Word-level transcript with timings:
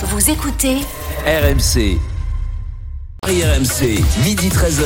Vous 0.00 0.30
écoutez 0.30 0.76
RMC. 1.26 1.98
Paris 3.20 3.42
RMC, 3.42 4.00
midi 4.22 4.48
13h. 4.48 4.84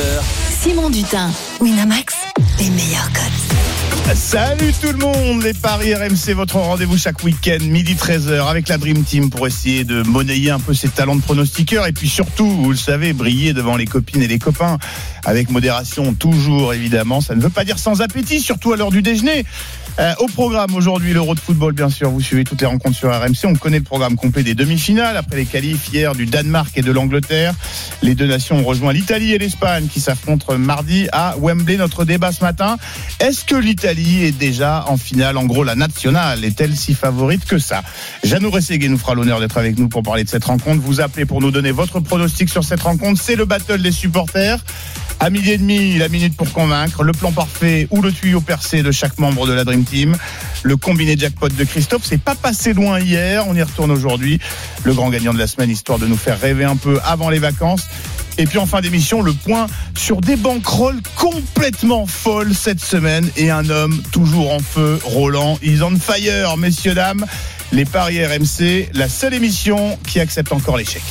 Simon 0.59 0.89
Dutin, 0.89 1.29
Winamax, 1.61 2.15
les 2.57 2.71
meilleurs 2.71 3.11
codes. 3.13 4.15
Salut 4.15 4.73
tout 4.81 4.91
le 4.91 4.97
monde, 4.97 5.43
les 5.43 5.53
Paris 5.53 5.93
RMC, 5.93 6.33
votre 6.33 6.55
rendez-vous 6.55 6.97
chaque 6.97 7.23
week-end, 7.23 7.59
midi 7.61 7.93
13h, 7.93 8.47
avec 8.47 8.67
la 8.67 8.79
Dream 8.79 9.03
Team 9.03 9.29
pour 9.29 9.45
essayer 9.45 9.83
de 9.83 10.01
monnayer 10.01 10.49
un 10.49 10.59
peu 10.59 10.73
ses 10.73 10.89
talents 10.89 11.15
de 11.15 11.21
pronostiqueur 11.21 11.85
et 11.85 11.91
puis 11.93 12.09
surtout, 12.09 12.49
vous 12.49 12.71
le 12.71 12.77
savez, 12.77 13.13
briller 13.13 13.53
devant 13.53 13.77
les 13.77 13.85
copines 13.85 14.23
et 14.23 14.27
les 14.27 14.39
copains 14.39 14.79
avec 15.25 15.51
modération, 15.51 16.15
toujours 16.15 16.73
évidemment. 16.73 17.21
Ça 17.21 17.35
ne 17.35 17.41
veut 17.41 17.49
pas 17.49 17.65
dire 17.65 17.77
sans 17.77 18.01
appétit, 18.01 18.41
surtout 18.41 18.73
à 18.73 18.77
l'heure 18.77 18.91
du 18.91 19.03
déjeuner. 19.03 19.45
Euh, 19.99 20.13
au 20.19 20.27
programme 20.27 20.73
aujourd'hui, 20.75 21.13
l'Euro 21.13 21.35
de 21.35 21.39
football, 21.39 21.73
bien 21.73 21.89
sûr. 21.89 22.09
Vous 22.09 22.21
suivez 22.21 22.43
toutes 22.43 22.61
les 22.61 22.67
rencontres 22.67 22.97
sur 22.97 23.09
RMC. 23.09 23.45
On 23.45 23.53
connaît 23.53 23.77
le 23.77 23.83
programme 23.83 24.15
complet 24.15 24.41
des 24.41 24.55
demi-finales 24.55 25.15
après 25.17 25.35
les 25.35 25.45
qualifs 25.45 25.89
hier 25.93 26.15
du 26.15 26.25
Danemark 26.25 26.75
et 26.75 26.81
de 26.81 26.91
l'Angleterre. 26.91 27.53
Les 28.01 28.15
deux 28.15 28.25
nations 28.25 28.57
ont 28.57 28.63
rejoint 28.63 28.91
l'Italie 28.91 29.33
et 29.33 29.37
l'Espagne 29.37 29.87
qui 29.87 29.99
s'affrontent 29.99 30.57
mardi 30.57 31.07
à 31.11 31.35
Wembley. 31.39 31.77
Notre 31.77 32.05
débat 32.05 32.31
ce 32.31 32.43
matin. 32.43 32.77
Est-ce 33.19 33.45
que 33.45 33.55
l'Italie 33.55 34.23
est 34.23 34.31
déjà 34.31 34.85
en 34.87 34.97
finale? 34.97 35.37
En 35.37 35.45
gros, 35.45 35.63
la 35.63 35.75
nationale 35.75 36.43
est-elle 36.43 36.75
si 36.75 36.95
favorite 36.95 37.45
que 37.45 37.59
ça? 37.59 37.83
Jeannot 38.23 38.49
Rességuet 38.49 38.87
nous 38.87 38.97
fera 38.97 39.13
l'honneur 39.13 39.39
d'être 39.39 39.57
avec 39.57 39.77
nous 39.77 39.89
pour 39.89 40.01
parler 40.01 40.23
de 40.23 40.29
cette 40.29 40.45
rencontre. 40.45 40.81
Vous 40.81 41.01
appelez 41.01 41.25
pour 41.25 41.39
nous 41.39 41.51
donner 41.51 41.71
votre 41.71 41.99
pronostic 41.99 42.49
sur 42.49 42.63
cette 42.63 42.81
rencontre. 42.81 43.21
C'est 43.21 43.35
le 43.35 43.45
battle 43.45 43.81
des 43.81 43.91
supporters. 43.91 44.59
À 45.19 45.29
midi 45.29 45.51
et 45.51 45.57
demi, 45.57 45.97
la 45.97 46.09
minute 46.09 46.35
pour 46.35 46.51
convaincre, 46.51 47.03
le 47.03 47.13
plan 47.13 47.31
parfait 47.31 47.87
ou 47.91 48.01
le 48.01 48.11
tuyau 48.11 48.41
percé 48.41 48.83
de 48.83 48.91
chaque 48.91 49.17
membre 49.19 49.47
de 49.47 49.53
la 49.53 49.63
Dream 49.63 49.85
Team. 49.85 50.17
Le 50.63 50.75
combiné 50.75 51.15
jackpot 51.17 51.47
de 51.47 51.63
Christophe, 51.63 52.03
c'est 52.03 52.21
pas 52.21 52.35
passé 52.35 52.73
loin 52.73 52.99
hier, 52.99 53.45
on 53.47 53.55
y 53.55 53.61
retourne 53.61 53.91
aujourd'hui. 53.91 54.39
Le 54.83 54.93
grand 54.93 55.09
gagnant 55.09 55.33
de 55.33 55.39
la 55.39 55.47
semaine, 55.47 55.69
histoire 55.69 55.97
de 55.97 56.07
nous 56.07 56.17
faire 56.17 56.39
rêver 56.39 56.65
un 56.65 56.75
peu 56.75 56.99
avant 57.05 57.29
les 57.29 57.39
vacances. 57.39 57.87
Et 58.37 58.45
puis 58.45 58.57
en 58.57 58.65
fin 58.65 58.81
d'émission, 58.81 59.21
le 59.21 59.31
point 59.33 59.67
sur 59.95 60.19
des 60.19 60.35
banquerolles 60.35 61.01
complètement 61.15 62.05
folles 62.05 62.53
cette 62.55 62.83
semaine 62.83 63.29
et 63.37 63.51
un 63.51 63.69
homme 63.69 64.01
toujours 64.11 64.51
en 64.51 64.59
feu, 64.59 64.99
Roland. 65.03 65.57
Is 65.61 65.81
on 65.83 65.97
fire, 65.97 66.57
messieurs, 66.57 66.95
dames. 66.95 67.25
Les 67.71 67.85
Paris 67.85 68.23
RMC, 68.25 68.89
la 68.93 69.07
seule 69.07 69.33
émission 69.33 69.97
qui 70.07 70.19
accepte 70.19 70.51
encore 70.51 70.77
l'échec. 70.77 71.01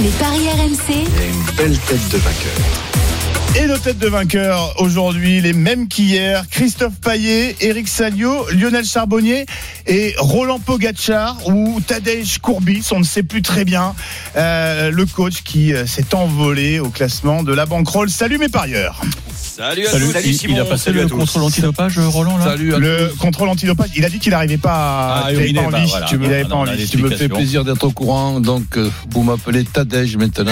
Les 0.00 0.08
paris 0.10 0.48
RMC, 0.48 0.78
Il 0.88 0.94
y 0.94 1.22
a 1.22 1.26
une 1.26 1.44
belle 1.56 1.78
tête 1.78 2.08
de 2.10 2.18
vainqueur. 2.18 3.13
Et 3.56 3.68
nos 3.68 3.78
têtes 3.78 3.98
de 3.98 4.08
vainqueurs 4.08 4.74
aujourd'hui, 4.80 5.40
les 5.40 5.52
mêmes 5.52 5.86
qu'hier, 5.86 6.44
Christophe 6.50 6.98
Paillet, 7.00 7.54
Eric 7.60 7.86
Salio, 7.86 8.50
Lionel 8.50 8.84
Charbonnier 8.84 9.46
et 9.86 10.12
Roland 10.18 10.58
Pogachar 10.58 11.36
ou 11.46 11.80
Tadej 11.80 12.40
Courbis, 12.40 12.88
on 12.90 12.98
ne 12.98 13.04
sait 13.04 13.22
plus 13.22 13.42
très 13.42 13.64
bien, 13.64 13.94
euh, 14.34 14.90
le 14.90 15.06
coach 15.06 15.42
qui 15.44 15.72
euh, 15.72 15.86
s'est 15.86 16.16
envolé 16.16 16.80
au 16.80 16.88
classement 16.88 17.44
de 17.44 17.54
la 17.54 17.64
banquerolle. 17.64 18.10
Salut 18.10 18.38
mes 18.38 18.48
parieurs 18.48 19.00
Salut 19.56 19.86
à 19.86 19.90
Salut, 19.90 20.06
tous. 20.06 20.12
Salut 20.12 20.28
il, 20.28 20.34
Simon. 20.36 20.54
il 20.56 20.60
a 20.60 20.64
passé 20.64 20.90
le 20.90 21.06
contrôle 21.06 21.42
antidopage, 21.44 21.98
Roland, 22.00 22.38
là 22.38 22.44
Salut 22.44 22.74
à 22.74 22.78
Le 22.78 23.12
contrôle 23.20 23.48
antidopage, 23.48 23.90
il 23.94 24.04
a 24.04 24.08
dit 24.10 24.18
qu'il 24.18 24.32
n'arrivait 24.32 24.56
pas 24.58 24.72
à... 24.72 25.22
Ah, 25.26 25.32
il 25.32 25.54
pas 25.54 25.62
bah, 25.70 25.78
envie. 25.78 25.86
voilà. 25.90 26.06
Ah, 26.10 26.16
pas 26.42 26.48
non, 26.48 26.56
envie. 26.56 26.88
Tu 26.88 26.98
me 26.98 27.08
fais 27.10 27.28
plaisir 27.28 27.64
d'être 27.64 27.84
au 27.84 27.92
courant, 27.92 28.40
donc 28.40 28.76
euh, 28.76 28.90
vous 29.10 29.22
m'appelez 29.22 29.62
Tadej 29.62 30.16
maintenant, 30.16 30.50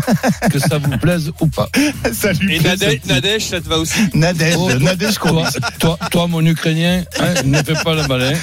que 0.52 0.60
ça 0.60 0.78
vous 0.78 0.96
plaise 0.98 1.32
ou 1.40 1.48
pas. 1.48 1.68
Salut 2.12 2.54
Et. 2.54 2.60
Nadej, 2.60 3.00
Nadej, 3.06 3.40
ça 3.42 3.60
te 3.60 3.68
va 3.68 3.78
aussi 3.78 3.98
Nadej, 4.14 4.54
Oh, 4.56 4.72
Nadej 4.74 5.18
Courbis. 5.18 5.48
Toi, 5.80 5.98
toi, 6.12 6.28
mon 6.28 6.44
Ukrainien, 6.46 7.02
hein, 7.18 7.34
ne 7.44 7.56
fais 7.60 7.74
pas 7.82 7.96
le 7.96 8.06
malin 8.06 8.34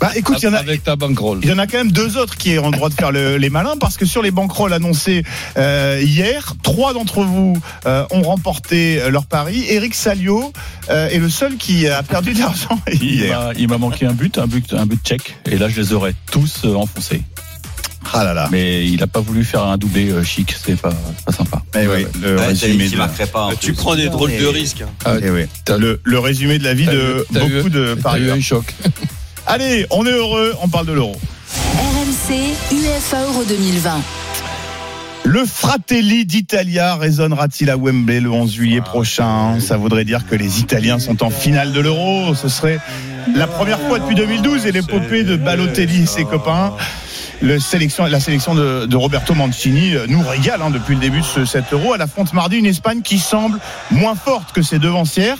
Bah 0.00 0.10
écoute, 0.16 0.38
il 0.42 0.46
y 0.46 0.48
en 0.48 0.54
a, 0.54 0.58
avec 0.58 0.82
ta 0.82 0.96
bankroll. 0.96 1.38
Il 1.44 1.48
y 1.48 1.52
en 1.52 1.58
a 1.58 1.68
quand 1.68 1.78
même 1.78 1.92
deux 1.92 2.16
autres 2.16 2.36
qui 2.36 2.58
ont 2.58 2.70
le 2.70 2.76
droit 2.76 2.88
de 2.88 2.94
faire 2.94 3.12
le- 3.12 3.36
les 3.36 3.50
malins 3.50 3.76
parce 3.78 3.96
que 3.96 4.04
sur 4.04 4.20
les 4.20 4.32
banquerolles 4.32 4.72
annoncées 4.72 5.22
euh, 5.56 6.00
hier, 6.02 6.54
trois 6.64 6.92
d'entre 6.92 7.22
vous 7.22 7.56
euh, 7.86 8.04
ont 8.10 8.22
remporté 8.22 9.00
leur 9.10 9.26
pari. 9.26 9.59
Eric 9.68 9.94
Salio 9.94 10.52
euh, 10.90 11.08
est 11.08 11.18
le 11.18 11.28
seul 11.28 11.56
qui 11.56 11.86
a 11.88 12.02
perdu 12.02 12.32
de 12.34 12.40
l'argent 12.40 12.78
Il 12.92 13.02
hier. 13.14 13.38
m'a- 13.40 13.52
Il 13.56 13.68
m'a 13.68 13.78
manqué 13.78 14.06
un 14.06 14.12
but, 14.12 14.38
un 14.38 14.46
but, 14.46 14.72
un 14.74 14.86
but 14.86 15.00
tchèque, 15.04 15.36
et 15.46 15.56
là 15.58 15.68
je 15.68 15.80
les 15.80 15.92
aurais 15.92 16.14
tous 16.30 16.62
euh, 16.64 16.74
enfoncés. 16.74 17.22
Ah 18.12 18.24
là 18.24 18.34
là. 18.34 18.48
Mais 18.50 18.86
il 18.88 19.02
a 19.02 19.06
pas 19.06 19.20
voulu 19.20 19.44
faire 19.44 19.62
un 19.64 19.76
doublé 19.76 20.10
euh, 20.10 20.24
chic, 20.24 20.52
c'est 20.64 20.74
pas, 20.80 20.92
pas 21.26 21.32
sympa. 21.32 21.62
Eh 21.78 21.86
oui, 21.86 22.06
le 22.20 22.36
résumé 22.40 22.88
de, 22.88 22.96
Ah, 23.00 23.50
Tu 23.60 23.72
prends 23.74 23.94
des 23.94 24.08
drôles 24.08 24.36
de 24.36 24.46
risques. 24.46 24.82
Ah, 25.04 25.14
eh 25.22 25.30
oui. 25.30 25.42
t'as- 25.64 25.76
le, 25.76 26.00
le 26.02 26.18
résumé 26.18 26.58
de 26.58 26.64
la 26.64 26.74
vie 26.74 26.86
de 26.86 26.92
eu- 27.30 27.36
eu- 27.38 27.38
beaucoup 27.56 27.68
de 27.68 27.94
eu 27.96 28.00
parieurs. 28.00 28.36
un 28.36 28.40
choc. 28.40 28.74
Allez, 29.46 29.86
on 29.90 30.04
est 30.06 30.10
heureux, 30.12 30.54
on 30.62 30.68
parle 30.68 30.86
de 30.86 30.92
l'euro. 30.92 31.14
RMC, 31.76 32.54
UEFA 32.72 33.22
Euro 33.24 33.44
2020. 33.44 34.00
Le 35.24 35.44
Fratelli 35.44 36.24
d'Italia 36.24 36.96
résonnera-t-il 36.96 37.70
à 37.70 37.76
Wembley 37.76 38.20
le 38.20 38.30
11 38.30 38.52
juillet 38.52 38.80
prochain? 38.80 39.60
Ça 39.60 39.76
voudrait 39.76 40.04
dire 40.04 40.26
que 40.26 40.34
les 40.34 40.60
Italiens 40.60 40.98
sont 40.98 41.22
en 41.22 41.30
finale 41.30 41.72
de 41.72 41.80
l'Euro. 41.80 42.34
Ce 42.34 42.48
serait 42.48 42.80
la 43.34 43.46
première 43.46 43.80
fois 43.80 43.98
depuis 43.98 44.14
2012 44.14 44.66
et 44.66 44.72
l'épopée 44.72 45.24
de 45.24 45.36
Balotelli 45.36 46.02
et 46.02 46.06
ses 46.06 46.24
copains. 46.24 46.72
La 47.42 47.58
sélection 47.60 48.04
de, 48.54 48.96
Roberto 48.96 49.34
Mancini 49.34 49.94
euh, 49.94 50.06
nous 50.08 50.22
régale 50.26 50.60
hein, 50.62 50.70
depuis 50.70 50.94
le 50.94 51.00
début 51.00 51.20
de 51.20 51.24
ce, 51.24 51.44
cet 51.44 51.72
Euro. 51.72 51.94
Elle 51.94 52.02
affronte 52.02 52.32
mardi 52.32 52.56
une 52.56 52.66
Espagne 52.66 53.00
qui 53.02 53.18
semble 53.18 53.58
moins 53.90 54.14
forte 54.14 54.52
que 54.52 54.62
ses 54.62 54.78
devancières. 54.78 55.38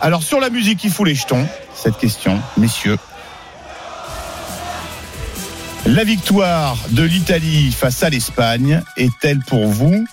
Alors 0.00 0.22
sur 0.22 0.40
la 0.40 0.50
musique 0.50 0.78
qui 0.78 0.88
fout 0.88 1.06
les 1.06 1.14
jetons, 1.14 1.46
cette 1.74 1.98
question, 1.98 2.40
messieurs. 2.56 2.96
La 5.86 6.04
victoire 6.04 6.78
de 6.90 7.02
l'Italie 7.02 7.72
face 7.72 8.04
à 8.04 8.10
l'Espagne 8.10 8.82
est-elle 8.96 9.40
pour 9.40 9.66
vous 9.66 10.04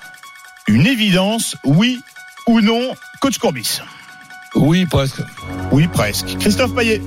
une 0.68 0.88
évidence, 0.88 1.56
oui 1.63 2.02
ou 2.47 2.59
non, 2.59 2.81
coach 3.22 3.38
Courbis? 3.38 3.79
Oui, 4.56 4.88
presque. 4.88 5.22
Oui, 5.72 5.88
presque. 5.88 6.38
Christophe 6.40 6.74
Payet 6.74 7.02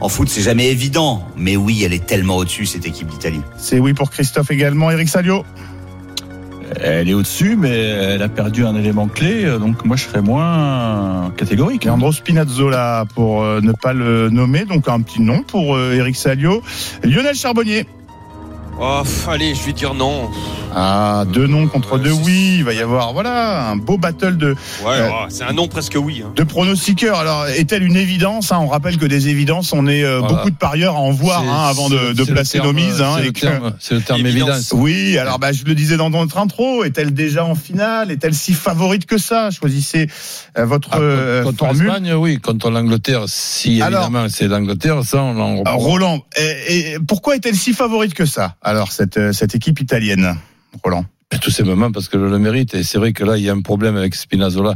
En 0.00 0.08
foot, 0.08 0.28
c'est 0.28 0.42
jamais 0.42 0.70
évident, 0.70 1.28
mais 1.36 1.56
oui, 1.56 1.84
elle 1.84 1.92
est 1.92 2.04
tellement 2.04 2.36
au-dessus, 2.36 2.66
cette 2.66 2.84
équipe 2.84 3.06
d'Italie. 3.08 3.42
C'est 3.56 3.78
oui 3.78 3.94
pour 3.94 4.10
Christophe 4.10 4.50
également. 4.50 4.90
Eric 4.90 5.08
Salio 5.08 5.44
Elle 6.82 7.08
est 7.08 7.14
au-dessus, 7.14 7.56
mais 7.56 7.76
elle 7.76 8.22
a 8.22 8.28
perdu 8.28 8.64
un 8.64 8.74
élément 8.76 9.08
clé, 9.08 9.44
donc 9.58 9.84
moi 9.84 9.96
je 9.96 10.04
serais 10.04 10.20
moins 10.22 11.32
catégorique. 11.36 11.86
hein. 11.86 11.90
Leandro 11.90 12.12
Spinazzola 12.12 13.04
pour 13.14 13.42
euh, 13.42 13.60
ne 13.60 13.72
pas 13.72 13.92
le 13.92 14.30
nommer, 14.30 14.64
donc 14.64 14.88
un 14.88 15.00
petit 15.00 15.20
nom 15.22 15.42
pour 15.42 15.76
euh, 15.76 15.94
Eric 15.94 16.16
Salio. 16.16 16.62
Lionel 17.02 17.34
Charbonnier. 17.34 17.86
Oh, 18.80 19.02
allez, 19.28 19.54
je 19.54 19.64
vais 19.64 19.72
dire 19.72 19.94
non. 19.94 20.30
Ah, 20.74 21.24
deux 21.32 21.46
noms 21.46 21.66
contre 21.66 21.94
Ouais, 21.96 22.02
deux 22.04 22.12
c'est- 22.14 22.22
oui. 22.24 22.54
Il 22.58 22.64
va 22.64 22.72
y 22.74 22.80
avoir 22.80 23.12
voilà 23.12 23.68
un 23.70 23.76
beau 23.76 23.96
battle 23.98 24.36
de, 24.36 24.48
Ouais, 24.84 24.90
Euh, 24.98 25.08
oh, 25.10 25.24
c'est 25.28 25.44
un 25.44 25.52
non 25.52 25.66
presque 25.68 25.96
oui. 26.00 26.22
hein. 26.24 26.30
de 26.36 26.42
pronostiqueurs. 26.44 27.18
Alors, 27.18 27.46
est-elle 27.46 27.82
une 27.82 27.96
évidence 27.96 28.52
hein? 28.52 28.58
On 28.60 28.66
rappelle 28.68 28.96
que 28.98 29.06
des 29.06 29.28
évidences, 29.28 29.72
on 29.72 29.86
est 29.86 30.04
euh, 30.04 30.18
Voilà. 30.18 30.34
beaucoup 30.34 30.50
de 30.50 30.56
parieurs 30.56 30.96
à 30.96 31.00
en 31.00 31.10
voir 31.10 31.42
hein, 31.42 31.68
avant 31.68 31.88
de, 31.88 32.12
de 32.12 32.24
placer 32.24 32.58
terme- 32.58 32.66
nos 32.68 32.72
mises. 32.72 33.00
hein, 33.00 33.14
c'est 33.18 33.24
le 33.24 33.32
que- 33.32 33.46
C'est 33.80 33.94
le 33.94 34.00
terme 34.02 34.20
Évidence. 34.26 34.48
évidence. 34.50 34.72
Oui, 34.74 35.16
alors 35.18 35.38
bah, 35.38 35.52
je 35.52 35.64
le 35.64 35.74
disais 35.74 35.96
dans 35.96 36.10
notre 36.10 36.38
intro, 36.38 36.84
est-elle 36.84 37.14
déjà 37.14 37.44
en 37.44 37.54
finale? 37.54 38.10
Est-elle 38.10 38.34
si 38.34 38.52
favorite 38.52 39.06
que 39.06 39.18
ça? 39.18 39.50
Choisissez 39.50 40.08
euh, 40.58 40.64
votre 40.66 40.90
Ah, 40.92 40.98
euh, 41.00 41.42
contre 41.44 41.58
formule. 41.58 41.84
l'Espagne, 41.86 42.12
oui. 42.14 42.38
Contre 42.38 42.70
l'Angleterre, 42.70 43.22
si 43.26 43.80
Alors- 43.82 44.04
évidemment 44.04 44.26
c'est 44.28 44.48
l'Angleterre, 44.48 45.02
ça 45.02 45.22
on 45.22 45.38
en 45.40 45.62
Alors, 45.62 45.80
Roland, 45.80 46.20
et, 46.36 46.92
et 46.92 46.98
pourquoi 46.98 47.36
est-elle 47.36 47.56
si 47.56 47.72
favorite 47.72 48.14
que 48.14 48.26
ça 48.26 48.54
Alors 48.62 48.92
cette, 48.92 49.16
euh, 49.16 49.32
cette 49.32 49.54
équipe 49.54 49.80
italienne, 49.80 50.36
Roland. 50.82 51.04
Tout 51.42 51.50
simplement 51.50 51.92
parce 51.92 52.08
que 52.08 52.16
le 52.16 52.38
mérite. 52.38 52.74
Et 52.74 52.82
c'est 52.82 52.98
vrai 52.98 53.12
que 53.12 53.24
là, 53.24 53.36
il 53.36 53.44
y 53.44 53.50
a 53.50 53.52
un 53.52 53.60
problème 53.60 53.96
avec 53.96 54.14
Spinazzola 54.14 54.74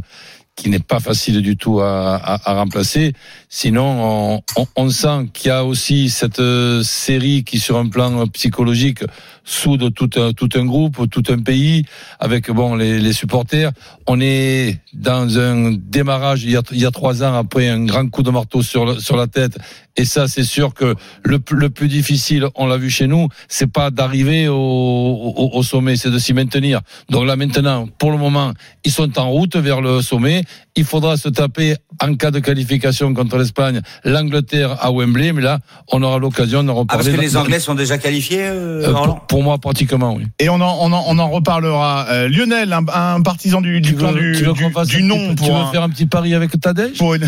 qui 0.55 0.69
n'est 0.69 0.79
pas 0.79 0.99
facile 0.99 1.41
du 1.41 1.57
tout 1.57 1.81
à, 1.81 2.39
remplacer. 2.45 3.13
Sinon, 3.49 4.43
on, 4.75 4.89
sent 4.89 5.29
qu'il 5.33 5.47
y 5.47 5.51
a 5.51 5.65
aussi 5.65 6.09
cette 6.09 6.39
euh, 6.39 6.83
série 6.83 7.43
qui, 7.43 7.59
sur 7.59 7.77
un 7.77 7.89
plan 7.89 8.27
psychologique, 8.27 9.03
soude 9.43 9.93
tout 9.93 10.09
un, 10.15 10.31
tout 10.33 10.49
un 10.55 10.65
groupe, 10.65 11.09
tout 11.09 11.23
un 11.29 11.39
pays, 11.39 11.83
avec 12.19 12.49
bon 12.51 12.75
les, 12.75 12.99
les 12.99 13.13
supporters. 13.13 13.71
On 14.07 14.19
est 14.21 14.79
dans 14.93 15.37
un 15.39 15.71
démarrage 15.73 16.43
il 16.43 16.51
y, 16.51 16.55
a, 16.57 16.61
il 16.71 16.79
y 16.81 16.85
a 16.85 16.91
trois 16.91 17.23
ans 17.23 17.33
après 17.35 17.67
un 17.67 17.83
grand 17.85 18.07
coup 18.09 18.23
de 18.23 18.29
marteau 18.31 18.61
sur, 18.61 18.85
le- 18.85 18.99
sur 18.99 19.15
la 19.17 19.27
tête. 19.27 19.57
Et 19.95 20.05
ça, 20.05 20.27
c'est 20.27 20.43
sûr 20.43 20.73
que 20.73 20.95
le, 21.23 21.39
le 21.51 21.69
plus 21.69 21.87
difficile, 21.87 22.47
on 22.55 22.65
l'a 22.65 22.77
vu 22.77 22.89
chez 22.89 23.05
nous, 23.05 23.27
c'est 23.47 23.71
pas 23.71 23.91
d'arriver 23.91 24.47
au, 24.47 24.55
au, 24.55 25.51
au 25.53 25.63
sommet, 25.63 25.97
c'est 25.97 26.09
de 26.09 26.17
s'y 26.17 26.33
maintenir. 26.33 26.81
Donc 27.09 27.25
là 27.27 27.35
maintenant, 27.35 27.87
pour 27.99 28.11
le 28.11 28.17
moment, 28.17 28.53
ils 28.85 28.91
sont 28.91 29.19
en 29.19 29.29
route 29.29 29.55
vers 29.55 29.81
le 29.81 30.01
sommet. 30.01 30.41
il 30.75 30.83
faudra 30.85 31.15
se 31.17 31.29
taper 31.29 31.75
en 32.01 32.15
cas 32.15 32.31
de 32.31 32.39
qualification 32.39 33.13
contre 33.13 33.37
l'Espagne, 33.37 33.81
l'Angleterre 34.03 34.77
à 34.83 34.91
Wembley, 34.91 35.31
mais 35.31 35.41
là, 35.43 35.59
on 35.91 36.01
aura 36.01 36.17
l'occasion 36.17 36.63
d'en 36.63 36.81
Ah, 36.81 36.85
parce 36.87 37.01
reparler. 37.05 37.17
que 37.17 37.21
les 37.21 37.37
Anglais 37.37 37.59
sont 37.59 37.75
déjà 37.75 37.97
qualifiés, 37.99 38.41
euh, 38.47 38.87
Euh, 38.89 38.93
pour, 38.93 39.25
pour 39.33 39.41
moi, 39.41 39.57
pratiquement, 39.57 40.13
oui. 40.13 40.27
Et 40.37 40.47
on 40.47 40.61
en, 40.61 40.77
on 40.81 40.91
en, 40.93 41.05
on 41.07 41.17
en 41.17 41.27
reparlera. 41.27 42.05
Euh, 42.11 42.29
Lionel, 42.29 42.71
un, 42.71 42.85
un 43.15 43.19
partisan 43.23 43.61
du, 43.61 43.81
du 43.81 43.95
veux- 43.95 44.13
du, 44.13 44.33
tu 44.87 45.01
nom 45.01 45.33
pour 45.33 45.47
Tu 45.47 45.51
veux 45.51 45.57
un- 45.57 45.71
faire 45.71 45.81
un 45.81 45.89
petit 45.89 46.05
pari 46.05 46.35
avec 46.35 46.51
Tadej 46.61 46.95
pour 46.99 47.15
une- 47.15 47.23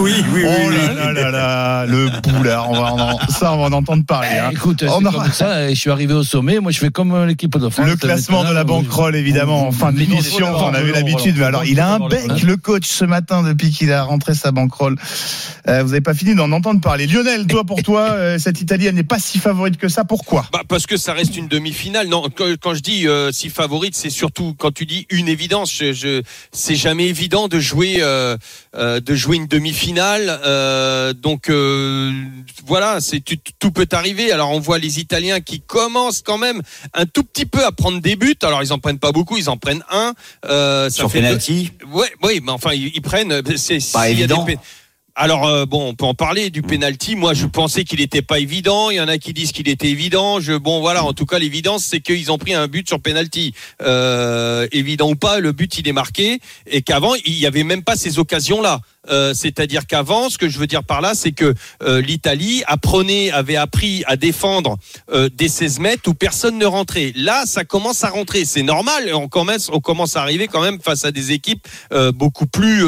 Oui, 0.00 0.12
oui, 0.34 0.42
Oh 0.44 0.70
là 0.70 0.92
là 0.92 1.12
là 1.12 1.30
là, 1.30 1.86
le 1.86 2.08
boulard, 2.32 2.68
on 2.68 2.74
va 2.74 2.92
en, 2.94 3.18
ça 3.28 3.52
on 3.52 3.58
va 3.58 3.62
en 3.66 3.72
entendre 3.72 4.04
parler. 4.04 4.26
hein. 4.40 4.48
Eh, 4.50 4.54
Écoute, 4.54 4.84
On 4.88 4.98
c'est 5.00 5.06
a- 5.06 5.12
comme 5.12 5.30
ça, 5.32 5.70
et 5.70 5.76
je 5.76 5.80
suis 5.80 5.90
arrivé 5.90 6.14
au 6.14 6.24
sommet, 6.24 6.58
moi 6.58 6.72
je 6.72 6.78
fais 6.80 6.90
comme 6.90 7.12
euh, 7.14 7.26
l'équipe 7.26 7.56
de 7.56 7.68
France. 7.68 7.86
Le 7.86 7.94
classement 7.94 8.42
de 8.42 8.48
la 8.48 8.64
Maintenant, 8.64 8.82
banquerolle, 8.82 9.14
évidemment, 9.14 9.68
en 9.68 9.70
fin 9.72 9.92
d'émission, 9.92 10.50
vous- 10.50 10.64
on 10.64 10.74
avait 10.74 10.90
l'habitude. 10.90 11.36
Mais 11.38 11.44
alors, 11.44 11.64
il 11.64 11.78
a 11.78 11.94
un 11.94 12.08
bec, 12.08 12.42
le 12.42 12.56
coach, 12.56 12.86
ce 12.88 13.04
matin, 13.04 13.44
depuis 13.44 13.70
qu'il 13.70 13.92
a 13.92 14.02
rentré 14.02 14.34
sa 14.34 14.50
banquerolle. 14.50 14.96
Euh, 15.68 15.82
vous 15.82 15.90
n'avez 15.90 16.00
pas 16.00 16.14
fini 16.14 16.34
d'en 16.34 16.50
entendre 16.50 16.80
parler. 16.80 17.06
Lionel, 17.06 17.46
toi, 17.46 17.62
pour 17.62 17.82
toi, 17.84 18.00
euh, 18.10 18.38
cette 18.38 18.60
Italie, 18.60 18.86
elle 18.86 18.96
n'est 18.96 19.04
pas 19.04 19.20
si 19.20 19.38
favorite 19.38 19.76
que 19.76 19.88
ça. 19.88 20.02
Pourquoi? 20.04 20.44
Bah, 20.52 20.62
parce 20.68 20.86
que 20.86 20.96
ça 21.04 21.12
reste 21.12 21.36
une 21.36 21.48
demi-finale. 21.48 22.08
Non, 22.08 22.28
quand, 22.34 22.46
quand 22.58 22.72
je 22.74 22.80
dis 22.80 23.06
euh, 23.06 23.30
si 23.30 23.50
favorite, 23.50 23.94
c'est 23.94 24.08
surtout 24.08 24.54
quand 24.58 24.72
tu 24.72 24.86
dis 24.86 25.06
une 25.10 25.28
évidence. 25.28 25.70
Je, 25.70 25.92
je, 25.92 26.22
c'est 26.50 26.76
jamais 26.76 27.06
évident 27.08 27.46
de 27.46 27.60
jouer, 27.60 27.96
euh, 28.00 28.38
euh, 28.74 29.00
de 29.00 29.14
jouer 29.14 29.36
une 29.36 29.46
demi-finale. 29.46 30.40
Euh, 30.46 31.12
donc 31.12 31.50
euh, 31.50 32.10
voilà, 32.66 33.02
c'est 33.02 33.20
tu- 33.22 33.38
tout 33.58 33.70
peut 33.70 33.86
arriver. 33.92 34.32
Alors 34.32 34.50
on 34.52 34.60
voit 34.60 34.78
les 34.78 34.98
Italiens 34.98 35.40
qui 35.40 35.60
commencent 35.60 36.22
quand 36.22 36.38
même 36.38 36.62
un 36.94 37.04
tout 37.04 37.22
petit 37.22 37.44
peu 37.44 37.62
à 37.66 37.70
prendre 37.72 38.00
des 38.00 38.16
buts. 38.16 38.34
Alors 38.42 38.62
ils 38.62 38.72
en 38.72 38.78
prennent 38.78 38.98
pas 38.98 39.12
beaucoup, 39.12 39.36
ils 39.36 39.50
en 39.50 39.58
prennent 39.58 39.84
un. 39.90 40.14
Euh, 40.46 40.88
ça 40.88 40.96
Sur 40.96 41.10
fait 41.10 41.20
deux- 41.20 41.26
penalty. 41.26 41.70
Ouais, 41.92 42.10
oui, 42.22 42.40
mais 42.42 42.52
enfin 42.52 42.72
ils, 42.72 42.90
ils 42.94 43.02
prennent. 43.02 43.42
C'est 43.56 43.74
Pas 43.74 43.80
s'il 43.80 43.98
y 43.98 43.98
a 43.98 44.08
évident. 44.10 44.44
des 44.44 44.56
alors 45.16 45.46
euh, 45.46 45.64
bon, 45.66 45.88
on 45.88 45.94
peut 45.94 46.04
en 46.04 46.14
parler 46.14 46.50
du 46.50 46.62
penalty. 46.62 47.14
Moi, 47.14 47.34
je 47.34 47.46
pensais 47.46 47.84
qu'il 47.84 48.00
n'était 48.00 48.22
pas 48.22 48.38
évident. 48.38 48.90
Il 48.90 48.96
y 48.96 49.00
en 49.00 49.08
a 49.08 49.18
qui 49.18 49.32
disent 49.32 49.52
qu'il 49.52 49.68
était 49.68 49.88
évident. 49.88 50.40
Je 50.40 50.54
bon 50.54 50.80
voilà. 50.80 51.04
En 51.04 51.12
tout 51.12 51.26
cas, 51.26 51.38
l'évidence, 51.38 51.84
c'est 51.84 52.00
qu'ils 52.00 52.32
ont 52.32 52.38
pris 52.38 52.54
un 52.54 52.66
but 52.66 52.88
sur 52.88 53.00
penalty. 53.00 53.54
Euh, 53.82 54.66
évident 54.72 55.10
ou 55.10 55.14
pas, 55.14 55.38
le 55.38 55.52
but 55.52 55.78
il 55.78 55.86
est 55.86 55.92
marqué 55.92 56.40
et 56.66 56.82
qu'avant 56.82 57.14
il 57.24 57.38
y 57.38 57.46
avait 57.46 57.64
même 57.64 57.82
pas 57.82 57.96
ces 57.96 58.18
occasions-là. 58.18 58.80
Euh, 59.08 59.34
C'est-à-dire 59.34 59.86
qu'avant, 59.86 60.30
ce 60.30 60.38
que 60.38 60.48
je 60.48 60.58
veux 60.58 60.66
dire 60.66 60.82
par 60.82 61.00
là, 61.00 61.14
c'est 61.14 61.32
que 61.32 61.54
euh, 61.82 62.00
l'Italie 62.00 62.62
apprenait, 62.66 63.30
avait 63.30 63.56
appris 63.56 64.02
à 64.06 64.16
défendre 64.16 64.78
euh, 65.12 65.28
des 65.32 65.48
16 65.48 65.78
mètres 65.78 66.08
où 66.08 66.14
personne 66.14 66.58
ne 66.58 66.66
rentrait. 66.66 67.12
Là, 67.14 67.44
ça 67.46 67.64
commence 67.64 68.02
à 68.04 68.08
rentrer. 68.08 68.44
C'est 68.44 68.62
normal. 68.62 69.10
On 69.14 69.28
commence, 69.28 69.70
on 69.72 69.80
commence 69.80 70.16
à 70.16 70.22
arriver 70.22 70.48
quand 70.48 70.62
même 70.62 70.80
face 70.80 71.04
à 71.04 71.12
des 71.12 71.32
équipes 71.32 71.66
euh, 71.92 72.12
beaucoup 72.12 72.46
plus 72.46 72.84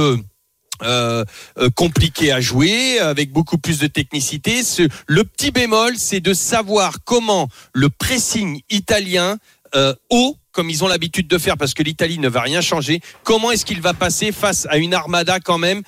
euh, 0.82 1.24
euh, 1.58 1.70
compliqué 1.70 2.32
à 2.32 2.40
jouer, 2.40 2.98
avec 2.98 3.32
beaucoup 3.32 3.58
plus 3.58 3.78
de 3.78 3.86
technicité. 3.86 4.62
Ce- 4.62 4.88
le 5.06 5.24
petit 5.24 5.50
bémol, 5.50 5.94
c'est 5.96 6.20
de 6.20 6.34
savoir 6.34 6.98
comment 7.04 7.48
le 7.72 7.88
pressing 7.88 8.60
italien 8.70 9.38
euh, 9.74 9.94
haut, 10.10 10.36
comme 10.52 10.70
ils 10.70 10.84
ont 10.84 10.88
l'habitude 10.88 11.28
de 11.28 11.36
faire, 11.36 11.58
parce 11.58 11.74
que 11.74 11.82
l'Italie 11.82 12.18
ne 12.18 12.28
va 12.28 12.40
rien 12.40 12.62
changer, 12.62 13.00
comment 13.24 13.50
est-ce 13.50 13.66
qu'il 13.66 13.82
va 13.82 13.92
passer 13.92 14.32
face 14.32 14.66
à 14.70 14.78
une 14.78 14.94
armada 14.94 15.38
quand 15.38 15.58
même 15.58 15.82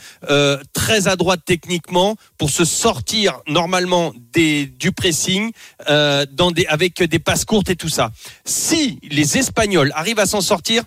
très 0.75 1.09
à 1.09 1.17
droite 1.17 1.41
techniquement 1.47 2.17
pour 2.37 2.51
se 2.51 2.67
sortir 2.67 3.41
normalement 3.47 4.13
du 4.35 4.93
pressing 4.93 5.53
avec 5.87 7.03
des 7.03 7.19
passes 7.19 7.47
courtes 7.47 7.71
et 7.71 7.77
tout 7.77 7.89
ça. 7.89 8.11
Si 8.45 8.99
les 9.05 9.39
Espagnols 9.39 9.91
arrivent 9.95 10.19
à 10.19 10.27
s'en 10.27 10.43
sortir, 10.43 10.83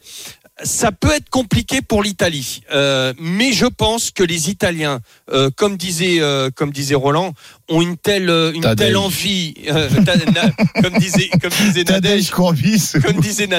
ça 0.64 0.92
peut 0.92 1.12
être 1.12 1.30
compliqué 1.30 1.82
pour 1.82 2.04
l'Italie, 2.04 2.62
Euh, 2.72 3.14
mais 3.20 3.52
je 3.52 3.66
pense 3.66 4.12
que 4.12 4.24
les 4.24 4.50
Italiens, 4.50 5.00
euh, 5.32 5.50
comme 5.56 5.78
disait 5.78 6.18
euh, 6.20 6.50
comme 6.54 6.72
disait 6.72 6.96
Roland, 6.96 7.34
ont 7.70 7.82
une 7.82 7.98
telle 7.98 8.30
une 8.54 8.62
Tadej. 8.62 8.88
telle 8.88 8.98
envie, 8.98 9.54
na- 9.66 10.52
comme 10.82 10.98
disait 11.00 11.30
comme 11.42 11.52
disait 11.52 11.84
Courbis. 12.32 12.92
comme 13.04 13.20
disait 13.22 13.48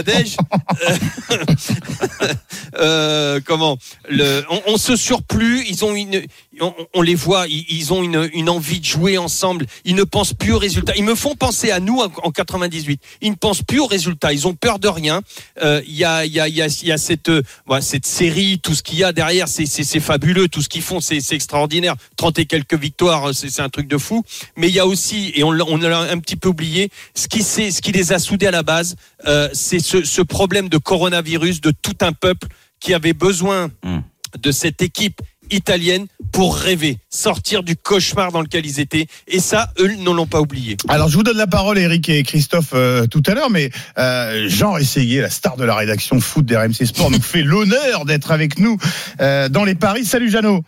euh, 2.79 3.41
comment 3.44 3.79
le, 4.09 4.43
on, 4.50 4.61
on 4.69 4.77
se 4.77 4.97
surplus, 4.97 5.65
ils 5.69 5.85
ont 5.85 5.94
une, 5.94 6.23
on, 6.61 6.75
on 6.94 7.03
les 7.03 7.15
voit, 7.15 7.47
ils, 7.49 7.65
ils 7.69 7.93
ont 7.93 8.03
une, 8.03 8.29
une 8.35 8.49
envie 8.49 8.81
de 8.81 8.85
jouer 8.85 9.19
ensemble. 9.19 9.67
Ils 9.85 9.94
ne 9.94 10.05
pensent 10.05 10.35
plus 10.35 10.53
aux 10.53 10.59
résultats. 10.59 10.94
Ils 10.97 11.05
me 11.05 11.15
font 11.15 11.35
penser 11.35 11.71
à 11.71 11.81
nous 11.81 11.99
en, 12.00 12.11
en 12.23 12.31
98. 12.31 13.00
Ils 13.23 13.31
ne 13.31 13.37
pensent 13.37 13.62
plus 13.62 13.81
aux 13.81 13.87
résultats. 13.87 14.33
Ils 14.33 14.47
ont 14.47 14.55
peur 14.55 14.79
de 14.79 14.89
rien. 14.89 15.23
Il 15.62 15.94
y 15.94 16.05
a, 16.05 16.25
il 16.25 16.33
y 16.33 16.41
a, 16.41 16.49
il 16.49 16.55
y 16.56 16.62
a, 16.62 16.69
il 16.82 16.88
y 16.88 16.93
a 16.93 16.99
cette, 16.99 17.29
euh, 17.29 17.43
cette 17.81 18.06
série, 18.06 18.58
tout 18.61 18.75
ce 18.75 18.82
qu'il 18.82 18.99
y 18.99 19.05
a 19.05 19.12
derrière, 19.12 19.49
c'est, 19.49 19.67
fabuleux. 20.00 20.49
Tout 20.49 20.62
ce 20.62 20.69
qu'ils 20.69 20.82
font, 20.82 21.00
c'est, 21.00 21.19
extraordinaire. 21.32 21.94
30 22.17 22.38
et 22.38 22.46
quelques 22.46 22.75
victoires, 22.79 23.34
c'est, 23.34 23.49
c'est 23.49 23.62
un 23.62 23.69
truc 23.69 23.88
de 23.88 23.99
fou. 23.99 24.25
Mais 24.56 24.69
il 24.69 24.75
y 24.75 24.81
a 24.81 24.87
aussi, 24.87 25.32
et 25.34 25.44
on, 25.44 25.52
l'a- 25.52 25.64
on 25.69 25.76
l'a 25.76 25.99
un 26.00 26.19
petit 26.19 26.37
peu 26.37 26.49
oublié, 26.49 26.90
ce 27.14 27.29
qui, 27.29 27.43
c'est, 27.43 27.70
ce 27.70 27.81
qui 27.81 27.93
les 27.93 28.12
a 28.12 28.19
soudés 28.19 28.46
à 28.46 28.50
la 28.50 28.62
base, 28.62 28.96
euh, 29.26 29.49
c'est 29.52 29.79
ce, 29.81 30.05
ce 30.05 30.23
problème 30.23 30.69
de 30.69 30.79
coronavirus 30.79 31.61
de 31.61 31.70
tout 31.70 31.96
un 32.00 32.12
peuple 32.12 32.49
qui 32.81 32.94
avait 32.94 33.12
besoin 33.14 33.70
Hmm. 33.84 34.00
de 34.40 34.50
cette 34.52 34.82
équipe 34.82 35.20
italienne 35.53 36.07
pour 36.33 36.57
rêver, 36.57 36.99
sortir 37.11 37.63
du 37.63 37.77
cauchemar 37.77 38.33
dans 38.33 38.41
lequel 38.41 38.65
ils 38.65 38.81
étaient. 38.81 39.07
Et 39.29 39.39
ça, 39.39 39.71
eux 39.79 39.95
ne 39.97 40.11
l'ont 40.11 40.27
pas 40.27 40.41
oublié. 40.41 40.77
Alors, 40.89 41.09
je 41.09 41.17
vous 41.17 41.23
donne 41.23 41.37
la 41.37 41.47
parole, 41.47 41.79
Eric 41.79 42.09
et 42.09 42.23
Christophe, 42.23 42.71
euh, 42.73 43.07
tout 43.07 43.23
à 43.27 43.35
l'heure, 43.35 43.51
mais 43.51 43.71
euh, 43.99 44.49
Jean 44.49 44.77
Essayé, 44.79 45.21
la 45.21 45.31
star 45.31 45.57
de 45.57 45.65
la 45.65 45.75
rédaction 45.75 46.21
foot 46.21 46.47
d'RMC 46.47 46.87
Sport, 46.87 47.11
nous 47.11 47.21
fait 47.23 47.43
l'honneur 47.43 48.05
d'être 48.07 48.31
avec 48.31 48.59
nous 48.59 48.79
euh, 49.21 49.49
dans 49.49 49.65
les 49.65 49.75
paris. 49.75 50.05
Salut 50.05 50.31
Jeannot 50.31 50.63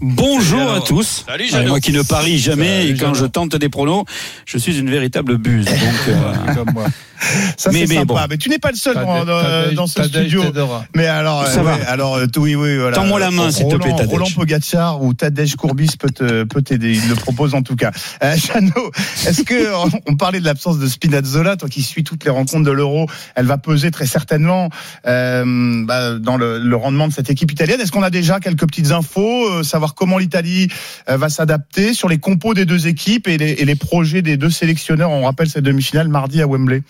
Bonjour 0.00 0.72
à 0.72 0.80
tous. 0.80 1.24
Salut, 1.26 1.48
Jeannot. 1.48 1.68
moi 1.68 1.80
qui 1.80 1.92
ne 1.92 2.02
parie 2.02 2.38
jamais 2.38 2.82
Salut, 2.82 2.90
et 2.90 2.94
quand 2.98 3.14
Jeannot. 3.14 3.14
je 3.14 3.24
tente 3.26 3.56
des 3.56 3.68
pronos, 3.68 4.04
je 4.44 4.58
suis 4.58 4.78
une 4.78 4.90
véritable 4.90 5.38
buse. 5.38 5.64
Donc, 5.64 5.76
euh, 6.08 6.54
Comme 6.54 6.70
moi. 6.74 6.86
Ça, 7.56 7.70
Mais- 7.72 7.86
c'est 7.86 7.94
sympa. 7.94 8.04
bon. 8.04 8.18
Mais 8.28 8.36
tu 8.36 8.50
n'es 8.50 8.58
pas 8.58 8.70
le 8.70 8.76
seul 8.76 8.94
dans, 9.74 9.86
ce 9.86 10.02
studio. 10.02 10.42
Mais 10.94 11.06
alors, 11.06 11.46
Ça 11.46 11.60
euh, 11.60 11.62
va. 11.62 11.74
ouais, 11.76 11.84
alors 11.86 12.16
euh, 12.16 12.26
oui, 12.36 12.54
oui, 12.54 12.76
voilà. 12.76 12.94
Tends-moi 12.94 13.18
la 13.18 13.30
main, 13.30 13.50
s'il 13.50 13.66
te 13.68 13.74
plaît, 13.76 13.86
Roland- 13.92 13.96
Tadej. 13.96 14.12
Roland 14.12 14.26
Pogacar 14.36 15.02
ou 15.02 15.14
Tadej 15.14 15.56
Courbis 15.56 15.92
peut 15.98 16.10
te- 16.10 16.44
peut 16.44 16.60
t'aider. 16.60 16.92
Il 16.92 17.08
le 17.08 17.14
propose 17.14 17.54
en 17.54 17.62
tout 17.62 17.74
cas. 17.74 17.90
Euh, 18.22 18.36
Jeannot, 18.54 18.90
est-ce 19.26 19.42
que 19.44 19.74
on- 19.86 20.12
on 20.12 20.16
parlait 20.16 20.40
de 20.40 20.44
l'absence 20.44 20.78
de 20.78 20.86
Spinazzola, 20.86 21.56
toi 21.56 21.70
qui 21.70 21.82
suis 21.82 22.04
toutes 22.04 22.22
les 22.24 22.30
rencontres 22.30 22.64
de 22.66 22.70
l'Euro, 22.70 23.08
elle 23.34 23.46
va 23.46 23.56
peser 23.56 23.90
très 23.90 24.06
certainement 24.06 24.68
euh, 25.06 25.84
bah, 25.86 26.18
dans 26.18 26.36
le, 26.36 26.58
le 26.58 26.76
rendement 26.76 27.08
de 27.08 27.14
cette 27.14 27.30
équipe 27.30 27.50
italienne. 27.50 27.80
Est-ce 27.80 27.92
qu'on 27.92 28.02
a 28.02 28.10
déjà 28.10 28.40
quelques 28.40 28.66
petites 28.66 28.90
infos, 28.90 29.55
euh, 29.56 29.62
savoir 29.62 29.94
comment 29.94 30.18
l'Italie 30.18 30.68
euh, 31.08 31.16
va 31.16 31.28
s'adapter 31.28 31.94
sur 31.94 32.08
les 32.08 32.18
compos 32.18 32.54
des 32.54 32.64
deux 32.64 32.86
équipes 32.86 33.28
et 33.28 33.38
les, 33.38 33.52
et 33.52 33.64
les 33.64 33.74
projets 33.74 34.22
des 34.22 34.36
deux 34.36 34.50
sélectionneurs 34.50 35.10
On 35.10 35.24
rappelle 35.24 35.48
cette 35.48 35.64
demi-finale 35.64 36.08
mardi 36.08 36.40
à 36.42 36.46
Wembley. 36.46 36.82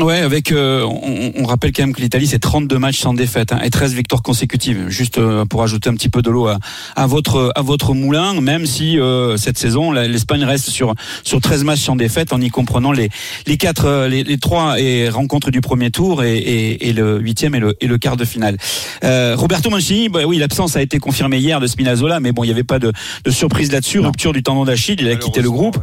Ouais, 0.00 0.18
avec, 0.18 0.52
euh, 0.52 0.82
on, 0.84 1.32
on 1.36 1.44
rappelle 1.44 1.72
quand 1.72 1.82
même 1.82 1.94
que 1.94 2.00
l'Italie 2.00 2.26
c'est 2.26 2.38
32 2.38 2.78
matchs 2.78 3.00
sans 3.00 3.14
défaite 3.14 3.52
hein, 3.52 3.60
et 3.62 3.70
13 3.70 3.94
victoires 3.94 4.22
consécutives. 4.22 4.88
Juste 4.88 5.18
euh, 5.18 5.44
pour 5.44 5.62
ajouter 5.62 5.90
un 5.90 5.94
petit 5.94 6.08
peu 6.08 6.22
de 6.22 6.30
l'eau 6.30 6.46
à, 6.46 6.58
à 6.96 7.06
votre 7.06 7.52
à 7.54 7.62
votre 7.62 7.94
moulin, 7.94 8.40
même 8.40 8.66
si 8.66 8.98
euh, 8.98 9.36
cette 9.36 9.58
saison 9.58 9.92
l'Espagne 9.92 10.44
reste 10.44 10.70
sur 10.70 10.94
sur 11.22 11.40
13 11.40 11.64
matchs 11.64 11.80
sans 11.80 11.96
défaite 11.96 12.32
en 12.32 12.40
y 12.40 12.48
comprenant 12.48 12.92
les 12.92 13.10
les 13.46 13.56
quatre 13.56 13.86
euh, 13.86 14.08
les, 14.08 14.24
les 14.24 14.38
trois 14.38 14.80
et 14.80 15.08
rencontres 15.08 15.50
du 15.50 15.60
premier 15.60 15.90
tour 15.90 16.22
et, 16.22 16.36
et, 16.36 16.88
et 16.88 16.92
le 16.92 17.18
huitième 17.18 17.54
et 17.54 17.60
le 17.60 17.76
et 17.80 17.86
le 17.86 17.98
quart 17.98 18.16
de 18.16 18.24
finale. 18.24 18.56
Euh, 19.04 19.34
Roberto 19.36 19.68
Mancini, 19.70 20.08
bah 20.08 20.20
oui, 20.26 20.38
l'absence 20.38 20.76
a 20.76 20.82
été 20.82 20.98
confirmée 20.98 21.38
hier 21.38 21.60
de 21.60 21.66
Spinazzola, 21.66 22.20
mais 22.20 22.32
bon, 22.32 22.44
il 22.44 22.46
n'y 22.46 22.52
avait 22.52 22.64
pas 22.64 22.78
de, 22.78 22.92
de 23.24 23.30
surprise 23.30 23.72
là-dessus. 23.72 23.98
Rupture 24.00 24.32
du 24.32 24.42
tendon 24.42 24.64
d'Achille, 24.64 24.96
il 25.00 25.08
a 25.08 25.16
quitté 25.16 25.42
le 25.42 25.50
groupe. 25.50 25.78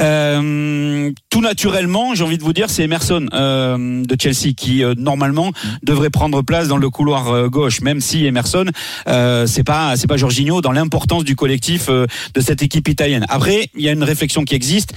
Euh, 0.00 1.12
tout 1.34 1.40
naturellement, 1.40 2.14
j'ai 2.14 2.22
envie 2.22 2.38
de 2.38 2.44
vous 2.44 2.52
dire, 2.52 2.70
c'est 2.70 2.84
Emerson 2.84 3.26
euh, 3.32 4.04
de 4.04 4.16
Chelsea 4.16 4.54
qui 4.56 4.84
euh, 4.84 4.94
normalement 4.96 5.50
devrait 5.82 6.08
prendre 6.08 6.42
place 6.42 6.68
dans 6.68 6.76
le 6.76 6.88
couloir 6.90 7.26
euh, 7.26 7.48
gauche, 7.48 7.80
même 7.80 8.00
si 8.00 8.24
Emerson, 8.24 8.66
euh, 9.08 9.44
c'est 9.44 9.64
pas 9.64 9.96
c'est 9.96 10.06
pas 10.06 10.16
Jorginho 10.16 10.60
dans 10.60 10.70
l'importance 10.70 11.24
du 11.24 11.34
collectif 11.34 11.86
euh, 11.88 12.06
de 12.34 12.40
cette 12.40 12.62
équipe 12.62 12.86
italienne. 12.86 13.26
Après, 13.28 13.68
il 13.74 13.82
y 13.82 13.88
a 13.88 13.92
une 13.92 14.04
réflexion 14.04 14.44
qui 14.44 14.54
existe 14.54 14.92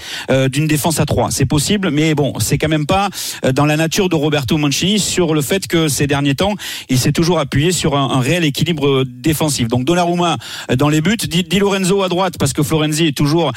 d'une 0.51 0.67
défense 0.67 1.00
à 1.00 1.08
trois, 1.08 1.32
c'est 1.32 1.48
possible, 1.48 1.89
mais 1.89 2.13
bon, 2.13 2.34
c'est 2.38 2.60
quand 2.60 2.70
même 2.70 2.86
pas 2.86 3.10
dans 3.56 3.65
la 3.65 3.75
nature 3.75 4.08
de 4.08 4.13
Roberto 4.15 4.58
Mancini 4.58 5.00
sur 5.00 5.34
le 5.34 5.41
fait 5.41 5.65
que 5.65 5.88
ces 5.88 6.06
derniers 6.06 6.36
temps, 6.36 6.53
il 6.89 7.00
s'est 7.00 7.13
toujours 7.13 7.39
appuyé 7.39 7.72
sur 7.72 7.98
un, 7.98 8.12
un 8.12 8.20
réel 8.20 8.44
équilibre 8.44 9.06
défensif. 9.08 9.70
Donc 9.70 9.86
Donnarumma 9.86 10.38
dans 10.75 10.89
les 10.89 11.01
buts, 11.01 11.17
Di, 11.17 11.44
Di 11.44 11.58
Lorenzo 11.58 12.03
à 12.03 12.10
droite 12.10 12.36
parce 12.38 12.53
que 12.53 12.62
Florenzi 12.62 13.08
est 13.08 13.17
toujours 13.17 13.51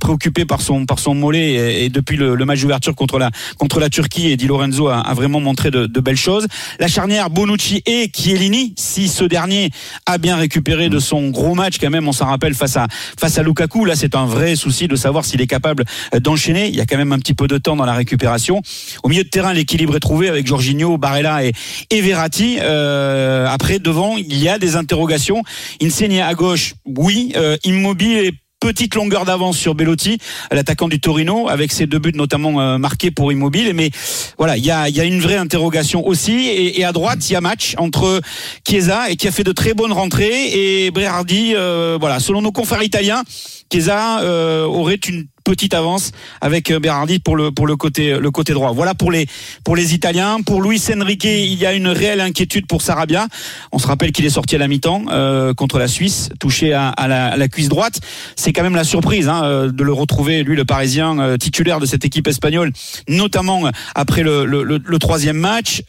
préoccupé 0.00 0.46
par 0.46 0.62
son 0.62 0.86
par 0.86 0.98
son 0.98 1.14
mollet 1.14 1.52
et, 1.52 1.84
et 1.84 1.88
depuis 1.90 2.21
le 2.22 2.44
match 2.44 2.60
d'ouverture 2.60 2.94
contre 2.94 3.18
la 3.18 3.30
contre 3.58 3.80
la 3.80 3.88
Turquie 3.88 4.30
et 4.30 4.36
Di 4.36 4.46
Lorenzo 4.46 4.88
a, 4.88 5.14
vraiment 5.14 5.40
montré 5.40 5.70
de, 5.70 5.86
de, 5.86 6.00
belles 6.00 6.16
choses. 6.16 6.46
La 6.78 6.88
charnière 6.88 7.30
Bonucci 7.30 7.82
et 7.86 8.10
Chiellini, 8.14 8.74
si 8.76 9.08
ce 9.08 9.24
dernier 9.24 9.70
a 10.06 10.18
bien 10.18 10.36
récupéré 10.36 10.88
de 10.88 10.98
son 10.98 11.30
gros 11.30 11.54
match 11.54 11.76
quand 11.80 11.90
même, 11.90 12.08
on 12.08 12.12
s'en 12.12 12.26
rappelle 12.26 12.54
face 12.54 12.76
à 12.76 12.86
face 13.18 13.38
à 13.38 13.42
Lukaku, 13.42 13.84
là 13.84 13.96
c'est 13.96 14.14
un 14.14 14.26
vrai 14.26 14.56
souci 14.56 14.88
de 14.88 14.96
savoir 14.96 15.24
s'il 15.24 15.40
est 15.40 15.46
capable 15.46 15.84
d'enchaîner. 16.20 16.68
Il 16.68 16.74
y 16.74 16.80
a 16.80 16.86
quand 16.86 16.96
même 16.96 17.12
un 17.12 17.18
petit 17.18 17.34
peu 17.34 17.46
de 17.46 17.58
temps 17.58 17.76
dans 17.76 17.84
la 17.84 17.94
récupération. 17.94 18.62
Au 19.02 19.08
milieu 19.08 19.24
de 19.24 19.28
terrain, 19.28 19.52
l'équilibre 19.52 19.96
est 19.96 20.00
trouvé 20.00 20.28
avec 20.28 20.46
Jorginho, 20.46 20.98
Barella 20.98 21.44
et, 21.44 21.52
et 21.90 22.00
Verratti. 22.00 22.58
Euh, 22.60 23.46
après 23.48 23.78
devant, 23.78 24.16
il 24.16 24.38
y 24.38 24.48
a 24.48 24.58
des 24.58 24.76
interrogations. 24.76 25.42
Insigne 25.82 26.20
à 26.20 26.34
gauche, 26.34 26.74
oui. 26.84 27.32
Euh, 27.36 27.56
immobile 27.64 28.18
et 28.18 28.32
petite 28.62 28.94
longueur 28.94 29.24
d'avance 29.24 29.58
sur 29.58 29.74
Bellotti, 29.74 30.18
l'attaquant 30.52 30.88
du 30.88 31.00
Torino, 31.00 31.48
avec 31.48 31.72
ses 31.72 31.86
deux 31.88 31.98
buts 31.98 32.12
notamment 32.14 32.60
euh, 32.60 32.78
marqués 32.78 33.10
pour 33.10 33.32
Immobile. 33.32 33.72
Mais 33.74 33.90
voilà, 34.38 34.56
il 34.56 34.64
y 34.64 34.70
a, 34.70 34.88
y 34.88 35.00
a, 35.00 35.04
une 35.04 35.20
vraie 35.20 35.36
interrogation 35.36 36.06
aussi. 36.06 36.46
Et, 36.46 36.84
à 36.84 36.92
droite, 36.92 37.28
il 37.28 37.32
y 37.32 37.36
a 37.36 37.40
match 37.40 37.74
entre 37.76 38.20
Chiesa 38.66 39.10
et 39.10 39.16
qui 39.16 39.26
a 39.26 39.32
fait 39.32 39.42
de 39.42 39.50
très 39.50 39.74
bonnes 39.74 39.92
rentrées 39.92 40.84
et 40.84 40.92
Berardi. 40.92 41.54
Euh, 41.56 41.98
voilà, 42.00 42.20
selon 42.20 42.40
nos 42.40 42.52
confrères 42.52 42.84
italiens, 42.84 43.24
Chiesa 43.72 44.20
euh, 44.20 44.64
aurait 44.64 44.94
une 44.94 45.26
petite 45.42 45.74
avance 45.74 46.12
avec 46.40 46.70
euh, 46.70 46.78
Berardi 46.78 47.18
pour 47.18 47.36
le 47.36 47.50
pour 47.50 47.66
le 47.66 47.76
côté 47.76 48.18
le 48.18 48.30
côté 48.30 48.52
droit. 48.52 48.72
Voilà 48.72 48.94
pour 48.94 49.10
les 49.10 49.26
pour 49.64 49.76
les 49.76 49.94
Italiens. 49.94 50.38
Pour 50.44 50.62
Luis 50.62 50.82
Enrique, 50.94 51.24
il 51.24 51.54
y 51.54 51.66
a 51.66 51.72
une 51.72 51.88
réelle 51.88 52.20
inquiétude 52.20 52.66
pour 52.66 52.82
Sarabia. 52.82 53.26
On 53.72 53.78
se 53.78 53.86
rappelle 53.86 54.12
qu'il 54.12 54.24
est 54.24 54.30
sorti 54.30 54.56
à 54.56 54.58
la 54.58 54.68
mi-temps 54.68 55.04
euh, 55.10 55.54
contre 55.54 55.78
la 55.78 55.88
Suisse, 55.88 56.30
touché 56.38 56.72
à, 56.72 56.94
la, 57.08 57.48
cuisse 57.48 57.68
droite. 57.68 58.00
C'est 58.36 58.52
quand 58.52 58.62
même 58.62 58.74
la 58.74 58.84
surprise 58.84 59.28
hein, 59.28 59.42
euh, 59.44 59.70
de 59.70 59.82
le 59.82 59.92
retrouver 59.92 60.42
lui 60.42 60.56
le 60.56 60.64
Parisien 60.64 61.36
titulaire 61.38 61.80
de 61.80 61.86
cette 61.86 62.04
équipe 62.04 62.26
espagnole, 62.26 62.72
notamment 63.08 63.70
après 63.94 64.22
le, 64.22 64.98
troisième 64.98 65.36
match. 65.36 65.82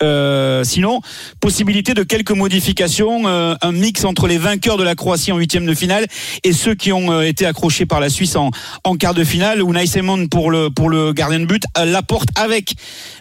Sinon, 0.64 1.02
possibilité 1.40 1.94
de 1.94 2.04
quelques 2.04 2.32
modifications, 2.32 3.28
un 3.28 3.72
mix 3.72 4.06
entre 4.06 4.28
les 4.28 4.38
vainqueurs 4.38 4.78
de 4.78 4.84
la 4.84 4.96
Croatie 4.96 5.32
en 5.32 5.38
huitième 5.38 5.66
de 5.66 5.74
finale 5.74 6.08
et 6.44 6.54
ceux 6.54 6.76
qui 6.76 6.92
ont 6.92 7.22
été 7.22 7.46
accrochés 7.46 7.86
par 7.86 8.00
la 8.00 8.10
Suisse 8.10 8.36
en, 8.36 8.52
en 8.84 8.96
quart 8.96 9.14
de 9.14 9.24
finale 9.24 9.43
où 9.62 9.74
Nice 9.74 9.98
pour 10.32 10.52
le 10.52 10.70
pour 10.70 10.90
le 10.90 11.12
gardien 11.14 11.40
de 11.40 11.46
but 11.46 11.64
la 11.76 12.02
porte 12.02 12.30
avec 12.36 12.76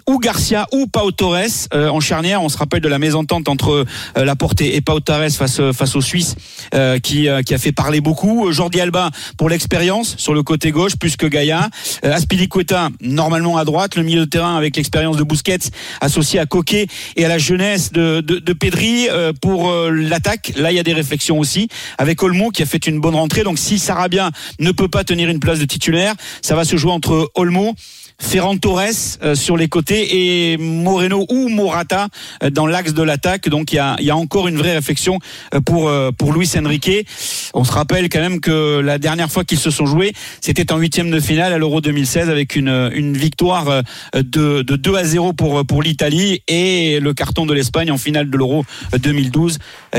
ou 0.09 0.19
Garcia 0.19 0.67
ou 0.73 0.87
Pau 0.87 1.11
Torres 1.13 1.69
euh, 1.75 1.89
en 1.89 2.01
charnière. 2.01 2.43
On 2.43 2.49
se 2.49 2.59
rappelle 2.59 2.81
de 2.81 2.89
la 2.89 2.99
mésentente 2.99 3.49
entre 3.49 3.85
euh, 4.17 4.25
Laporte 4.25 4.61
et, 4.61 4.77
et 4.77 4.81
Pau 4.81 5.01
Torres 5.01 5.31
face 5.31 5.61
face 5.73 5.97
aux 5.97 6.01
Suisses 6.01 6.35
euh, 6.75 6.99
qui 6.99 7.29
qui 7.45 7.55
a 7.55 7.59
fait 7.59 7.73
parler 7.73 8.01
beaucoup. 8.01 8.53
Jordi 8.53 8.81
Alba 8.81 9.11
pour 9.37 9.49
l'expérience 9.49 10.17
sur 10.17 10.35
le 10.35 10.43
côté 10.43 10.71
gauche 10.71 10.97
plus 10.97 11.17
que 11.17 11.27
Gaïa. 11.27 11.69
Aspilicueta 12.03 12.91
normalement 13.01 13.57
à 13.57 13.65
droite, 13.65 13.97
le 13.97 14.03
milieu 14.03 14.21
de 14.21 14.31
terrain 14.31 14.57
avec 14.57 14.77
l'expérience 14.77 15.17
de 15.17 15.25
Busquets 15.25 15.71
associé 16.01 16.39
à 16.39 16.47
Coquet 16.47 16.87
et 17.17 17.25
à 17.25 17.29
la 17.29 17.39
jeunesse 17.39 17.93
de 17.93 18.21
de, 18.21 18.39
de 18.39 18.53
Pedri 18.53 19.09
pour 19.41 19.73
l'attaque. 19.91 20.53
Là 20.57 20.73
il 20.73 20.77
y 20.77 20.81
a 20.81 20.85
des 20.85 20.95
réflexions 20.95 21.39
aussi 21.39 21.69
avec 21.99 22.23
Olmo 22.23 22.51
qui 22.51 22.63
a 22.63 22.67
fait 22.67 22.87
une 22.87 23.01
bonne 23.01 23.15
rentrée. 23.15 23.43
Donc 23.43 23.59
si 23.59 23.79
Sarabia 23.79 24.31
ne 24.59 24.73
peut 24.73 24.89
pas 24.89 25.05
tenir 25.05 25.29
une 25.29 25.41
place 25.41 25.59
de 25.59 25.65
titulaire, 25.65 26.12
ça 26.41 26.55
va 26.55 26.65
se 26.65 26.77
jouer 26.77 26.93
entre 26.93 27.31
Olmo 27.35 27.75
Ferran 28.23 28.57
Torres 28.57 29.19
euh, 29.23 29.35
sur 29.35 29.57
les 29.57 29.69
côtés 29.69 30.53
et 30.53 30.57
Moreno 30.57 31.27
ou 31.29 31.49
Morata 31.49 32.09
euh, 32.43 32.51
dans 32.51 32.67
l'axe 32.67 32.95
de 32.95 33.03
l'attaque. 33.03 33.49
Donc 33.49 33.73
il 33.73 33.77
y 33.77 33.79
a, 33.79 33.97
il 33.99 34.07
y 34.07 34.11
a 34.11 34.17
encore 34.17 34.49
une 34.49 34.57
vraie 34.57 34.75
réflexion 34.75 35.19
euh, 35.55 35.61
pour 35.61 35.93
pour 36.17 36.33
Luis 36.33 36.51
Enrique. 36.57 37.07
On 37.53 37.65
se 37.65 37.73
rappelle 37.73 38.09
quand 38.09 38.21
même 38.21 38.41
que 38.41 38.81
la 38.81 38.99
dernière 38.99 39.31
fois 39.31 39.45
qu'ils 39.45 39.59
se 39.59 39.71
sont 39.71 39.87
joués, 39.87 40.13
c'était 40.41 40.73
en 40.73 40.79
huitième 40.79 41.11
de 41.11 41.21
finale 41.21 41.53
à 41.53 41.59
l'Euro 41.59 41.81
2016 41.81 42.31
avec 42.31 42.57
une 42.57 42.91
une 42.95 43.17
victoire 43.17 43.83
de 44.15 44.63
de 44.63 44.77
2 44.77 44.95
à 44.95 45.05
0 45.05 45.33
pour 45.33 45.67
pour 45.67 45.83
l'Italie 45.83 46.43
et 46.49 47.01
le 47.01 47.15
carton 47.15 47.45
de 47.45 47.53
l'Espagne 47.53 47.91
en 47.91 47.99
finale 47.99 48.31
de 48.31 48.37
l'Euro 48.37 48.65
2012 48.97 49.59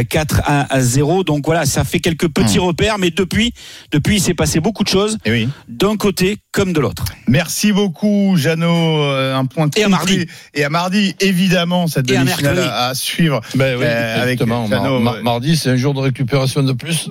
4 0.09 0.41
à 0.45 0.81
0. 0.81 1.23
Donc 1.23 1.45
voilà, 1.45 1.65
ça 1.65 1.83
fait 1.83 1.99
quelques 1.99 2.29
petits 2.29 2.57
mmh. 2.57 2.61
repères, 2.61 2.97
mais 2.97 3.11
depuis 3.11 3.53
depuis 3.91 4.15
il 4.15 4.21
s'est 4.21 4.33
passé 4.33 4.59
beaucoup 4.59 4.83
de 4.83 4.89
choses 4.89 5.17
oui. 5.25 5.49
d'un 5.67 5.97
côté 5.97 6.37
comme 6.51 6.71
de 6.71 6.79
l'autre. 6.79 7.05
Merci 7.27 7.71
beaucoup, 7.71 8.12
Jeannot. 8.35 9.03
Un 9.33 9.45
point 9.45 9.69
et 9.75 9.83
à 9.83 9.89
mardi. 9.89 10.25
Et 10.53 10.63
à 10.63 10.69
mardi, 10.69 11.15
évidemment, 11.19 11.87
cette 11.87 12.05
demi-finale 12.05 12.59
à, 12.59 12.87
à, 12.87 12.95
suivre. 12.95 13.41
Ben 13.55 13.77
oui, 13.77 13.85
euh, 13.85 14.21
avec 14.21 14.39
Jeannot, 14.39 14.67
mar 14.99 15.23
mardi, 15.23 15.55
c'est 15.57 15.71
un 15.71 15.75
jour 15.75 15.93
de 15.93 15.99
récupération 15.99 16.63
de 16.63 16.73
plus. 16.73 17.09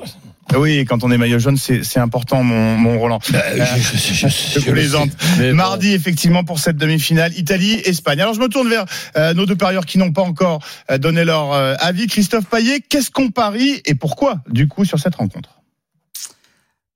Oui, 0.56 0.84
quand 0.84 1.02
on 1.04 1.10
est 1.10 1.18
maillot 1.18 1.38
jaune, 1.38 1.56
c'est 1.56 1.98
important, 1.98 2.42
mon, 2.42 2.76
mon 2.76 2.98
Roland. 2.98 3.20
Bah, 3.30 3.40
je, 3.56 3.96
je, 3.96 4.28
je, 4.28 4.60
je, 4.60 4.70
plaisante. 4.70 5.10
Mardi, 5.52 5.90
bon. 5.90 5.94
effectivement, 5.94 6.44
pour 6.44 6.58
cette 6.58 6.76
demi-finale, 6.76 7.32
Italie-Espagne. 7.36 8.20
Alors, 8.20 8.34
je 8.34 8.40
me 8.40 8.48
tourne 8.48 8.68
vers 8.68 8.84
euh, 9.16 9.34
nos 9.34 9.46
deux 9.46 9.56
parieurs 9.56 9.86
qui 9.86 9.98
n'ont 9.98 10.12
pas 10.12 10.22
encore 10.22 10.60
euh, 10.90 10.98
donné 10.98 11.24
leur 11.24 11.52
euh, 11.52 11.74
avis. 11.78 12.06
Christophe 12.06 12.46
Payet, 12.46 12.80
qu'est-ce 12.80 13.10
qu'on 13.10 13.30
parie 13.30 13.80
et 13.86 13.94
pourquoi, 13.94 14.38
du 14.48 14.68
coup, 14.68 14.84
sur 14.84 14.98
cette 14.98 15.14
rencontre? 15.14 15.61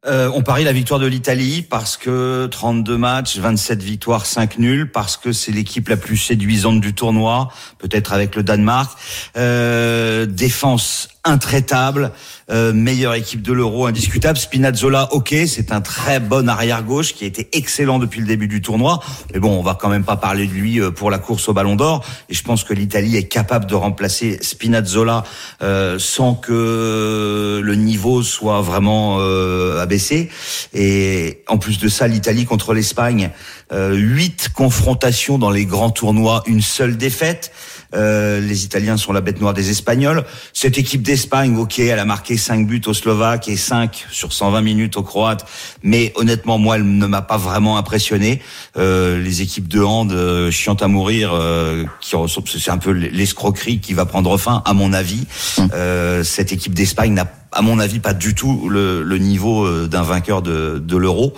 Euh, 0.07 0.31
on 0.35 0.43
parie 0.43 0.65
la 0.65 0.73
victoire 0.73 1.01
de 1.01 1.07
l'Italie 1.07 1.63
parce 1.63 1.97
que 1.97 2.47
32 2.47 2.97
matchs, 2.97 3.39
27 3.39 3.83
victoires, 3.83 4.27
5 4.27 4.59
nuls, 4.59 4.91
parce 4.91 5.17
que 5.17 5.33
c'est 5.33 5.53
l'équipe 5.53 5.89
la 5.89 5.97
plus 5.97 6.17
séduisante 6.17 6.81
du 6.81 6.95
tournoi, 6.95 7.51
peut-être 7.79 8.13
avec 8.13 8.37
le 8.37 8.43
Danemark. 8.43 8.97
Euh, 9.37 10.27
défense 10.27 11.09
intraitable, 11.25 12.13
euh, 12.49 12.73
meilleure 12.73 13.15
équipe 13.15 13.43
de 13.43 13.53
l'Euro, 13.53 13.87
indiscutable. 13.87 14.39
Spinazzola, 14.39 15.13
ok, 15.13 15.35
c'est 15.49 15.73
un 15.73 15.81
très 15.81 16.21
bon 16.21 16.49
arrière 16.49 16.85
gauche 16.85 17.13
qui 17.13 17.25
a 17.25 17.27
été 17.27 17.49
excellent 17.53 17.99
depuis 17.99 18.21
le 18.21 18.27
début 18.27 18.47
du 18.47 18.63
tournoi. 18.63 19.01
Mais 19.35 19.41
bon, 19.41 19.59
on 19.59 19.63
va 19.63 19.75
quand 19.75 19.89
même 19.89 20.05
pas 20.05 20.17
parler 20.17 20.47
de 20.47 20.53
lui 20.53 20.81
euh, 20.81 20.93
pour 20.93 21.11
la 21.11 21.19
course 21.19 21.49
au 21.49 21.53
Ballon 21.53 21.75
d'Or. 21.75 22.05
Et 22.29 22.35
je 22.35 22.43
pense 22.43 22.63
que 22.63 22.73
l'Italie 22.73 23.17
est 23.17 23.27
capable 23.27 23.67
de 23.67 23.75
remplacer 23.75 24.39
Spinazzola 24.43 25.25
euh, 25.63 25.99
sans 25.99 26.35
que 26.35 27.61
le 27.63 27.75
niveau 27.75 28.23
soit 28.23 28.61
vraiment 28.61 29.17
euh, 29.19 29.83
abaissé. 29.83 30.31
Et 30.73 31.43
en 31.49 31.59
plus 31.59 31.79
de 31.79 31.89
ça, 31.89 32.07
l'Italie 32.07 32.45
contre 32.45 32.75
l'Espagne, 32.75 33.31
huit 33.73 34.51
confrontations 34.55 35.39
dans 35.39 35.51
les 35.51 35.67
grands 35.67 35.91
tournois, 35.91 36.45
une 36.47 36.63
seule 36.63 36.97
défaite. 36.97 37.51
Euh, 37.95 38.41
les 38.41 38.65
Italiens 38.65 38.97
sont 38.97 39.13
la 39.13 39.21
bête 39.21 39.41
noire 39.41 39.55
des 39.55 39.71
Espagnols. 39.71 40.25
Cette 40.53 40.79
équipe 40.79 41.03
d'Espagne, 41.03 41.57
ok, 41.57 41.79
elle 41.79 41.99
a 41.99 42.05
marqué 42.05 42.37
5 42.37 42.67
buts 42.67 42.83
aux 42.87 42.95
Slovaques 42.95 43.49
et 43.49 43.57
5 43.57 44.07
sur 44.11 44.33
120 44.33 44.61
minutes 44.61 44.97
aux 44.97 45.03
Croates, 45.03 45.47
mais 45.83 46.13
honnêtement, 46.17 46.59
moi, 46.59 46.77
elle 46.77 46.99
ne 46.99 47.07
m'a 47.07 47.23
pas 47.23 47.37
vraiment 47.37 47.77
impressionné. 47.79 48.41
Euh, 48.77 49.21
les 49.21 49.43
équipes 49.43 49.69
de 49.69 49.81
hand 49.81 50.13
euh, 50.13 50.51
chiantes 50.51 50.83
à 50.83 50.89
mourir, 50.89 51.31
euh, 51.33 51.85
qui 52.01 52.15
c'est 52.47 52.71
un 52.71 52.79
peu 52.79 52.91
l'escroquerie 52.91 53.81
qui 53.81 53.95
va 53.95 54.05
prendre 54.07 54.37
fin, 54.37 54.63
à 54.65 54.73
mon 54.73 54.93
avis. 54.93 55.27
Euh, 55.73 56.25
cette 56.25 56.53
équipe 56.53 56.75
d'Espagne 56.75 57.13
n'a 57.13 57.25
à 57.57 57.63
mon 57.63 57.79
avis, 57.79 58.01
pas 58.01 58.15
du 58.15 58.35
tout 58.35 58.69
le, 58.69 59.19
niveau 59.19 59.87
d'un 59.87 60.03
vainqueur 60.03 60.43
de, 60.43 60.97
l'Euro. 60.97 61.33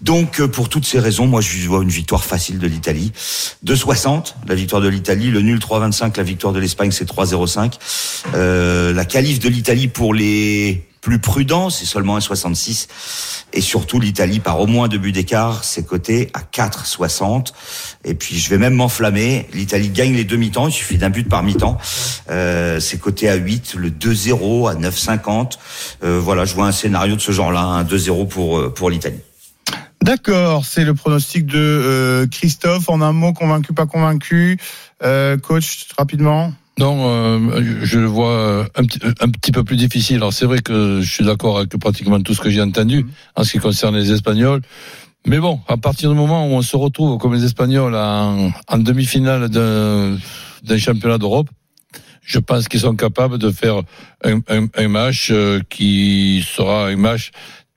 Donc, 0.00 0.42
pour 0.46 0.68
toutes 0.68 0.86
ces 0.86 0.98
raisons, 0.98 1.26
moi, 1.26 1.40
je 1.40 1.68
vois 1.68 1.82
une 1.82 1.90
victoire 1.90 2.24
facile 2.24 2.58
de 2.58 2.66
l'Italie. 2.66 3.12
2,60, 3.64 4.34
la 4.48 4.54
victoire 4.54 4.82
de 4.82 4.88
l'Italie. 4.88 5.30
Le 5.30 5.40
nul 5.40 5.58
3,25, 5.58 6.16
la 6.16 6.22
victoire 6.22 6.52
de 6.52 6.58
l'Espagne, 6.58 6.90
c'est 6.90 7.08
3,05. 7.08 7.74
Euh, 8.34 8.92
la 8.92 9.04
qualif 9.04 9.38
de 9.38 9.48
l'Italie 9.48 9.88
pour 9.88 10.14
les 10.14 10.86
plus 11.02 11.18
prudents, 11.18 11.68
c'est 11.68 11.84
seulement 11.84 12.18
1,66. 12.18 12.86
Et 13.52 13.60
surtout, 13.60 14.00
l'Italie, 14.00 14.40
par 14.40 14.58
au 14.60 14.66
moins 14.66 14.88
deux 14.88 14.96
buts 14.96 15.12
d'écart, 15.12 15.64
c'est 15.64 15.86
coté 15.86 16.30
à 16.32 16.40
4,60. 16.40 17.52
Et 18.04 18.14
puis, 18.14 18.38
je 18.38 18.48
vais 18.48 18.56
même 18.56 18.74
m'enflammer. 18.74 19.46
L'Italie 19.52 19.90
gagne 19.90 20.14
les 20.14 20.24
demi-temps. 20.24 20.68
Il 20.68 20.72
suffit 20.72 20.96
d'un 20.96 21.10
but 21.10 21.28
par 21.28 21.42
mi-temps. 21.42 21.76
Euh, 22.30 22.80
c'est 22.80 22.98
coté 22.98 23.28
à 23.28 23.34
8. 23.34 23.74
Le 23.76 23.90
2-0 23.90 24.70
à 24.70 24.74
9,50. 24.74 25.58
Euh, 26.04 26.18
voilà, 26.18 26.46
je 26.46 26.54
vois 26.54 26.66
un 26.66 26.72
scénario 26.72 27.16
de 27.16 27.20
ce 27.20 27.32
genre-là. 27.32 27.60
Un 27.60 27.84
2-0 27.84 28.28
pour, 28.28 28.72
pour 28.72 28.88
l'Italie. 28.88 29.20
D'accord, 30.02 30.64
c'est 30.64 30.84
le 30.84 30.94
pronostic 30.94 31.46
de 31.46 31.58
euh, 31.58 32.26
Christophe. 32.26 32.88
En 32.88 33.00
un 33.02 33.12
mot, 33.12 33.32
convaincu, 33.32 33.72
pas 33.72 33.86
convaincu. 33.86 34.58
Euh, 35.04 35.38
coach, 35.38 35.86
rapidement. 35.96 36.52
Non, 36.78 37.06
euh, 37.06 37.80
je 37.82 37.98
le 37.98 38.06
vois 38.06 38.66
un, 38.74 38.82
un, 39.20 39.28
petit 39.28 39.52
peu 39.52 39.62
plus 39.62 39.76
difficile. 39.76 40.16
Alors 40.16 40.32
c'est 40.32 40.46
vrai 40.46 40.60
que 40.60 41.00
je 41.02 41.12
suis 41.12 41.24
d'accord 41.24 41.58
avec 41.58 41.70
pratiquement 41.76 42.20
tout 42.20 42.34
ce 42.34 42.40
que 42.40 42.50
j'ai 42.50 42.62
entendu 42.62 43.06
en 43.36 43.44
ce 43.44 43.52
qui 43.52 43.58
concerne 43.58 43.96
les 43.96 44.10
Espagnols. 44.10 44.62
Mais 45.26 45.38
bon, 45.38 45.60
à 45.68 45.76
partir 45.76 46.10
du 46.10 46.16
moment 46.16 46.46
où 46.46 46.50
on 46.50 46.62
se 46.62 46.76
retrouve 46.76 47.18
comme 47.18 47.34
les 47.34 47.44
Espagnols 47.44 47.94
en, 47.94 48.50
en 48.68 48.78
demi-finale 48.78 49.48
d'un 49.48 50.78
championnat 50.78 51.18
d'Europe, 51.18 51.48
je 52.22 52.38
pense 52.38 52.68
qu'ils 52.68 52.80
sont 52.80 52.96
capables 52.96 53.38
de 53.38 53.50
faire 53.50 53.82
un, 54.24 54.38
un, 54.48 54.66
un 54.74 54.88
match 54.88 55.32
qui 55.68 56.44
sera 56.46 56.88
un 56.88 56.96
match 56.96 57.30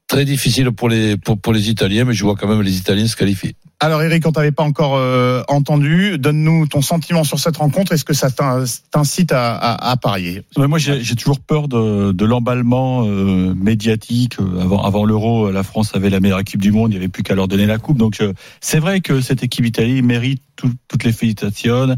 très 0.07 0.25
difficile 0.25 0.71
pour 0.71 0.89
les, 0.89 1.17
pour, 1.17 1.39
pour 1.39 1.53
les 1.53 1.69
Italiens, 1.69 2.05
mais 2.05 2.13
je 2.13 2.23
vois 2.23 2.35
quand 2.35 2.47
même 2.47 2.61
les 2.61 2.77
Italiens 2.77 3.07
se 3.07 3.15
qualifier. 3.15 3.55
Alors 3.81 4.01
Eric, 4.01 4.25
on 4.25 4.31
t'avait 4.31 4.53
pas 4.53 4.63
encore 4.63 4.95
euh, 4.95 5.43
entendu. 5.49 6.17
Donne-nous 6.17 6.65
ton 6.67 6.81
sentiment 6.81 7.25
sur 7.25 7.39
cette 7.39 7.57
rencontre. 7.57 7.91
Est-ce 7.91 8.05
que 8.05 8.13
ça 8.13 8.31
t'in- 8.31 8.63
t'incite 8.89 9.33
à, 9.33 9.53
à- 9.53 9.91
à 9.91 9.97
parier? 9.97 10.43
Moi, 10.57 10.77
j'ai 10.79 11.15
toujours 11.15 11.41
peur 11.41 11.67
de, 11.67 12.13
de 12.13 12.25
l'emballement 12.25 13.05
euh, 13.05 13.53
médiatique. 13.53 14.39
Euh, 14.39 14.61
Avant, 14.61 14.81
avant 14.81 15.03
l'Euro, 15.05 15.51
la 15.51 15.63
France 15.63 15.91
avait 15.93 16.09
la 16.09 16.21
meilleure 16.21 16.39
équipe 16.39 16.61
du 16.61 16.71
monde. 16.71 16.91
Il 16.91 16.95
n'y 16.95 16.97
avait 17.03 17.09
plus 17.09 17.21
qu'à 17.21 17.35
leur 17.35 17.49
donner 17.49 17.65
la 17.65 17.77
coupe. 17.77 17.97
Donc, 17.97 18.21
euh, 18.21 18.33
c'est 18.61 18.79
vrai 18.79 19.01
que 19.01 19.19
cette 19.19 19.43
équipe 19.43 19.65
italienne 19.65 20.05
mérite 20.05 20.41
tout- 20.55 20.73
toutes 20.87 21.03
les 21.03 21.11
félicitations. 21.11 21.97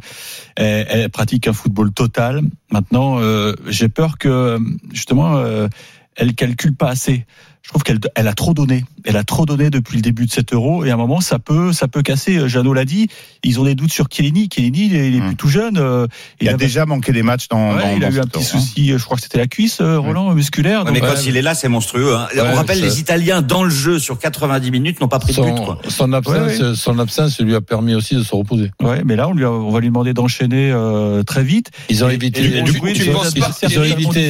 Elle, 0.55 0.87
elle 0.89 1.09
pratique 1.11 1.47
un 1.47 1.53
football 1.53 1.91
total. 1.93 2.41
Maintenant, 2.71 3.19
euh, 3.21 3.53
j'ai 3.67 3.87
peur 3.87 4.17
que 4.17 4.57
justement, 4.91 5.37
euh, 5.37 5.67
elle 6.15 6.33
calcule 6.33 6.75
pas 6.75 6.89
assez. 6.89 7.27
Je 7.67 7.71
trouve 7.73 7.83
qu'elle 7.83 7.99
elle 8.15 8.29
a 8.29 8.33
trop 8.33 8.53
donné. 8.53 8.85
Elle 9.03 9.17
a 9.17 9.25
trop 9.25 9.45
donné 9.45 9.69
depuis 9.69 9.97
le 9.97 10.01
début 10.01 10.25
de 10.25 10.31
cet 10.31 10.53
euro 10.53 10.85
et 10.85 10.89
à 10.89 10.93
un 10.93 10.97
moment 10.97 11.19
ça 11.19 11.37
peut 11.37 11.73
ça 11.73 11.89
peut 11.89 12.01
casser. 12.01 12.47
Jeannot 12.47 12.73
l'a 12.73 12.85
dit. 12.85 13.09
Ils 13.43 13.59
ont 13.59 13.65
des 13.65 13.75
doutes 13.75 13.91
sur 13.91 14.07
Chiellini. 14.09 14.47
Chiellini 14.49 14.85
il 14.85 14.95
est, 14.95 15.09
il 15.09 15.15
est 15.17 15.19
Hum. 15.19 15.27
plus 15.27 15.35
tout 15.35 15.49
jeune. 15.49 15.77
euh, 15.77 16.07
Il 16.39 16.47
a 16.47 16.51
avait- 16.51 16.65
déjà 16.65 16.85
manqué 16.85 17.11
des 17.11 17.23
matchs 17.23 17.49
dans. 17.49 17.75
Ouais, 17.75 17.81
dans- 17.81 17.97
il 17.97 18.05
a 18.05 18.09
dans 18.09 18.15
eu 18.15 18.19
un 18.21 18.23
petit 18.23 18.39
hein. 18.39 18.41
souci, 18.41 18.93
je 18.97 19.03
crois 19.03 19.17
que 19.17 19.23
c'était 19.23 19.37
la 19.37 19.47
cuisse, 19.47 19.79
euh, 19.81 19.99
Roland, 19.99 20.33
musculaire. 20.33 20.85
Ouais, 20.85 20.91
mais 20.93 21.01
quand 21.01 21.25
il 21.25 21.35
est 21.35 21.41
là, 21.41 21.55
c'est 21.55 21.67
monstrueux. 21.67 22.15
hein. 22.15 22.27
Ouais, 22.33 22.41
On 22.41 22.55
rappelle, 22.55 22.79
les 22.79 23.01
Italiens 23.01 23.41
dans 23.41 23.65
le 23.65 23.69
jeu 23.69 23.99
sur 23.99 24.17
90 24.17 24.71
minutes 24.71 25.01
n'ont 25.01 25.09
pas 25.09 25.19
pris 25.19 25.33
de 25.33 25.41
but. 25.41 25.47
Son, 25.49 25.65
Quoi. 25.65 25.79
son 25.89 26.13
absence, 26.13 26.35
Ouais, 26.59 26.75
son 26.75 26.99
absence 26.99 27.37
lui 27.41 27.53
a 27.53 27.59
permis 27.59 27.95
aussi 27.95 28.15
de 28.15 28.23
se 28.23 28.33
reposer. 28.33 28.71
Ouais, 28.81 29.01
mais 29.03 29.17
là, 29.17 29.27
on, 29.27 29.33
lui 29.33 29.43
a- 29.43 29.51
on 29.51 29.71
va 29.71 29.81
lui 29.81 29.87
demander 29.87 30.13
d'enchaîner 30.13 30.71
euh, 30.71 31.23
très 31.23 31.43
vite. 31.43 31.71
Ils 31.89 32.01
ont 32.05 32.09
Et- 32.09 32.13
évité, 32.13 32.41
et- 32.43 32.57
et 32.59 32.61
du 32.61 32.71
du 32.71 32.79
coup, 32.79 32.87
coup, 32.87 32.93
tu 32.93 33.03
ils 33.03 33.09
ont- 33.09 33.13
penses 33.13 33.33
ils 33.35 33.41
pas- 33.41 33.47
ont- 33.49 33.51
ils 33.59 33.65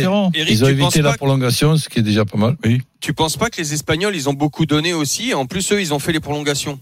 ont 0.09 0.63
c'est 0.65 0.71
évité, 0.71 1.01
la 1.03 1.13
prolongation, 1.13 1.77
ce 1.77 1.87
qui 1.87 1.99
est 1.99 2.03
déjà 2.03 2.25
pas 2.25 2.37
mal. 2.39 2.55
Tu 2.99 3.13
penses 3.13 3.37
pas 3.37 3.49
que 3.51 3.61
les 3.61 3.73
Espagnols, 3.73 4.15
ils 4.15 4.27
ont 4.27 4.33
beaucoup 4.33 4.65
donné 4.65 4.91
aussi 4.93 5.33
En 5.35 5.45
plus, 5.45 5.71
eux, 5.71 5.79
ils 5.79 5.93
ont 5.93 5.99
fait 5.99 6.11
les 6.11 6.19
prolongations? 6.19 6.79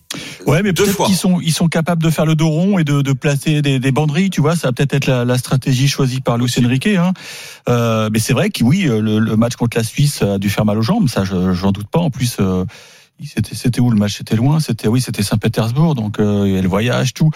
Ouais, 0.48 0.63
mais 0.63 0.72
peut-être 0.72 1.05
qu'ils 1.05 1.15
sont, 1.15 1.41
ils 1.41 1.51
sont 1.51 1.67
capables 1.67 2.01
de 2.01 2.10
faire 2.10 2.25
le 2.25 2.36
dos 2.36 2.48
rond 2.50 2.79
et 2.79 2.84
de, 2.86 3.01
de 3.01 3.12
placer 3.13 3.62
des, 3.62 3.79
des 3.79 3.91
banderilles, 3.91 4.29
tu 4.29 4.39
vois. 4.41 4.55
Ça 4.55 4.69
va 4.69 4.72
peut-être 4.74 4.93
être 4.93 5.07
la, 5.07 5.25
la 5.25 5.38
stratégie 5.38 5.88
choisie 5.89 6.22
par 6.22 6.38
Luis 6.38 6.51
Enrique. 6.63 6.88
Hein. 6.88 7.12
Euh, 7.67 8.10
mais 8.13 8.19
c'est 8.19 8.34
vrai 8.34 8.50
que 8.50 8.63
oui, 8.63 8.84
le, 8.84 9.19
le 9.19 9.36
match 9.36 9.55
contre 9.55 9.75
la 9.77 9.84
Suisse 9.84 10.22
a 10.22 10.38
dû 10.38 10.50
faire 10.50 10.63
mal 10.65 10.77
aux 10.77 10.81
jambes. 10.84 11.10
Ça, 11.10 11.25
je- 11.25 11.53
j'en 11.53 11.72
doute 11.74 11.88
pas. 11.89 12.00
En 12.00 12.10
plus, 12.10 12.38
euh, 12.39 12.63
c'était, 13.24 13.53
c'était 13.55 13.81
où 13.81 13.89
le 13.91 13.98
match? 13.98 14.15
C'était 14.17 14.36
loin. 14.38 14.60
C'était 14.62 14.88
oui, 14.88 15.01
c'était 15.01 15.24
Saint-Pétersbourg. 15.24 15.95
Donc 15.95 16.19
euh, 16.19 16.43
il 16.48 16.53
y 16.53 16.57
a 16.57 16.62
le 16.62 16.67
voyage, 16.69 17.13
tout. 17.13 17.29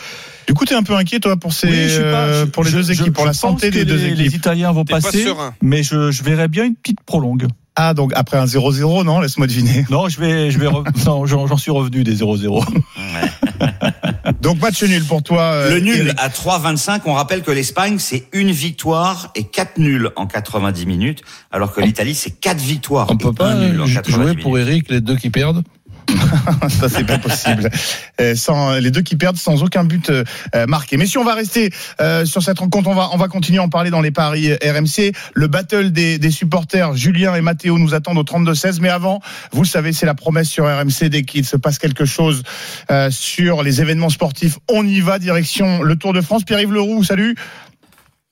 Du 0.47 0.53
coup, 0.53 0.63
t'es 0.65 0.75
un 0.75 0.83
peu 0.83 0.95
inquiet 0.95 1.19
toi 1.19 1.35
pour 1.35 1.51
ces, 1.51 1.67
Oui, 1.67 1.89
je 1.89 2.01
pas- 2.01 2.07
euh, 2.25 2.45
je- 2.45 2.49
pour 2.51 2.63
les 2.63 2.69
je- 2.71 2.77
deux 2.77 2.83
je- 2.83 2.91
équipes, 2.93 3.13
pour 3.13 3.23
je 3.23 3.29
la 3.29 3.33
santé 3.33 3.71
des 3.71 3.83
deux 3.83 3.95
les, 3.97 4.11
les 4.15 4.25
équipes. 4.27 4.37
Italiens 4.37 4.71
vont 4.71 4.85
pas 4.85 5.01
passer, 5.01 5.25
mais 5.61 5.83
je, 5.83 6.11
je 6.11 6.23
verrais 6.23 6.47
bien 6.47 6.63
une 6.63 6.75
petite 6.75 7.01
prolongue. 7.01 7.47
Ah, 7.81 7.93
donc 7.93 8.11
après 8.13 8.35
un 8.37 8.43
0-0, 8.45 9.05
non 9.05 9.21
Laisse-moi 9.21 9.47
deviner. 9.47 9.85
Non, 9.89 10.09
je 10.09 10.19
vais, 10.19 10.51
je 10.51 10.59
vais, 10.59 10.67
re- 10.67 10.83
non, 11.05 11.25
j'en 11.25 11.47
j'en 11.47 11.55
suis 11.55 11.71
revenu 11.71 12.03
des 12.03 12.13
0-0. 12.17 12.61
Donc 14.41 14.61
match 14.61 14.83
nul 14.83 15.03
pour 15.05 15.23
toi. 15.23 15.41
euh, 15.43 15.75
Le 15.75 15.79
nul 15.79 15.95
Eric. 16.07 16.13
à 16.19 16.27
3,25. 16.29 17.01
On 17.05 17.13
rappelle 17.13 17.41
que 17.41 17.51
l'Espagne, 17.51 17.97
c'est 17.97 18.25
une 18.33 18.51
victoire 18.51 19.31
et 19.35 19.43
quatre 19.45 19.77
nuls 19.77 20.09
en 20.17 20.27
90 20.27 20.85
minutes, 20.85 21.21
alors 21.51 21.71
que 21.73 21.79
l'Italie, 21.81 22.15
c'est 22.15 22.31
quatre 22.39 22.59
victoires 22.61 23.07
On 23.09 23.15
et 23.15 23.17
peut 23.17 23.33
pas 23.33 23.51
un 23.51 23.69
nul 23.69 23.81
en 23.81 23.85
jou- 23.85 23.95
90 23.95 24.11
jouer 24.13 24.25
minutes. 24.31 24.41
pour 24.43 24.59
Eric 24.59 24.89
les 24.89 24.99
deux 25.01 25.15
qui 25.15 25.29
perdent? 25.29 25.63
Ça, 26.69 26.89
c'est 26.89 27.05
pas 27.05 27.17
possible. 27.17 27.69
Euh, 28.21 28.35
sans, 28.35 28.73
les 28.73 28.91
deux 28.91 29.01
qui 29.01 29.15
perdent 29.15 29.37
sans 29.37 29.63
aucun 29.63 29.83
but 29.83 30.09
euh, 30.09 30.23
euh, 30.55 30.65
marqué. 30.67 30.97
Mais 30.97 31.05
si 31.05 31.17
on 31.17 31.23
va 31.23 31.33
rester 31.33 31.71
euh, 32.01 32.25
sur 32.25 32.41
cette 32.41 32.59
rencontre, 32.59 32.89
on 32.89 32.95
va, 32.95 33.09
on 33.13 33.17
va 33.17 33.27
continuer 33.27 33.59
à 33.59 33.63
en 33.63 33.69
parler 33.69 33.89
dans 33.89 34.01
les 34.01 34.11
paris 34.11 34.53
RMC. 34.53 35.11
Le 35.33 35.47
battle 35.47 35.91
des, 35.91 36.19
des 36.19 36.31
supporters, 36.31 36.95
Julien 36.95 37.35
et 37.35 37.41
Mathéo 37.41 37.77
nous 37.77 37.93
attendent 37.93 38.17
au 38.17 38.23
32-16. 38.23 38.79
Mais 38.81 38.89
avant, 38.89 39.21
vous 39.51 39.63
le 39.63 39.67
savez, 39.67 39.93
c'est 39.93 40.05
la 40.05 40.15
promesse 40.15 40.49
sur 40.49 40.65
RMC. 40.65 41.09
Dès 41.09 41.23
qu'il 41.23 41.45
se 41.45 41.57
passe 41.57 41.79
quelque 41.79 42.05
chose 42.05 42.43
euh, 42.91 43.09
sur 43.11 43.63
les 43.63 43.81
événements 43.81 44.09
sportifs, 44.09 44.59
on 44.69 44.85
y 44.85 45.01
va, 45.01 45.19
direction 45.19 45.81
le 45.81 45.95
Tour 45.95 46.13
de 46.13 46.21
France. 46.21 46.43
Pierre-Yves 46.43 46.73
Leroux, 46.73 47.03
salut. 47.03 47.35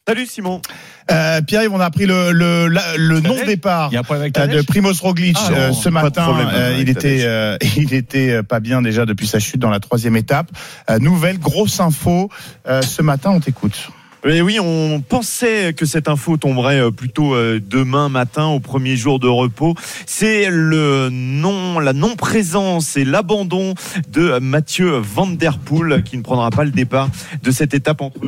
Salut 0.07 0.25
Simon. 0.25 0.61
Euh, 1.11 1.41
Pierre-Yves, 1.41 1.73
on 1.73 1.81
a 1.81 1.85
appris 1.85 2.05
le, 2.05 2.31
le, 2.31 2.67
la- 2.67 2.95
le 2.95 3.19
non 3.19 3.35
départ 3.45 3.89
Il 3.91 3.95
y 3.95 3.97
a 3.97 3.99
un 3.99 4.03
problème 4.03 4.21
avec 4.23 4.37
euh, 4.37 4.47
de 4.47 4.61
Primoz 4.61 5.01
Roglic 5.01 5.35
Ah, 5.37 5.51
euh, 5.51 5.67
non, 5.67 5.73
ce 5.73 5.89
matin. 5.89 6.23
problème, 6.23 6.47
euh, 6.53 6.77
il 6.79 6.85
ta 6.85 6.91
était, 6.91 7.19
euh, 7.25 7.57
il 7.75 7.93
était 7.93 8.41
pas 8.41 8.61
bien 8.61 8.81
déjà 8.81 9.05
depuis 9.05 9.27
sa 9.27 9.39
chute 9.39 9.59
dans 9.59 9.69
la 9.69 9.81
troisième 9.81 10.15
étape. 10.15 10.47
Euh, 10.89 10.99
nouvelle 10.99 11.37
grosse 11.39 11.81
info 11.81 12.29
euh, 12.69 12.81
ce 12.81 13.01
matin. 13.01 13.31
On 13.31 13.41
t'écoute. 13.41 13.89
Et 14.25 14.41
oui, 14.41 14.59
on 14.61 15.01
pensait 15.01 15.73
que 15.73 15.85
cette 15.85 16.07
info 16.07 16.37
tomberait 16.37 16.89
plutôt 16.91 17.35
demain 17.59 18.09
matin 18.09 18.45
au 18.47 18.59
premier 18.59 18.95
jour 18.97 19.19
de 19.19 19.27
repos. 19.27 19.75
C'est 20.05 20.47
le 20.49 21.09
non, 21.11 21.79
la 21.79 21.93
non-présence 21.93 22.97
et 22.97 23.05
l'abandon 23.05 23.73
de 24.09 24.39
Mathieu 24.39 24.97
Van 24.97 25.27
Der 25.27 25.57
Poel 25.59 26.01
qui 26.03 26.17
ne 26.17 26.23
prendra 26.23 26.49
pas 26.49 26.63
le 26.65 26.71
départ 26.71 27.09
de 27.43 27.51
cette 27.51 27.73
étape 27.73 28.01
entre 28.01 28.19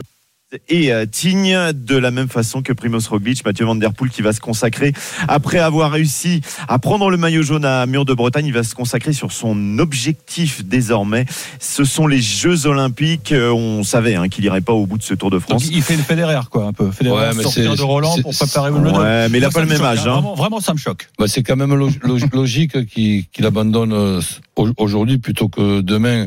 et 0.67 0.91
euh, 0.91 1.05
Tignes 1.05 1.73
de 1.73 1.95
la 1.95 2.09
même 2.09 2.27
façon 2.27 2.63
que 2.63 2.73
Primoz 2.73 3.07
Roglic, 3.07 3.45
Mathieu 3.45 3.65
Van 3.65 3.75
Der 3.75 3.93
Poel 3.93 4.09
qui 4.09 4.23
va 4.23 4.33
se 4.33 4.39
consacrer 4.39 4.93
après 5.27 5.59
avoir 5.59 5.91
réussi 5.91 6.41
à 6.67 6.79
prendre 6.79 7.11
le 7.11 7.17
maillot 7.17 7.43
jaune 7.43 7.65
à 7.65 7.85
Mur 7.85 8.03
de 8.03 8.13
Bretagne, 8.15 8.47
il 8.47 8.53
va 8.53 8.63
se 8.63 8.73
consacrer 8.73 9.13
sur 9.13 9.31
son 9.31 9.77
objectif 9.77 10.65
désormais. 10.65 11.25
Ce 11.59 11.83
sont 11.83 12.07
les 12.07 12.19
Jeux 12.19 12.65
Olympiques. 12.65 13.31
Euh, 13.31 13.51
On 13.51 13.83
savait 13.83 14.15
hein, 14.15 14.27
qu'il 14.27 14.43
irait 14.45 14.61
pas 14.61 14.73
au 14.73 14.87
bout 14.87 14.97
de 14.97 15.03
ce 15.03 15.13
Tour 15.13 15.29
de 15.29 15.37
Donc, 15.37 15.43
France. 15.47 15.69
il 15.71 15.83
fait 15.83 15.95
le 15.97 16.03
Federer, 16.03 16.39
quoi, 16.49 16.65
un 16.65 16.73
peu. 16.73 16.89
Federer 16.89 17.15
Ouais, 17.15 17.75
de 17.75 17.81
Roland 17.83 18.15
pour 18.21 18.33
préparer 18.35 18.71
le 18.71 18.77
Ouais, 18.77 19.29
mais 19.29 19.37
il 19.37 19.43
a 19.45 19.47
Moi, 19.49 19.53
pas 19.53 19.59
le 19.59 19.65
me 19.67 19.71
même 19.73 19.77
choque, 19.79 19.87
âge. 19.87 19.99
hein. 19.99 20.03
Hein. 20.07 20.13
Vraiment, 20.13 20.33
vraiment, 20.35 20.59
ça 20.61 20.73
me 20.73 20.79
choque. 20.79 21.09
Bah, 21.19 21.25
c'est 21.27 21.43
quand 21.43 21.55
même 21.57 21.75
lo- 21.75 21.89
lo- 22.01 22.17
logique 22.33 22.87
qu'il 22.87 23.45
abandonne 23.45 23.93
euh, 23.93 24.21
au- 24.55 24.69
aujourd'hui 24.77 25.19
plutôt 25.19 25.47
que 25.47 25.81
demain 25.81 26.25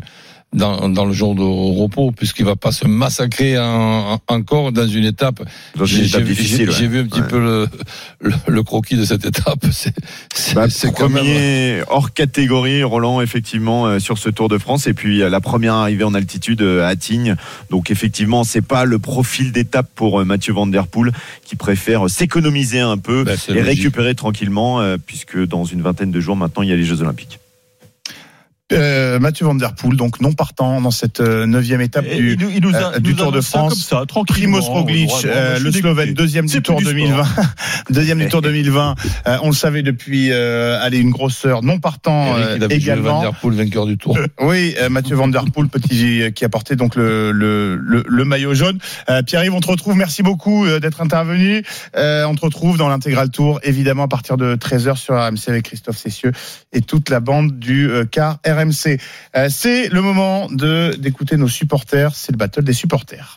dans, 0.53 0.89
dans 0.91 1.05
le 1.07 1.13
jour 1.13 1.35
de 1.35 1.43
repos, 1.43 2.11
puisqu'il 2.13 2.45
va 2.45 2.57
pas 2.57 2.73
se 2.73 2.87
massacrer 2.87 3.59
en- 3.59 4.15
en- 4.15 4.21
encore 4.29 4.71
dans 4.73 4.87
une 4.87 5.05
étape. 5.05 5.43
Dans 5.77 5.87
une 5.87 5.99
J'ai 5.99 6.07
étape 6.09 6.21
j'ai- 6.21 6.27
difficile. 6.29 6.71
j'ai 6.71 6.83
ouais. 6.83 6.89
vu 6.89 6.99
un 7.01 7.07
petit 7.07 7.21
Ouais. 7.23 7.27
peu 7.29 7.39
le, 7.41 7.67
le, 8.21 8.33
le 8.49 8.63
croquis 8.63 8.97
de 8.97 9.05
cette 9.05 9.25
étape. 9.25 9.65
C'est 9.73 9.95
c'est- 10.35 10.55
Bah, 10.55 10.69
c'est 10.69 10.93
quand 10.93 11.09
même. 11.09 11.19
premier 11.25 11.83
hors 11.89 12.13
catégorie, 12.13 12.83
Roland, 12.83 13.21
effectivement, 13.23 13.87
euh, 13.87 13.99
sur 13.99 14.19
ce 14.19 14.29
Tour 14.29 14.49
de 14.49 14.59
France. 14.59 14.87
Et 14.87 14.95
puis, 14.95 15.23
euh, 15.23 15.31
la 15.31 15.41
première 15.41 15.75
arrivée 15.75 16.05
en 16.05 16.15
altitude 16.15 16.61
euh, 16.63 16.87
à 16.87 16.97
Tignes. 16.97 17.37
Donc, 17.71 17.91
effectivement, 17.91 18.45
c'est 18.45 18.61
pas 18.63 18.85
le 18.85 18.99
profil 18.99 19.53
d'étape 19.53 19.89
pour 19.95 20.21
euh, 20.21 20.25
Mathieu 20.25 20.53
Van 20.53 20.67
Der 20.67 20.87
Poel 20.87 21.13
qui 21.45 21.57
préfère 21.57 22.11
s'économiser 22.11 22.81
un 22.81 22.99
peu 22.99 23.25
Bah, 23.25 23.33
et 23.49 23.53
logique. 23.53 23.65
récupérer 23.67 24.15
tranquillement, 24.15 24.81
puisque 25.07 25.39
dans 25.47 25.65
une 25.65 25.81
vingtaine 25.83 26.11
de 26.11 26.21
jours 26.21 26.37
maintenant, 26.37 26.63
il 26.63 26.69
y 26.69 26.73
a 26.73 26.77
les 26.77 26.85
Jeux 26.85 27.01
Olympiques. 27.01 27.39
Euh, 28.73 29.19
Mathieu 29.19 29.45
Van 29.47 29.55
Der 29.55 29.75
Poel, 29.75 29.97
donc 29.97 30.21
non 30.21 30.33
partant 30.33 30.81
dans 30.81 30.91
cette 30.91 31.21
euh, 31.21 31.47
neuvième 31.47 31.81
étape 31.81 32.05
Et 32.09 32.17
du, 32.17 32.33
il, 32.33 32.39
nous- 32.41 32.51
il 32.55 32.63
nous 32.63 32.75
a, 32.75 32.95
euh, 32.95 32.99
du 32.99 33.11
nous 33.11 33.17
Tour 33.17 33.27
de 33.33 33.37
annonce 33.39 33.47
ça 33.47 33.59
France. 33.59 33.89
Comme 33.89 34.25
ça. 34.25 34.25
Primoz 34.27 34.69
Roglic, 34.69 35.11
euh, 35.25 35.59
le 35.59 35.71
Slovène, 35.73 36.15
deuxième 36.15 36.47
du 36.47 36.63
Tour 36.63 36.77
plus 36.77 36.87
du 36.87 36.93
2020. 36.93 37.25
deuxième 37.91 38.19
du 38.19 38.29
Tour 38.29 38.43
2020. 38.43 38.95
Euh, 39.27 39.37
on 39.43 39.49
le 39.49 39.55
savait 39.55 39.83
depuis, 39.83 40.29
euh, 40.33 40.79
allez, 40.83 40.99
une 40.99 41.11
grosse 41.11 41.45
heure. 41.45 41.63
Non 41.63 41.79
partant 41.79 42.37
euh, 42.37 42.59
également. 42.71 43.15
Van 43.17 43.23
Der 43.23 43.35
Poel 43.35 43.55
vainqueur 43.55 43.87
du 43.87 43.97
Tour. 43.99 44.19
Oui, 44.41 44.75
euh, 44.81 44.89
Mathieu 44.89 45.17
Van 45.17 45.29
Der 45.29 45.45
Poel, 45.53 45.69
petit 45.69 46.33
qui 46.35 46.45
a 46.45 46.49
porté 46.49 46.77
donc 46.77 46.97
le 46.97 47.33
le, 47.33 47.77
le, 47.77 48.05
le 48.07 48.25
maillot 48.25 48.55
jaune. 48.55 48.79
Euh, 49.11 49.23
Pierre-Yves, 49.23 49.55
on 49.55 49.61
te 49.61 49.69
retrouve. 49.69 49.97
Merci 49.97 50.23
beaucoup 50.23 50.65
euh, 50.67 50.81
d'être 50.81 51.01
intervenu. 51.01 51.63
Euh, 51.97 52.25
on 52.25 52.35
te 52.35 52.41
retrouve 52.41 52.79
dans 52.79 52.89
l'intégral 52.89 53.31
tour, 53.31 53.61
évidemment 53.63 54.05
à 54.05 54.09
partir 54.09 54.37
de 54.37 54.55
13h 54.57 54.97
sur 54.97 55.15
RMC 55.15 55.49
avec 55.49 55.65
Christophe 55.65 55.97
Cessieux 55.99 56.33
et 56.73 56.81
toute 56.81 57.09
la 57.11 57.21
bande 57.21 57.59
du 57.59 57.89
euh, 57.91 58.05
car 58.11 58.39
RMC. 58.47 58.62
Euh, 58.71 59.47
c'est 59.49 59.89
le 59.89 60.01
moment 60.01 60.49
de 60.51 60.95
d'écouter 60.97 61.37
nos 61.37 61.49
supporters. 61.49 62.15
C'est 62.15 62.33
le 62.33 62.39
battle 62.39 62.65
des 62.65 62.73
supporters. 62.73 63.37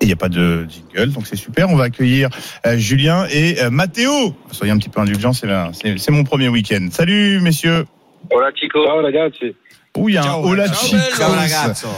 Et 0.00 0.04
il 0.04 0.06
n'y 0.06 0.12
a 0.12 0.16
pas 0.16 0.28
de 0.28 0.66
jingle, 0.68 1.12
donc 1.12 1.26
c'est 1.26 1.36
super. 1.36 1.70
On 1.70 1.76
va 1.76 1.84
accueillir 1.84 2.28
euh, 2.66 2.76
Julien 2.76 3.26
et 3.30 3.62
euh, 3.62 3.70
Mathéo. 3.70 4.34
Soyez 4.50 4.72
un 4.72 4.78
petit 4.78 4.88
peu 4.88 5.00
indulgents, 5.00 5.32
c'est 5.32 6.10
mon 6.10 6.24
premier 6.24 6.48
week-end. 6.48 6.88
Salut 6.90 7.40
messieurs. 7.40 7.86
Hola 8.30 8.50
chicos. 8.54 8.84
Ragazzi. 8.84 9.54
Oh, 9.94 10.08
il 10.08 10.14
y 10.14 10.16
a 10.16 10.22
un 10.24 10.40
ragazzo. 10.40 11.88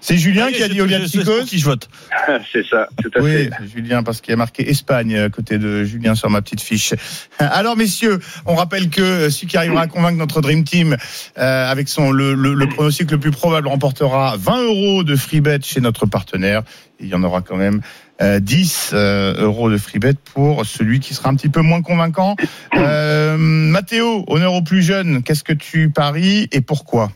C'est- 0.00 0.16
Julien 0.16 0.50
qui 0.50 0.62
a 0.62 0.68
dit 0.68 0.78
pour 0.78 1.44
qui 1.44 1.58
je 1.58 1.64
vote. 1.66 1.88
C'est 2.52 2.66
ça, 2.66 2.88
tout 3.02 3.10
à 3.14 3.20
Oui, 3.20 3.30
fait. 3.32 3.50
Julien, 3.74 4.02
parce 4.02 4.22
qu'il 4.22 4.30
y 4.30 4.34
a 4.34 4.36
marqué 4.36 4.68
Espagne 4.70 5.16
à 5.18 5.28
côté 5.28 5.58
de 5.58 5.84
Julien 5.84 6.14
sur 6.14 6.30
ma 6.30 6.40
petite 6.40 6.62
fiche. 6.62 6.94
Alors, 7.38 7.76
messieurs, 7.76 8.18
on 8.46 8.54
rappelle 8.54 8.88
que 8.88 9.28
celui 9.28 9.48
qui 9.48 9.56
arrivera 9.58 9.82
à 9.82 9.86
convaincre 9.86 10.16
notre 10.16 10.40
Dream 10.40 10.64
Team 10.64 10.96
euh, 11.36 11.70
avec 11.70 11.88
son 11.90 12.10
le, 12.10 12.32
le, 12.34 12.54
le 12.54 12.68
pronostic 12.68 13.10
le 13.10 13.20
plus 13.20 13.32
probable 13.32 13.68
remportera 13.68 14.36
20 14.38 14.62
euros 14.62 15.04
de 15.04 15.14
free 15.14 15.42
bet 15.42 15.60
chez 15.62 15.80
notre 15.82 16.06
partenaire. 16.06 16.62
Et 17.00 17.04
il 17.04 17.08
y 17.10 17.14
en 17.14 17.22
aura 17.22 17.42
quand 17.42 17.56
même 17.56 17.76
euh, 17.76 17.82
10 18.20 18.90
euh, 18.92 19.34
euros 19.42 19.70
de 19.70 19.76
free 19.76 19.98
bet 19.98 20.14
pour 20.34 20.64
celui 20.66 21.00
qui 21.00 21.14
sera 21.14 21.30
un 21.30 21.36
petit 21.36 21.48
peu 21.48 21.60
moins 21.60 21.82
convaincant. 21.82 22.36
Euh, 22.74 23.36
Mathéo, 23.38 24.24
honneur 24.26 24.54
au 24.54 24.62
plus 24.62 24.82
jeune, 24.82 25.22
qu'est-ce 25.22 25.44
que 25.44 25.52
tu 25.52 25.90
paries 25.90 26.48
et 26.52 26.60
pourquoi? 26.60 27.10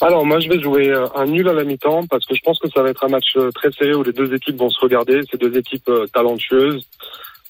Alors 0.00 0.24
moi 0.24 0.38
je 0.38 0.48
vais 0.48 0.60
jouer 0.60 0.90
euh, 0.90 1.06
un 1.16 1.26
nul 1.26 1.48
à 1.48 1.52
la 1.52 1.64
mi-temps 1.64 2.06
parce 2.08 2.24
que 2.24 2.34
je 2.34 2.40
pense 2.44 2.60
que 2.60 2.68
ça 2.70 2.82
va 2.82 2.90
être 2.90 3.04
un 3.04 3.08
match 3.08 3.36
euh, 3.36 3.50
très 3.50 3.72
serré 3.72 3.94
où 3.94 4.04
les 4.04 4.12
deux 4.12 4.32
équipes 4.32 4.56
vont 4.56 4.70
se 4.70 4.78
regarder. 4.80 5.22
C'est 5.28 5.40
deux 5.40 5.56
équipes 5.58 5.88
euh, 5.88 6.06
talentueuses 6.06 6.86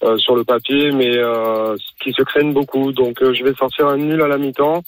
euh, 0.02 0.16
sur 0.16 0.35
le 0.35 0.44
papier 0.44 0.90
mais 0.92 1.18
euh, 1.18 1.76
qui 2.02 2.12
se 2.12 2.22
craignent 2.22 2.54
beaucoup. 2.54 2.92
Donc 2.92 3.20
euh, 3.22 3.35
je 3.35 3.44
vais 3.44 3.52
sortir 3.52 3.88
un 3.88 3.98
nul 3.98 4.22
à 4.22 4.28
la 4.28 4.38
mi-temps 4.38 4.83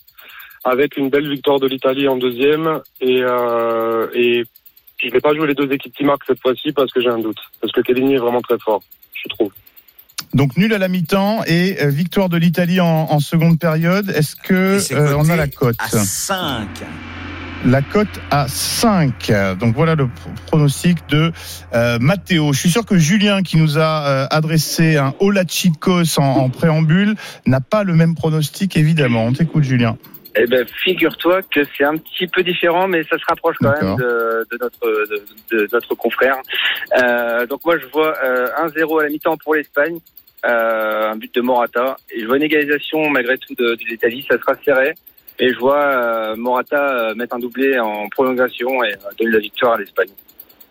avec 0.64 0.96
une 0.96 1.10
belle 1.10 1.28
victoire 1.28 1.58
de 1.60 1.66
l'Italie 1.66 2.08
en 2.08 2.16
deuxième. 2.16 2.80
Et, 3.02 3.22
euh, 3.22 4.08
et 4.14 4.44
je 5.08 5.12
vais 5.12 5.20
pas 5.20 5.34
jouer 5.34 5.46
les 5.46 5.54
deux 5.54 5.70
équipes 5.72 5.94
qui 5.96 6.04
marquent 6.04 6.24
cette 6.26 6.40
fois-ci 6.40 6.72
parce 6.72 6.92
que 6.92 7.00
j'ai 7.00 7.08
un 7.08 7.18
doute. 7.18 7.38
Parce 7.60 7.72
que 7.72 7.80
Kellini 7.80 8.14
est 8.14 8.18
vraiment 8.18 8.40
très 8.40 8.58
fort, 8.58 8.82
je 9.14 9.28
trouve. 9.28 9.50
Donc 10.34 10.56
nul 10.56 10.72
à 10.74 10.78
la 10.78 10.88
mi-temps 10.88 11.42
et 11.46 11.82
euh, 11.82 11.88
victoire 11.88 12.28
de 12.28 12.36
l'Italie 12.36 12.80
en, 12.80 12.86
en 13.10 13.18
seconde 13.20 13.58
période. 13.58 14.10
Est-ce 14.10 14.36
que 14.36 14.76
Et 14.76 14.80
c'est 14.80 14.94
euh, 14.94 15.16
on 15.16 15.28
a 15.28 15.36
la 15.36 15.48
cote 15.48 15.76
À 15.80 15.88
5. 15.88 16.68
La 17.66 17.82
cote 17.82 18.08
à 18.30 18.46
5. 18.48 19.32
Donc 19.58 19.74
voilà 19.74 19.94
le 19.94 20.06
pro- 20.08 20.30
pronostic 20.46 20.98
de 21.08 21.32
euh, 21.74 21.98
Matteo. 22.00 22.52
Je 22.52 22.58
suis 22.58 22.70
sûr 22.70 22.86
que 22.86 22.96
Julien, 22.96 23.42
qui 23.42 23.56
nous 23.58 23.76
a 23.78 24.06
euh, 24.06 24.26
adressé 24.30 24.96
un 24.96 25.14
Ola 25.20 25.42
Chicos 25.46 26.18
en, 26.18 26.22
en 26.22 26.48
préambule, 26.48 27.16
n'a 27.46 27.60
pas 27.60 27.82
le 27.84 27.94
même 27.94 28.14
pronostic, 28.14 28.76
évidemment. 28.76 29.24
On 29.26 29.32
t'écoute, 29.32 29.64
Julien. 29.64 29.98
Eh 30.36 30.46
ben, 30.46 30.64
figure-toi 30.84 31.42
que 31.42 31.60
c'est 31.76 31.84
un 31.84 31.96
petit 31.96 32.26
peu 32.28 32.42
différent, 32.42 32.86
mais 32.86 33.02
ça 33.04 33.18
se 33.18 33.24
rapproche 33.26 33.56
quand 33.60 33.72
même 33.80 33.96
de, 33.96 34.46
de 34.50 34.58
notre 34.60 34.86
de, 35.50 35.56
de 35.56 35.68
notre 35.72 35.94
confrère. 35.94 36.36
Euh, 37.02 37.46
donc 37.46 37.64
moi, 37.64 37.76
je 37.78 37.86
vois 37.86 38.14
euh, 38.22 38.46
1-0 38.66 39.00
à 39.00 39.02
la 39.04 39.08
mi-temps 39.10 39.36
pour 39.38 39.54
l'Espagne, 39.54 39.98
euh, 40.46 41.10
un 41.10 41.16
but 41.16 41.34
de 41.34 41.40
Morata, 41.40 41.96
et 42.10 42.20
je 42.20 42.26
vois 42.26 42.36
une 42.36 42.44
égalisation 42.44 43.10
malgré 43.10 43.38
tout 43.38 43.54
de, 43.54 43.74
de 43.74 43.84
l'Italie. 43.88 44.24
Ça 44.30 44.38
sera 44.38 44.54
serré, 44.64 44.94
et 45.40 45.52
je 45.52 45.58
vois 45.58 45.82
euh, 45.82 46.36
Morata 46.36 47.10
euh, 47.10 47.14
mettre 47.14 47.34
un 47.34 47.40
doublé 47.40 47.78
en 47.80 48.08
prolongation 48.08 48.84
et 48.84 48.92
euh, 48.92 48.96
donner 49.18 49.32
la 49.32 49.38
victoire 49.40 49.72
à 49.72 49.78
l'Espagne, 49.78 50.10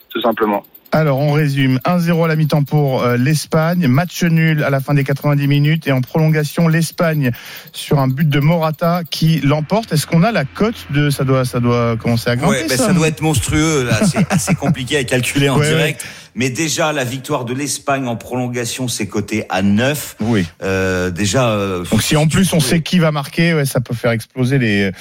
tout 0.10 0.22
simplement. 0.22 0.64
Alors, 0.92 1.20
on 1.20 1.32
résume. 1.34 1.80
1-0 1.86 2.26
à 2.26 2.28
la 2.28 2.36
mi-temps 2.36 2.64
pour 2.64 3.04
euh, 3.04 3.16
l'Espagne. 3.16 3.88
Match 3.88 4.24
nul 4.24 4.64
à 4.64 4.72
la 4.72 4.80
fin 4.80 4.96
des 4.96 5.04
90 5.04 5.48
minutes. 5.48 5.88
Et 5.88 5.92
en 5.92 6.02
prolongation, 6.02 6.68
l'Espagne 6.68 7.32
sur 7.74 8.00
un 8.00 8.08
but 8.08 8.28
de 8.28 8.40
Morata 8.40 9.02
qui 9.10 9.40
l'emporte. 9.42 9.94
Est-ce 9.94 10.08
qu'on 10.08 10.24
a 10.24 10.32
la 10.32 10.46
cote 10.46 10.88
de... 10.92 11.12
Ça 11.12 11.24
doit, 11.24 11.46
ça 11.46 11.60
doit 11.60 11.96
commencer 11.98 12.32
à 12.32 12.36
grimper, 12.36 12.52
Ouais, 12.52 12.66
ben, 12.68 12.78
ça, 12.78 12.88
ça 12.88 12.94
doit 12.94 13.08
être 13.08 13.22
monstrueux. 13.22 13.84
Là, 13.86 14.00
c'est 14.08 14.26
assez 14.32 14.56
compliqué 14.56 14.98
à 14.98 15.04
calculer 15.04 15.50
en 15.50 15.60
Ouais, 15.60 15.70
direct. 15.70 16.04
Mais 16.34 16.50
déjà, 16.50 16.92
la 16.92 17.04
victoire 17.04 17.46
de 17.46 17.54
l'Espagne 17.54 18.08
en 18.08 18.16
prolongation, 18.16 18.88
c'est 18.88 19.08
coté 19.08 19.46
à 19.50 19.62
9. 19.62 20.16
Oui. 20.22 20.48
Euh, 20.64 21.12
déjà. 21.12 21.50
euh, 21.50 21.84
Donc 21.92 22.02
si 22.02 22.16
en 22.16 22.28
plus 22.28 22.52
on 22.54 22.60
sait 22.60 22.82
qui 22.82 22.98
va 23.00 23.12
marquer, 23.12 23.54
ouais, 23.54 23.66
ça 23.66 23.80
peut 23.82 23.96
faire 23.96 24.12
exploser 24.12 24.58
les, 24.58 24.92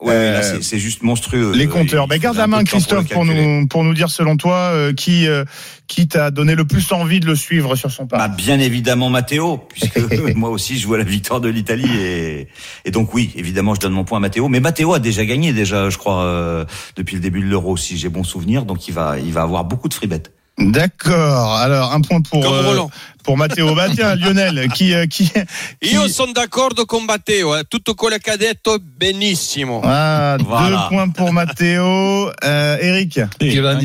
Ouais, 0.00 0.14
là, 0.14 0.38
Euh, 0.38 0.42
c'est- 0.42 0.62
c'est 0.62 0.78
juste 0.78 1.02
monstrueux. 1.02 1.52
les 1.56 1.66
Euh, 1.66 1.68
compteurs. 1.68 2.06
Mais 2.08 2.20
garde 2.20 2.36
la 2.36 2.46
main, 2.46 2.58
pour 2.58 2.68
Christophe, 2.68 3.08
pour, 3.08 3.24
nous, 3.24 3.66
pour 3.66 3.82
nous 3.82 3.94
dire 3.94 4.10
selon 4.10 4.36
toi 4.36 4.70
euh, 4.72 4.92
qui, 4.92 5.26
euh, 5.26 5.44
qui 5.88 6.06
t'a 6.06 6.30
donné 6.30 6.54
le 6.54 6.64
plus 6.64 6.92
envie 6.92 7.18
de 7.18 7.26
le 7.26 7.34
suivre 7.34 7.74
sur 7.74 7.90
son 7.90 8.04
Bah, 8.04 8.18
pas. 8.18 8.28
bien 8.28 8.60
évidemment 8.60 9.10
Matteo, 9.10 9.56
puisque 9.68 9.98
moi 10.36 10.50
aussi 10.50 10.78
je 10.78 10.86
vois 10.86 10.98
la 10.98 11.04
victoire 11.04 11.40
de 11.40 11.48
l'Italie 11.48 11.90
et, 12.00 12.46
et 12.84 12.90
donc 12.92 13.12
oui, 13.12 13.32
évidemment 13.34 13.74
je 13.74 13.80
donne 13.80 13.92
mon 13.92 14.04
point 14.04 14.18
à 14.18 14.20
Matteo. 14.20 14.48
Mais 14.48 14.60
Matteo 14.60 14.94
a 14.94 15.00
déjà 15.00 15.24
gagné 15.24 15.52
déjà, 15.52 15.90
je 15.90 15.98
crois, 15.98 16.22
euh, 16.22 16.64
depuis 16.94 17.16
le 17.16 17.20
début 17.20 17.40
de 17.40 17.46
l'Euro, 17.46 17.76
si 17.76 17.98
j'ai 17.98 18.08
bon 18.08 18.22
souvenir. 18.22 18.64
Donc 18.66 18.86
il 18.86 18.94
va, 18.94 19.18
il 19.18 19.32
va 19.32 19.42
avoir 19.42 19.64
beaucoup 19.64 19.88
de 19.88 19.94
free 19.94 20.06
bet. 20.06 20.22
D'accord. 20.58 21.54
Alors 21.54 21.92
un 21.92 22.00
point 22.00 22.20
pour 22.20 22.42
Comme 22.42 22.52
euh, 22.54 22.82
pour 23.22 23.36
Matteo. 23.36 23.74
Bah 23.74 23.86
tiens, 23.94 24.14
Lionel, 24.16 24.68
qui 24.74 24.92
euh, 24.92 25.06
qui, 25.06 25.30
qui- 25.80 25.92
Io 25.92 26.08
sono 26.08 26.32
d'accordo 26.32 26.84
con 26.84 27.04
Matteo, 27.04 27.56
eh. 27.56 27.64
tutto 27.68 27.94
quello 27.94 28.16
che 28.20 28.30
ha 28.32 28.36
detto 28.36 28.78
benissimo. 28.80 29.80
Ah, 29.84 30.36
Voilà. 30.40 30.68
deux 30.68 30.88
points 30.88 31.12
pour 31.14 31.32
Matteo. 31.32 32.32
Euh, 32.42 32.76
Eric. 32.80 33.20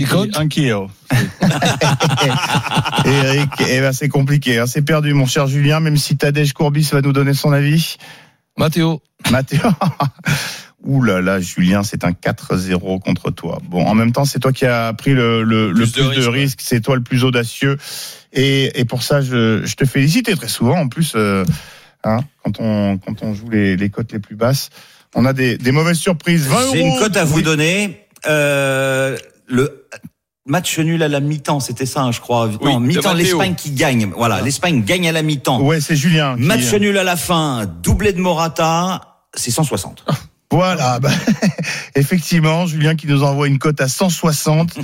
Compte 0.10 0.36
Anch'io. 0.38 0.90
Eric, 3.06 3.50
eh 3.68 3.80
ben 3.82 3.92
c'est 3.94 4.10
compliqué, 4.10 4.58
hein. 4.60 4.66
c'est 4.66 4.82
perdu, 4.82 5.14
mon 5.14 5.26
cher 5.26 5.48
Julien. 5.48 5.80
Même 5.80 5.98
si 5.98 6.18
Tadej 6.18 6.54
Courbis 6.54 6.90
va 6.92 7.02
nous 7.02 7.14
donner 7.14 7.34
son 7.34 7.52
avis. 7.52 7.98
Mathéo. 8.58 9.02
Mathéo. 9.32 9.62
Ouh 10.86 11.02
là 11.02 11.22
là, 11.22 11.40
Julien, 11.40 11.82
c'est 11.84 12.04
un 12.04 12.12
4-0 12.12 13.00
contre 13.02 13.32
toi. 13.32 13.60
Bon, 13.70 13.86
en 13.86 13.96
même 13.96 14.12
temps, 14.12 14.26
c'est 14.26 14.40
toi 14.40 14.52
qui 14.52 14.66
as 14.66 14.92
pris 14.94 15.14
le, 15.14 15.44
le, 15.44 15.70
le 15.70 15.74
Plus 15.74 15.92
plus, 15.94 16.04
de 16.18 16.22
de 16.22 16.28
risques, 16.28 16.60
c'est 16.62 16.82
toi 16.82 16.96
le 16.96 17.02
plus 17.04 17.24
audacieux. 17.24 17.78
Et, 18.34 18.80
et 18.80 18.84
pour 18.86 19.02
ça, 19.04 19.22
je, 19.22 19.64
je 19.66 19.76
te 19.76 19.86
félicite. 19.86 20.28
Et 20.28 20.36
très 20.36 20.48
souvent, 20.50 20.78
en 20.78 20.88
plus, 20.90 21.14
euh, 21.16 21.46
hein, 22.04 22.20
quand, 22.44 22.60
on, 22.60 22.98
quand 22.98 23.24
on 23.24 23.34
joue 23.34 23.50
les, 23.50 23.78
les 23.78 23.90
cotes 23.90 24.12
les 24.12 24.20
plus 24.20 24.36
basses, 24.36 24.70
on 25.16 25.26
a 25.26 25.32
des, 25.34 25.58
des 25.58 25.72
mauvaises 25.72 26.00
surprises. 26.00 26.48
20 26.48 26.58
J'ai 26.74 26.82
une 26.82 26.98
cote 27.00 27.16
à 27.16 27.24
vous 27.24 27.38
Oui. 27.38 27.44
donner. 27.44 28.00
Euh, 28.28 29.18
le 29.48 29.88
match 30.46 30.78
nul 30.80 31.02
à 31.04 31.08
la 31.08 31.20
mi-temps, 31.22 31.60
c'était 31.62 31.86
ça, 31.86 32.02
hein, 32.02 32.12
je 32.12 32.20
crois. 32.20 32.48
Oui, 32.62 32.74
non, 32.74 32.80
mi-temps, 32.82 33.14
l'Espagne 33.14 33.56
qui 33.56 33.72
gagne. 33.72 34.12
Voilà, 34.18 34.42
l'Espagne 34.42 34.84
gagne 34.84 35.08
à 35.08 35.12
la 35.14 35.22
mi-temps. 35.22 35.62
Ouais, 35.62 35.80
c'est 35.80 35.96
Julien. 35.96 36.36
qui- 36.36 36.42
Match 36.44 36.74
nul 36.74 36.98
à 36.98 37.04
la 37.06 37.16
fin, 37.16 37.66
doublé 37.82 38.12
de 38.12 38.20
Morata, 38.20 39.24
c'est 39.34 39.52
160. 39.52 40.04
Voilà, 40.54 41.00
bah, 41.00 41.10
effectivement, 41.96 42.68
Julien 42.68 42.96
qui 42.96 43.08
nous 43.08 43.24
envoie 43.24 43.48
une 43.48 43.58
cote 43.58 43.82
à 43.82 43.88
160. 43.88 44.78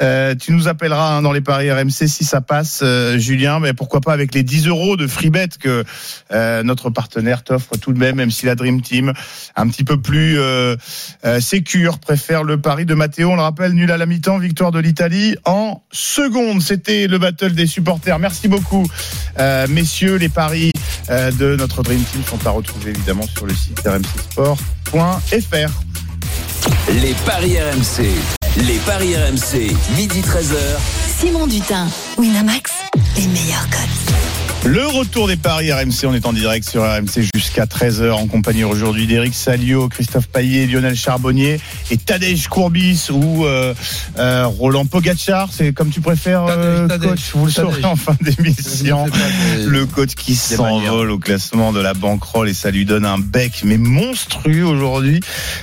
Euh, 0.00 0.36
tu 0.36 0.52
nous 0.52 0.68
appelleras 0.68 1.16
hein, 1.16 1.22
dans 1.22 1.32
les 1.32 1.40
paris 1.40 1.72
RMC 1.72 2.06
si 2.06 2.24
ça 2.24 2.40
passe, 2.40 2.80
euh, 2.84 3.18
Julien. 3.18 3.58
Mais 3.58 3.72
pourquoi 3.72 4.00
pas 4.00 4.12
avec 4.12 4.32
les 4.32 4.44
10 4.44 4.68
euros 4.68 4.96
de 4.96 5.08
free 5.08 5.30
bet 5.30 5.48
que 5.58 5.84
euh, 6.32 6.62
notre 6.62 6.88
partenaire 6.88 7.42
t'offre 7.42 7.76
tout 7.76 7.92
de 7.92 7.98
même, 7.98 8.14
même 8.14 8.30
si 8.30 8.46
la 8.46 8.54
Dream 8.54 8.80
Team 8.80 9.12
un 9.56 9.68
petit 9.68 9.82
peu 9.82 10.00
plus 10.00 10.38
euh, 10.38 10.76
euh, 11.24 11.40
sécure 11.40 11.98
préfère 11.98 12.44
le 12.44 12.60
pari 12.60 12.86
de 12.86 12.94
Matteo. 12.94 13.30
On 13.30 13.36
le 13.36 13.42
rappelle, 13.42 13.72
nul 13.72 13.90
à 13.90 13.96
la 13.96 14.06
mi-temps, 14.06 14.38
victoire 14.38 14.70
de 14.70 14.78
l'Italie 14.78 15.34
en 15.44 15.82
seconde. 15.90 16.62
C'était 16.62 17.08
le 17.08 17.18
battle 17.18 17.54
des 17.54 17.66
supporters. 17.66 18.20
Merci 18.20 18.46
beaucoup, 18.46 18.86
euh, 19.40 19.66
messieurs. 19.68 20.16
Les 20.16 20.28
paris 20.28 20.70
de 21.08 21.56
notre 21.56 21.82
Dream 21.82 22.02
Team 22.12 22.22
sont 22.28 22.46
à 22.46 22.50
retrouver 22.50 22.90
évidemment 22.90 23.26
sur 23.34 23.46
le 23.46 23.54
site 23.54 23.80
rmcsport.fr. 23.86 25.70
Les 27.02 27.14
paris 27.24 27.56
RMC. 27.58 28.04
Les 28.66 28.78
paris 28.86 29.16
RMC. 29.16 29.74
Midi 29.96 30.20
13h. 30.20 30.56
Simon 31.18 31.46
Dutin, 31.46 31.88
Winamax, 32.18 32.72
les 33.16 33.26
meilleurs 33.26 33.68
cotes. 33.70 34.37
Le 34.66 34.86
retour 34.86 35.28
des 35.28 35.36
paris 35.36 35.72
RMC, 35.72 36.04
on 36.04 36.12
est 36.14 36.26
en 36.26 36.32
direct 36.34 36.68
sur 36.68 36.82
RMC 36.82 37.22
jusqu'à 37.34 37.64
13h 37.64 38.10
en 38.10 38.26
compagnie 38.26 38.64
aujourd'hui 38.64 39.06
d'Éric 39.06 39.32
Salio, 39.32 39.88
Christophe 39.88 40.26
Paillet, 40.28 40.66
Lionel 40.66 40.94
Charbonnier 40.94 41.58
et 41.90 41.96
Tadej 41.96 42.48
Courbis 42.48 43.06
ou 43.10 43.46
euh, 43.46 43.72
euh, 44.18 44.46
Roland 44.46 44.84
Pogachar, 44.84 45.48
c'est 45.52 45.72
comme 45.72 45.88
tu 45.88 46.02
préfères 46.02 46.44
euh, 46.50 46.86
Tadej, 46.86 46.88
Tadej. 46.88 47.08
coach, 47.10 47.30
vous 47.34 47.46
le 47.46 47.50
saurez 47.52 47.84
en 47.84 47.96
fin 47.96 48.14
d'émission. 48.20 49.06
Le 49.66 49.86
coach 49.86 50.14
qui 50.16 50.34
s'envole 50.34 51.12
au 51.12 51.18
classement 51.18 51.72
de 51.72 51.80
la 51.80 51.94
banquerolle 51.94 52.50
et 52.50 52.54
ça 52.54 52.70
lui 52.70 52.84
donne 52.84 53.06
un 53.06 53.18
bec 53.18 53.62
mais 53.64 53.78
monstrueux 53.78 54.64
aujourd'hui. 54.64 55.20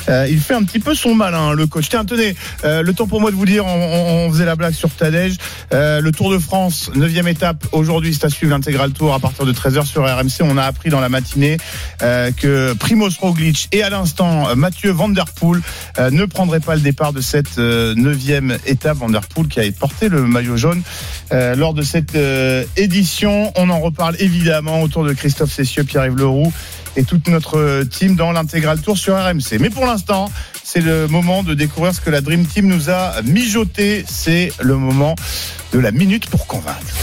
Euh, 0.10 0.26
il 0.32 0.40
fait 0.40 0.56
un 0.56 0.64
petit 0.64 0.80
peu 0.80 0.96
son 0.96 1.14
malin, 1.14 1.54
le 1.54 1.68
coach. 1.68 1.90
Tiens, 1.90 2.06
tenez, 2.06 2.36
euh, 2.64 2.82
le 2.82 2.94
temps 2.94 3.08
pour 3.08 3.22
moi 3.22 3.30
de 3.30 3.36
vous 3.36 3.46
dire, 3.46 3.66
on, 3.68 4.26
on- 4.28 4.32
faisait 4.32 4.46
la 4.46 4.56
blague 4.56 4.74
sur 4.74 4.90
Tadej. 4.90 5.38
Euh, 5.74 6.02
le 6.02 6.12
Tour 6.12 6.32
de 6.32 6.40
France, 6.40 6.90
9 6.96 7.28
étape, 7.28 7.68
aujourd'hui, 7.72 8.14
c'est 8.16 8.26
à 8.26 8.30
suivre 8.30 8.56
l'intégral 8.86 8.92
tour 8.92 9.14
à 9.14 9.20
partir 9.20 9.46
de 9.46 9.54
13h 9.54 9.86
sur 9.86 10.04
RMC. 10.04 10.42
On 10.42 10.58
a 10.58 10.64
appris 10.64 10.90
dans 10.90 11.00
la 11.00 11.10
matinée 11.10 11.58
euh, 12.02 12.32
que 12.32 12.74
Primoz 12.74 13.18
Roglic 13.20 13.68
et 13.72 13.84
à 13.84 13.90
l'instant 13.90 14.50
euh, 14.50 14.56
Mathieu 14.56 14.92
Van 14.92 15.10
Der 15.10 15.26
Poel 15.26 15.62
euh, 15.98 16.10
ne 16.12 16.26
prendraient 16.26 16.60
pas 16.60 16.76
le 16.76 16.82
départ 16.82 17.14
de 17.14 17.22
cette 17.22 17.58
neuvième 17.58 18.58
étape. 18.66 18.98
Van 18.98 19.10
Der 19.10 19.22
Poel 19.22 19.48
qui 19.48 19.60
a 19.60 19.64
porté 19.72 20.10
le 20.10 20.22
maillot 20.22 20.58
jaune 20.58 20.82
lors 21.32 21.74
de 21.74 21.82
cette 21.82 22.18
édition. 22.78 23.52
On 23.56 23.70
en 23.70 23.80
reparle 23.80 24.16
évidemment 24.20 24.82
autour 24.82 25.04
de 25.04 25.14
Christophe 25.14 25.52
Cessieux, 25.52 25.84
Pierre-Yves 25.84 26.18
Leroux 26.18 26.52
et 26.96 27.04
toute 27.04 27.28
notre 27.28 27.84
team 27.84 28.16
dans 28.16 28.32
l'intégral 28.32 28.80
tour 28.80 28.98
sur 28.98 29.16
RMC. 29.16 29.60
Mais 29.60 29.70
pour 29.70 29.86
l'instant, 29.86 30.32
c'est 30.64 30.82
le 30.82 31.08
moment 31.08 31.44
de 31.44 31.54
découvrir 31.54 31.94
ce 31.94 32.02
que 32.02 32.10
la 32.10 32.22
Dream 32.22 32.46
Team 32.46 32.68
nous 32.68 32.90
a 32.90 33.22
mijoté. 33.24 34.06
C'est 34.08 34.52
le 34.62 34.78
moment 34.78 35.16
de 35.74 35.80
la 35.80 35.92
minute 35.92 36.30
pour 36.30 36.48
convaincre. 36.48 36.96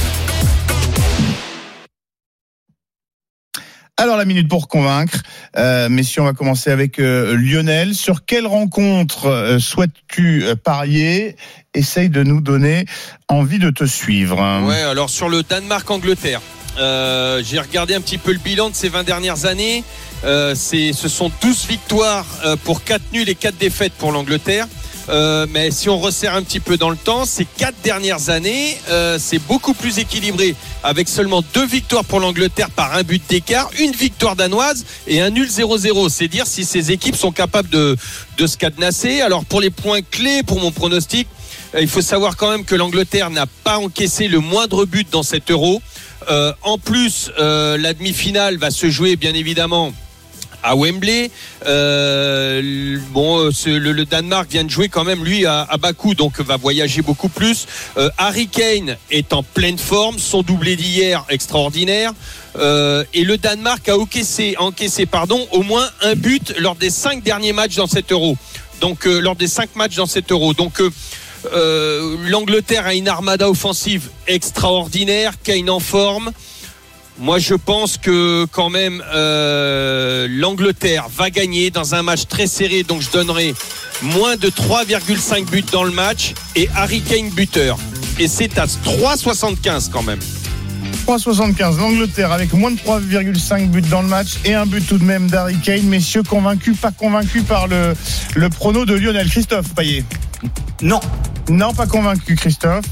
Alors 4.02 4.16
la 4.16 4.24
minute 4.24 4.48
pour 4.48 4.66
convaincre, 4.66 5.22
euh, 5.56 5.88
messieurs, 5.88 6.22
on 6.22 6.24
va 6.24 6.32
commencer 6.32 6.72
avec 6.72 6.98
euh, 6.98 7.36
Lionel. 7.36 7.94
Sur 7.94 8.24
quelle 8.24 8.48
rencontre 8.48 9.26
euh, 9.26 9.60
souhaites-tu 9.60 10.44
parier? 10.64 11.36
Essaye 11.72 12.08
de 12.08 12.24
nous 12.24 12.40
donner 12.40 12.84
envie 13.28 13.60
de 13.60 13.70
te 13.70 13.84
suivre. 13.84 14.38
Ouais, 14.66 14.82
alors 14.82 15.08
sur 15.08 15.28
le 15.28 15.44
Danemark-Angleterre, 15.44 16.40
j'ai 16.76 17.60
regardé 17.60 17.94
un 17.94 18.00
petit 18.00 18.18
peu 18.18 18.32
le 18.32 18.40
bilan 18.40 18.70
de 18.70 18.74
ces 18.74 18.88
20 18.88 19.04
dernières 19.04 19.46
années. 19.46 19.84
Ce 20.24 21.08
sont 21.08 21.30
12 21.40 21.66
victoires 21.68 22.26
pour 22.64 22.82
4 22.82 23.12
nuls 23.12 23.28
et 23.28 23.36
4 23.36 23.56
défaites 23.56 23.92
pour 23.92 24.10
l'Angleterre. 24.10 24.66
Euh, 25.08 25.46
mais 25.50 25.70
si 25.70 25.88
on 25.88 25.98
resserre 25.98 26.34
un 26.34 26.42
petit 26.42 26.60
peu 26.60 26.76
dans 26.76 26.90
le 26.90 26.96
temps, 26.96 27.24
ces 27.24 27.44
quatre 27.44 27.80
dernières 27.82 28.30
années, 28.30 28.78
euh, 28.88 29.18
c'est 29.20 29.40
beaucoup 29.40 29.74
plus 29.74 29.98
équilibré, 29.98 30.54
avec 30.82 31.08
seulement 31.08 31.42
deux 31.54 31.66
victoires 31.66 32.04
pour 32.04 32.20
l'Angleterre 32.20 32.70
par 32.70 32.94
un 32.94 33.02
but 33.02 33.22
d'écart, 33.28 33.70
une 33.78 33.92
victoire 33.92 34.36
danoise 34.36 34.84
et 35.06 35.20
un 35.20 35.30
nul 35.30 35.48
0-0. 35.48 36.08
C'est 36.08 36.28
dire 36.28 36.46
si 36.46 36.64
ces 36.64 36.92
équipes 36.92 37.16
sont 37.16 37.32
capables 37.32 37.68
de, 37.68 37.96
de 38.38 38.46
se 38.46 38.56
cadenasser. 38.56 39.20
Alors 39.20 39.44
pour 39.44 39.60
les 39.60 39.70
points 39.70 40.02
clés 40.02 40.42
pour 40.42 40.60
mon 40.60 40.70
pronostic, 40.70 41.26
euh, 41.74 41.80
il 41.80 41.88
faut 41.88 42.02
savoir 42.02 42.36
quand 42.36 42.50
même 42.50 42.64
que 42.64 42.74
l'Angleterre 42.74 43.30
n'a 43.30 43.46
pas 43.46 43.78
encaissé 43.78 44.28
le 44.28 44.38
moindre 44.38 44.84
but 44.84 45.10
dans 45.10 45.22
cet 45.22 45.50
euro. 45.50 45.82
En 46.62 46.78
plus, 46.78 47.32
la 47.36 47.94
demi-finale 47.94 48.56
va 48.56 48.70
se 48.70 48.88
jouer 48.88 49.16
bien 49.16 49.34
évidemment 49.34 49.92
à 50.62 50.76
Wembley. 50.76 51.30
Euh, 51.66 52.60
le, 52.62 54.04
Danemark 54.04 54.50
vient 54.50 54.64
de 54.64 54.70
jouer 54.70 54.88
quand 54.88 55.04
même 55.04 55.24
lui 55.24 55.46
à, 55.46 55.62
à 55.62 55.76
Bakou, 55.76 56.14
donc 56.14 56.40
va 56.40 56.56
voyager 56.56 57.02
beaucoup 57.02 57.28
plus. 57.28 57.66
Euh, 57.96 58.10
Harry 58.18 58.48
Kane 58.48 58.96
est 59.10 59.32
en 59.32 59.42
pleine 59.42 59.78
forme, 59.78 60.18
son 60.18 60.42
doublé 60.42 60.76
d'hier 60.76 61.24
extraordinaire. 61.28 62.12
Euh, 62.58 63.04
et 63.14 63.24
le 63.24 63.38
Danemark 63.38 63.88
a 63.88 63.96
encaissé, 63.96 64.56
au 65.52 65.62
moins 65.62 65.88
un 66.02 66.14
but 66.14 66.54
lors 66.58 66.74
des 66.74 66.90
cinq 66.90 67.22
derniers 67.22 67.52
matchs 67.52 67.76
dans 67.76 67.86
cet 67.86 68.12
Euro. 68.12 68.36
Donc 68.80 69.04
lors 69.04 69.36
des 69.36 69.46
cinq 69.46 69.76
matchs 69.76 69.96
dans 69.96 70.06
cet 70.06 70.32
Euro. 70.32 70.54
Donc 70.54 70.82
l'Angleterre 72.28 72.86
a 72.86 72.94
une 72.94 73.08
armada 73.08 73.48
offensive 73.48 74.08
extraordinaire, 74.26 75.34
Kane 75.42 75.70
en 75.70 75.80
forme. 75.80 76.32
Moi, 77.18 77.38
je 77.38 77.54
pense 77.54 77.98
que 77.98 78.46
quand 78.46 78.70
même 78.70 79.02
euh, 79.14 80.26
l'Angleterre 80.30 81.06
va 81.14 81.30
gagner 81.30 81.70
dans 81.70 81.94
un 81.94 82.02
match 82.02 82.26
très 82.26 82.46
serré, 82.46 82.82
donc 82.82 83.02
je 83.02 83.10
donnerai 83.10 83.54
moins 84.02 84.36
de 84.36 84.48
3,5 84.48 85.48
buts 85.48 85.64
dans 85.70 85.84
le 85.84 85.92
match 85.92 86.34
et 86.56 86.68
Harry 86.74 87.00
Kane 87.00 87.30
buteur. 87.30 87.78
Et 88.18 88.28
c'est 88.28 88.58
à 88.58 88.66
3,75 88.66 89.90
quand 89.90 90.02
même. 90.02 90.18
3,75 91.06 91.78
l'Angleterre 91.78 92.32
avec 92.32 92.52
moins 92.52 92.70
de 92.70 92.76
3,5 92.76 93.68
buts 93.68 93.82
dans 93.82 94.02
le 94.02 94.08
match 94.08 94.38
et 94.44 94.54
un 94.54 94.66
but 94.66 94.86
tout 94.86 94.98
de 94.98 95.04
même 95.04 95.28
d'Harry 95.28 95.58
Kane. 95.58 95.84
Messieurs, 95.84 96.22
convaincus, 96.22 96.76
pas 96.76 96.92
convaincus 96.92 97.42
par 97.44 97.66
le, 97.66 97.94
le 98.34 98.48
prono 98.48 98.84
de 98.84 98.94
Lionel. 98.94 99.28
Christophe 99.28 99.74
Payet 99.74 100.04
Non. 100.80 101.00
Non, 101.48 101.74
pas 101.74 101.86
convaincu, 101.86 102.36
Christophe. 102.36 102.84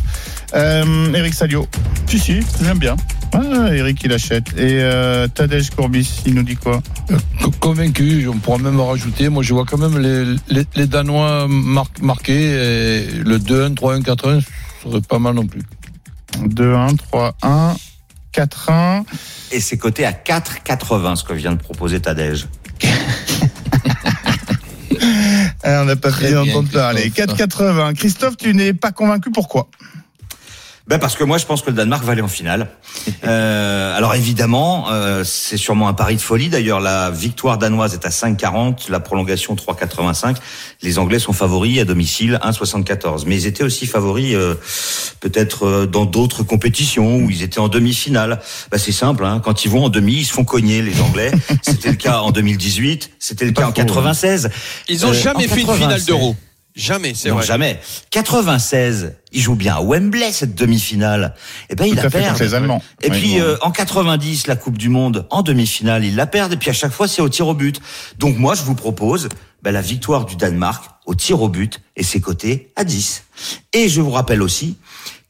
Euh, 0.54 1.12
Eric 1.14 1.34
Salio 1.34 1.66
Si, 2.08 2.18
si, 2.18 2.40
j'aime 2.62 2.78
bien. 2.78 2.96
Ah, 3.32 3.68
Eric, 3.72 4.02
il 4.04 4.12
achète. 4.12 4.48
Et 4.58 4.80
euh, 4.82 5.28
Tadej 5.28 5.70
Courbis, 5.70 6.22
il 6.26 6.34
nous 6.34 6.42
dit 6.42 6.56
quoi? 6.56 6.82
Co- 7.42 7.50
Convaincu, 7.60 8.26
on 8.28 8.38
pourra 8.38 8.58
même 8.58 8.80
rajouter. 8.80 9.28
Moi, 9.28 9.42
je 9.42 9.54
vois 9.54 9.64
quand 9.64 9.78
même 9.78 9.98
les, 9.98 10.24
les, 10.48 10.64
les 10.74 10.86
Danois 10.86 11.46
mar- 11.48 11.90
marqués. 12.02 12.42
Et 12.42 13.06
le 13.24 13.38
2-1, 13.38 13.74
3-1, 13.74 14.02
4-1 14.02 14.42
serait 14.82 15.00
pas 15.02 15.18
mal 15.18 15.34
non 15.34 15.46
plus. 15.46 15.62
2-1, 16.38 16.96
3-1, 17.12 17.76
4-1. 18.34 19.04
Et 19.52 19.60
c'est 19.60 19.76
coté 19.78 20.04
à 20.04 20.12
4,80 20.12 21.16
ce 21.16 21.24
que 21.24 21.32
vient 21.32 21.52
de 21.52 21.58
proposer 21.60 22.00
Tadej. 22.00 22.46
Ah, 25.62 25.80
on 25.82 25.84
n'a 25.84 25.96
pas 25.96 26.10
Très 26.10 26.28
bien, 26.28 26.40
entendre 26.42 26.68
parler. 26.70 27.10
Christophe. 27.10 27.38
4,80. 27.38 27.94
Christophe, 27.94 28.36
tu 28.36 28.54
n'es 28.54 28.72
pas 28.72 28.92
convaincu, 28.92 29.30
pourquoi? 29.30 29.68
Ben 30.90 30.98
parce 30.98 31.14
que 31.14 31.22
moi 31.22 31.38
je 31.38 31.46
pense 31.46 31.62
que 31.62 31.70
le 31.70 31.76
Danemark 31.76 32.02
va 32.04 32.12
aller 32.12 32.20
en 32.22 32.28
finale. 32.28 32.68
Euh, 33.22 33.96
alors 33.96 34.14
évidemment, 34.14 34.90
euh, 34.90 35.24
c'est 35.24 35.58
sûrement 35.58 35.88
un 35.88 35.92
pari 35.92 36.16
de 36.16 36.20
folie. 36.20 36.48
D'ailleurs, 36.48 36.80
la 36.80 37.10
victoire 37.10 37.58
danoise 37.58 37.92
est 37.92 38.06
à 38.06 38.08
5,40, 38.08 38.90
la 38.90 38.98
prolongation 38.98 39.54
3,85. 39.54 40.36
Les 40.82 40.98
Anglais 40.98 41.18
sont 41.18 41.34
favoris 41.34 41.78
à 41.80 41.84
domicile 41.84 42.40
1,74. 42.42 43.24
Mais 43.26 43.36
ils 43.36 43.46
étaient 43.46 43.62
aussi 43.62 43.86
favoris 43.86 44.34
euh, 44.34 44.54
peut-être 45.20 45.66
euh, 45.66 45.86
dans 45.86 46.06
d'autres 46.06 46.42
compétitions 46.42 47.16
où 47.18 47.30
ils 47.30 47.42
étaient 47.42 47.60
en 47.60 47.68
demi-finale. 47.68 48.40
Ben, 48.70 48.78
c'est 48.78 48.90
simple, 48.92 49.24
hein, 49.24 49.40
quand 49.44 49.64
ils 49.64 49.70
vont 49.70 49.84
en 49.84 49.90
demi, 49.90 50.14
ils 50.14 50.24
se 50.24 50.32
font 50.32 50.44
cogner 50.44 50.80
les 50.82 50.98
Anglais. 51.02 51.30
C'était 51.62 51.90
le 51.90 51.96
cas 51.96 52.20
en 52.20 52.30
2018, 52.30 53.10
c'était 53.18 53.44
le 53.44 53.52
cas 53.52 53.66
en 53.68 53.72
96. 53.72 54.50
Ils 54.88 55.04
ont 55.06 55.10
Euh, 55.10 55.12
jamais 55.12 55.46
en 55.46 55.54
fait 55.54 55.60
une 55.60 55.66
finale 55.66 56.00
96. 56.00 56.06
d'Euro. 56.06 56.36
Jamais, 56.76 57.14
c'est 57.14 57.30
vrai. 57.30 57.44
jamais. 57.44 57.80
96, 58.10 59.14
ils 59.32 59.40
jouent 59.40 59.54
bien 59.56 59.76
à 59.76 59.80
Wembley 59.82 60.30
cette 60.32 60.54
demi-finale. 60.54 61.34
Eh 61.68 61.74
ben 61.74 61.88
Tout 61.88 61.96
la 61.96 62.02
contre 62.10 62.42
les 62.42 62.54
Allemands. 62.54 62.82
Et 63.02 63.10
Oui, 63.10 63.18
puis 63.18 63.34
bon. 63.38 63.44
euh, 63.44 63.56
en 63.62 63.70
90, 63.70 64.46
la 64.46 64.56
Coupe 64.56 64.78
du 64.78 64.88
Monde 64.88 65.26
en 65.30 65.42
demi-finale, 65.42 66.04
ils 66.04 66.16
la 66.16 66.26
perdent. 66.26 66.52
Et 66.52 66.56
puis 66.56 66.70
à 66.70 66.74
chaque 66.74 66.92
fois, 66.92 67.08
c'est 67.08 67.22
au 67.22 67.28
tir 67.28 67.48
au 67.48 67.54
but. 67.54 67.80
Donc 68.18 68.36
moi, 68.38 68.54
je 68.54 68.62
vous 68.62 68.74
propose 68.74 69.28
ben, 69.62 69.72
la 69.72 69.82
victoire 69.82 70.24
du 70.26 70.36
Danemark 70.36 70.84
au 71.06 71.14
tir 71.14 71.42
au 71.42 71.48
but 71.48 71.80
et 71.96 72.02
ses 72.04 72.20
côtés 72.20 72.70
à 72.76 72.84
10. 72.84 73.24
Et 73.72 73.88
je 73.88 74.00
vous 74.00 74.10
rappelle 74.10 74.42
aussi 74.42 74.76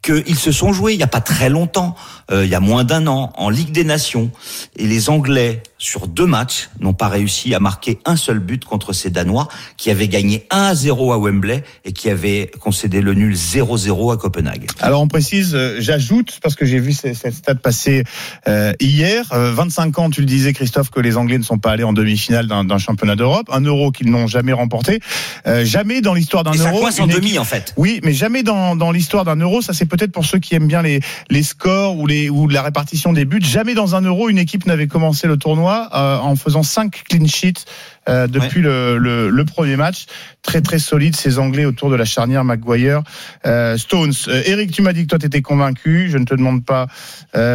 qu'ils 0.02 0.36
se 0.38 0.52
sont 0.52 0.72
joués 0.72 0.94
il 0.94 0.96
n'y 0.96 1.02
a 1.02 1.06
pas 1.08 1.20
très 1.20 1.50
longtemps, 1.50 1.94
euh, 2.30 2.44
il 2.44 2.50
y 2.50 2.54
a 2.54 2.60
moins 2.60 2.84
d'un 2.84 3.06
an, 3.06 3.32
en 3.36 3.50
Ligue 3.50 3.72
des 3.72 3.84
Nations. 3.84 4.30
Et 4.76 4.86
les 4.86 5.10
Anglais, 5.10 5.62
sur 5.82 6.06
deux 6.08 6.26
matchs, 6.26 6.68
n'ont 6.78 6.92
pas 6.92 7.08
réussi 7.08 7.54
à 7.54 7.58
marquer 7.58 7.98
un 8.04 8.14
seul 8.14 8.38
but 8.38 8.66
contre 8.66 8.92
ces 8.92 9.08
Danois, 9.08 9.48
qui 9.78 9.90
avaient 9.90 10.08
gagné 10.08 10.46
1 10.50 10.58
à 10.62 10.74
0 10.74 11.12
à 11.14 11.18
Wembley 11.18 11.64
et 11.86 11.92
qui 11.94 12.10
avaient 12.10 12.50
concédé 12.60 13.00
le 13.00 13.14
nul 13.14 13.34
0-0 13.34 14.12
à 14.12 14.18
Copenhague. 14.18 14.66
Alors 14.80 15.00
on 15.00 15.08
précise, 15.08 15.52
euh, 15.54 15.76
j'ajoute, 15.80 16.38
parce 16.42 16.54
que 16.54 16.66
j'ai 16.66 16.78
vu 16.80 16.92
cette 16.92 17.16
stat 17.34 17.54
passer 17.54 18.04
euh, 18.46 18.74
hier, 18.78 19.24
euh, 19.32 19.52
25 19.54 19.98
ans, 19.98 20.10
tu 20.10 20.20
le 20.20 20.26
disais 20.26 20.52
Christophe, 20.52 20.90
que 20.90 21.00
les 21.00 21.16
Anglais 21.16 21.38
ne 21.38 21.42
sont 21.44 21.56
pas 21.58 21.70
allés 21.72 21.82
en 21.84 21.94
demi-finale 21.94 22.46
d'un 22.46 22.78
championnat 22.78 23.16
d'Europe, 23.16 23.48
un 23.50 23.62
euro 23.62 23.90
qu'ils 23.90 24.10
n'ont 24.10 24.26
jamais 24.26 24.52
remporté, 24.52 25.00
Euh, 25.46 25.64
jamais 25.64 26.02
dans 26.02 26.12
l'histoire 26.12 26.44
d'un 26.44 26.52
ça 26.52 26.68
euro. 26.70 26.80
coince 26.82 27.00
en 27.00 27.06
demi, 27.06 27.28
équipe- 27.28 27.40
en 27.40 27.44
fait. 27.44 27.72
Oui, 27.78 28.00
mais 28.04 28.12
jamais 28.12 28.42
dans, 28.42 28.76
dans 28.76 28.90
l'histoire 28.92 29.24
d'un 29.24 29.36
euro, 29.36 29.62
ça 29.62 29.72
c'est 29.72 29.86
peut-être 29.86 30.12
pour 30.12 30.26
ceux 30.26 30.38
qui 30.38 30.54
aiment 30.54 30.66
bien 30.68 30.82
les, 30.82 31.00
les 31.30 31.42
scores 31.42 31.96
ou, 31.96 32.06
les, 32.06 32.28
ou 32.28 32.48
la 32.48 32.60
répartition 32.60 33.14
des 33.14 33.24
buts, 33.24 33.40
jamais 33.40 33.72
dans 33.72 33.94
un 33.94 34.02
euro 34.02 34.28
une 34.28 34.36
équipe 34.36 34.66
n'avait 34.66 34.86
commencé 34.86 35.26
le 35.26 35.38
tournoi 35.38 35.69
euh, 35.94 36.18
en 36.18 36.36
faisant 36.36 36.62
5 36.62 37.02
clean 37.08 37.26
sheets 37.26 37.64
euh, 38.08 38.26
depuis 38.26 38.60
le, 38.60 38.98
le, 38.98 39.30
le 39.30 39.44
premier 39.44 39.76
match. 39.76 40.06
Très 40.42 40.60
très 40.62 40.78
solide 40.78 41.14
ces 41.16 41.38
Anglais 41.38 41.64
autour 41.64 41.90
de 41.90 41.96
la 41.96 42.04
charnière 42.04 42.44
Maguire 42.44 43.02
euh, 43.46 43.76
Stones. 43.76 44.12
Eric, 44.46 44.72
tu 44.72 44.82
m'as 44.82 44.92
dit 44.92 45.02
que 45.02 45.08
toi 45.08 45.18
tu 45.18 45.26
étais 45.26 45.42
convaincu. 45.42 46.08
Je 46.10 46.18
ne 46.18 46.24
te 46.24 46.34
demande 46.34 46.64
pas 46.64 46.86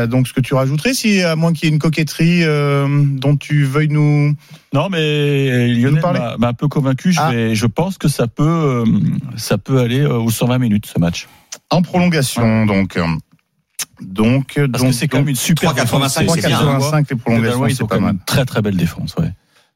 donc 0.08 0.28
ce 0.28 0.34
que 0.34 0.42
tu 0.42 0.54
rajouterais, 0.54 0.94
si 0.94 1.22
à 1.22 1.36
moins 1.36 1.52
qu'il 1.54 1.68
y 1.68 1.72
ait 1.72 1.74
une 1.74 1.80
coquetterie 1.80 2.44
dont 2.46 3.36
tu 3.36 3.64
veuilles 3.66 3.90
nous. 3.90 4.34
Non, 4.74 4.90
mais 4.90 5.68
Lionel 5.68 6.02
m'a 6.40 6.48
un 6.48 6.54
peu 6.54 6.68
convaincu. 6.68 7.12
Je, 7.12 7.20
Ah. 7.22 7.32
vais- 7.32 7.56
je 7.56 7.66
pense 7.66 7.98
que 7.98 8.08
ça 8.08 8.28
peut, 8.28 8.84
ça 9.38 9.58
peut 9.58 9.80
aller 9.80 10.06
aux 10.06 10.30
120 10.30 10.58
minutes 10.60 10.86
ce 10.86 11.00
match. 11.00 11.28
En 11.72 11.82
prolongation, 11.82 12.66
donc. 12.66 12.98
Donc, 14.02 14.54
Parce 14.56 14.84
donc, 14.84 14.92
que 14.92 14.96
c'est 14.98 15.08
quand 15.08 15.20
même 15.20 15.30
une 15.30 15.36
super 15.36 15.74
3,85, 15.74 16.20
défense. 16.20 16.36
c'est 16.36 16.48
bien, 16.48 16.60
hein. 16.60 16.80
3,85 16.80 17.06
les 17.10 17.16
prolongations, 17.16 17.68
c'est 17.70 17.84
ont 17.84 17.88
pas 17.88 17.96
quand 17.96 18.02
même 18.02 18.16
mal. 18.16 18.26
très 18.26 18.46
très 18.46 18.62
belle 18.62 18.78
défense. 18.78 19.16
Ouais. 19.18 19.32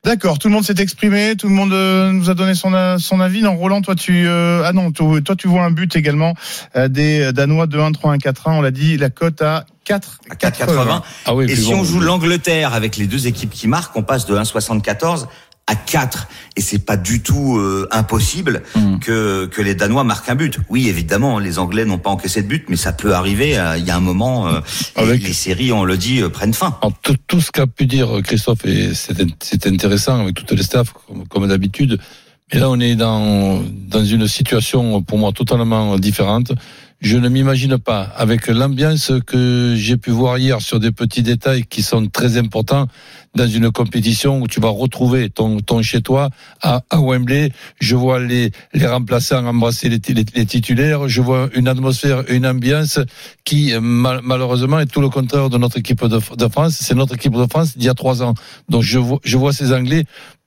D'accord, 0.06 0.40
tout 0.40 0.48
le 0.48 0.54
monde 0.54 0.64
s'est 0.64 0.80
exprimé, 0.80 1.36
tout 1.38 1.50
le 1.50 1.54
monde 1.54 1.74
euh, 1.74 2.14
nous 2.14 2.30
a 2.30 2.34
donné 2.34 2.56
son, 2.56 2.74
euh, 2.74 2.98
son 3.00 3.20
avis. 3.20 3.42
Non, 3.42 3.58
Roland, 3.58 3.82
toi 3.82 3.96
tu 3.96 4.28
euh, 4.28 4.64
ah 4.66 4.72
non, 4.72 4.94
toi, 4.94 5.20
toi, 5.20 5.36
tu 5.36 5.50
vois 5.50 5.64
un 5.66 5.72
but 5.72 5.94
également 5.98 6.36
euh, 6.78 6.88
des 6.88 7.34
Danois 7.34 7.68
de 7.68 7.78
1 7.78 7.92
3 7.92 8.14
1 8.14 8.18
4 8.18 8.48
1, 8.48 8.54
on 8.54 8.62
l'a 8.62 8.72
dit, 8.72 8.96
la 8.96 9.10
cote 9.10 9.42
à 9.42 9.66
4 9.84 10.20
À 10.30 10.36
4,80. 10.36 11.02
Ah 11.26 11.36
oui, 11.36 11.52
Et 11.52 11.56
si 11.58 11.72
bon. 11.72 11.80
on 11.80 11.84
joue 11.84 12.00
l'Angleterre 12.00 12.74
avec 12.74 12.96
les 12.96 13.08
deux 13.08 13.28
équipes 13.28 13.50
qui 13.52 13.68
marquent, 13.68 13.98
on 13.98 14.04
passe 14.04 14.26
de 14.26 14.38
1,74 14.38 15.26
à 15.70 15.76
4. 15.76 16.28
Et 16.58 16.62
c'est 16.62 16.80
pas 16.86 16.98
du 16.98 17.22
tout 17.22 17.58
euh, 17.58 17.88
impossible 17.92 18.64
Mm. 18.76 19.00
que, 19.00 19.46
que 19.46 19.62
les 19.62 19.76
Danois 19.76 20.04
marquent 20.04 20.30
un 20.30 20.36
but. 20.36 20.58
Oui, 20.70 20.90
évidemment, 20.90 21.40
les 21.40 21.58
Anglais 21.60 21.86
n'ont 21.86 21.98
pas 22.00 22.10
encaissé 22.10 22.42
de 22.42 22.48
but, 22.48 22.66
mais 22.70 22.76
ça 22.76 22.92
peut 22.92 23.14
arriver. 23.14 23.58
euh, 23.58 23.78
Il 23.78 23.86
y 23.86 23.92
a 23.92 23.96
un 23.96 24.00
moment, 24.02 24.48
euh, 24.48 24.60
Avec- 24.96 25.22
les, 25.22 25.28
les 25.30 25.34
séries, 25.34 25.72
on 25.72 25.84
le 25.86 25.96
dit, 25.98 26.22
euh, 26.22 26.30
prennent 26.30 26.54
fin. 26.54 26.78
Alors, 26.82 26.94
tout, 27.02 27.16
tout 27.28 27.40
ce 27.40 27.52
qu'a 27.52 27.68
pu 27.68 27.86
dire 27.86 28.10
Christophe, 28.24 28.66
et 28.66 28.94
c'est 28.94 29.16
c'est 29.42 29.68
intéressant 29.68 30.20
avec 30.22 30.36
toutes 30.36 30.52
les 30.52 30.64
staffs, 30.64 30.92
comme, 31.08 31.28
comme 31.28 31.48
d'habitude. 31.48 32.00
Mais 32.52 32.60
là, 32.60 32.70
on 32.70 32.80
est 32.80 32.96
dans, 32.96 33.62
dans 33.88 34.04
une 34.04 34.28
situation, 34.28 35.02
pour 35.04 35.18
moi, 35.20 35.32
totalement 35.32 35.98
différente. 36.00 36.52
Je 37.02 37.18
ne 37.18 37.30
m'imagine 37.30 37.78
pas, 37.78 38.02
avec 38.02 38.48
l'ambiance 38.48 39.14
que 39.26 39.74
j'ai 39.78 39.96
pu 39.96 40.10
voir 40.12 40.38
hier 40.38 40.60
sur 40.60 40.82
des 40.82 40.92
petits 40.92 41.24
détails 41.24 41.64
qui 41.64 41.82
sont 41.82 42.08
très 42.08 42.38
importants 42.38 42.88
dans 43.36 43.48
une 43.48 43.72
compétition 43.72 44.42
où 44.42 44.48
tu 44.48 44.60
vas 44.60 44.68
retrouver 44.68 45.30
ton, 45.30 45.62
ton 45.62 45.82
chez 45.82 46.02
toi 46.02 46.30
à, 46.62 46.82
à 46.90 47.00
Wembley. 47.00 47.54
Je 47.80 47.96
vois 47.96 48.20
les, 48.20 48.52
les 48.74 48.86
remplaçants 48.86 49.46
embrasser 49.46 49.88
les, 49.88 50.00
titulaires. 50.46 51.08
Je 51.08 51.22
vois 51.22 51.48
une 51.56 51.70
atmosphère, 51.70 52.24
une 52.28 52.46
ambiance 52.46 53.00
qui, 53.46 53.72
mal- 53.80 54.20
malheureusement, 54.22 54.80
est 54.80 54.88
tout 54.88 55.00
le 55.00 55.08
contraire 55.10 55.50
de 55.50 55.58
notre 55.58 55.78
équipe 55.78 56.04
de, 56.04 56.20
de 56.36 56.48
France. 56.50 56.80
C'est 56.82 56.96
notre 56.96 57.16
équipe 57.16 57.34
de 57.34 57.46
France 57.50 57.78
d'il 57.78 57.86
y 57.86 57.90
a 57.90 57.94
trois 57.94 58.22
ans. 58.24 58.34
Donc 58.68 58.84
je 58.84 59.00
je 59.24 59.38
vois 59.38 59.54
ces 59.54 59.72
Anglais 59.72 60.04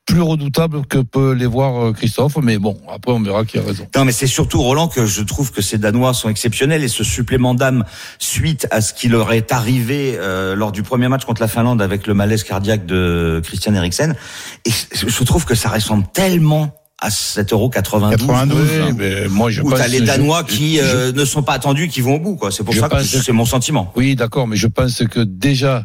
plus 0.07 0.21
redoutables 0.21 0.85
que 0.87 0.99
peut 0.99 1.33
les 1.33 1.47
voir 1.47 1.81
euh, 1.87 1.93
Christophe. 1.93 2.37
Mais 2.43 2.59
bon, 2.59 2.77
après 2.93 3.13
on 3.13 3.21
verra 3.21 3.45
qui 3.45 3.59
a 3.59 3.63
raison. 3.63 3.87
Non, 3.97 4.05
mais 4.05 4.13
c'est 4.13 4.27
surtout 4.27 4.61
Roland 4.61 4.89
que 4.89 5.07
je 5.07 5.23
trouve 5.23 5.53
que 5.53 5.63
ces 5.63 5.79
Danois 5.79 6.13
sont 6.13 6.29
exceptionnels 6.29 6.83
et 6.83 6.89
ce 6.89 7.05
supplément 7.05 7.55
d'âme 7.55 7.85
suite 8.19 8.67
à 8.71 8.81
ce 8.81 8.93
qui 8.93 9.09
leur 9.09 9.33
est 9.33 9.53
arrivé 9.53 10.17
euh, 10.19 10.55
lors 10.55 10.73
du 10.73 10.83
premier 10.83 11.09
match 11.09 11.25
contre 11.25 11.41
la 11.41 11.49
Finlande 11.49 11.81
avec 11.81 12.07
le 12.07 12.15
malaise 12.15 12.43
cardiaque 12.43 12.85
de 12.85 13.41
Christian 13.45 13.75
Eriksen. 13.75 14.17
Et 14.65 14.71
je 14.95 15.25
trouve 15.25 15.45
que 15.45 15.55
ça 15.55 15.69
ressemble 15.69 16.05
tellement 16.13 16.75
à 17.01 17.11
cet 17.11 17.53
euro 17.53 17.69
92. 17.69 18.27
92, 18.27 18.61
Oui, 18.61 18.77
hein. 18.91 18.95
mais 18.97 19.29
moi 19.29 19.51
je 19.51 19.63
où 19.63 19.71
t'as 19.73 19.89
les 19.89 20.01
Danois 20.01 20.45
je- 20.49 20.55
qui 20.55 20.77
je- 20.77 20.83
euh, 20.83 21.13
ne 21.13 21.25
sont 21.25 21.43
pas 21.43 21.55
attendus, 21.55 21.89
qui 21.89 22.01
vont 22.01 22.15
au 22.17 22.21
bout. 22.21 22.37
quoi. 22.37 22.51
C'est 22.53 22.63
pour 22.65 22.75
ça 22.75 22.89
que 22.89 23.03
c'est 23.03 23.33
mon 23.33 23.45
sentiment. 23.45 23.93
Oui, 23.97 24.15
d'accord, 24.15 24.47
mais 24.47 24.57
je 24.57 24.69
pense 24.69 25.03
que 25.11 25.21
déjà 25.21 25.85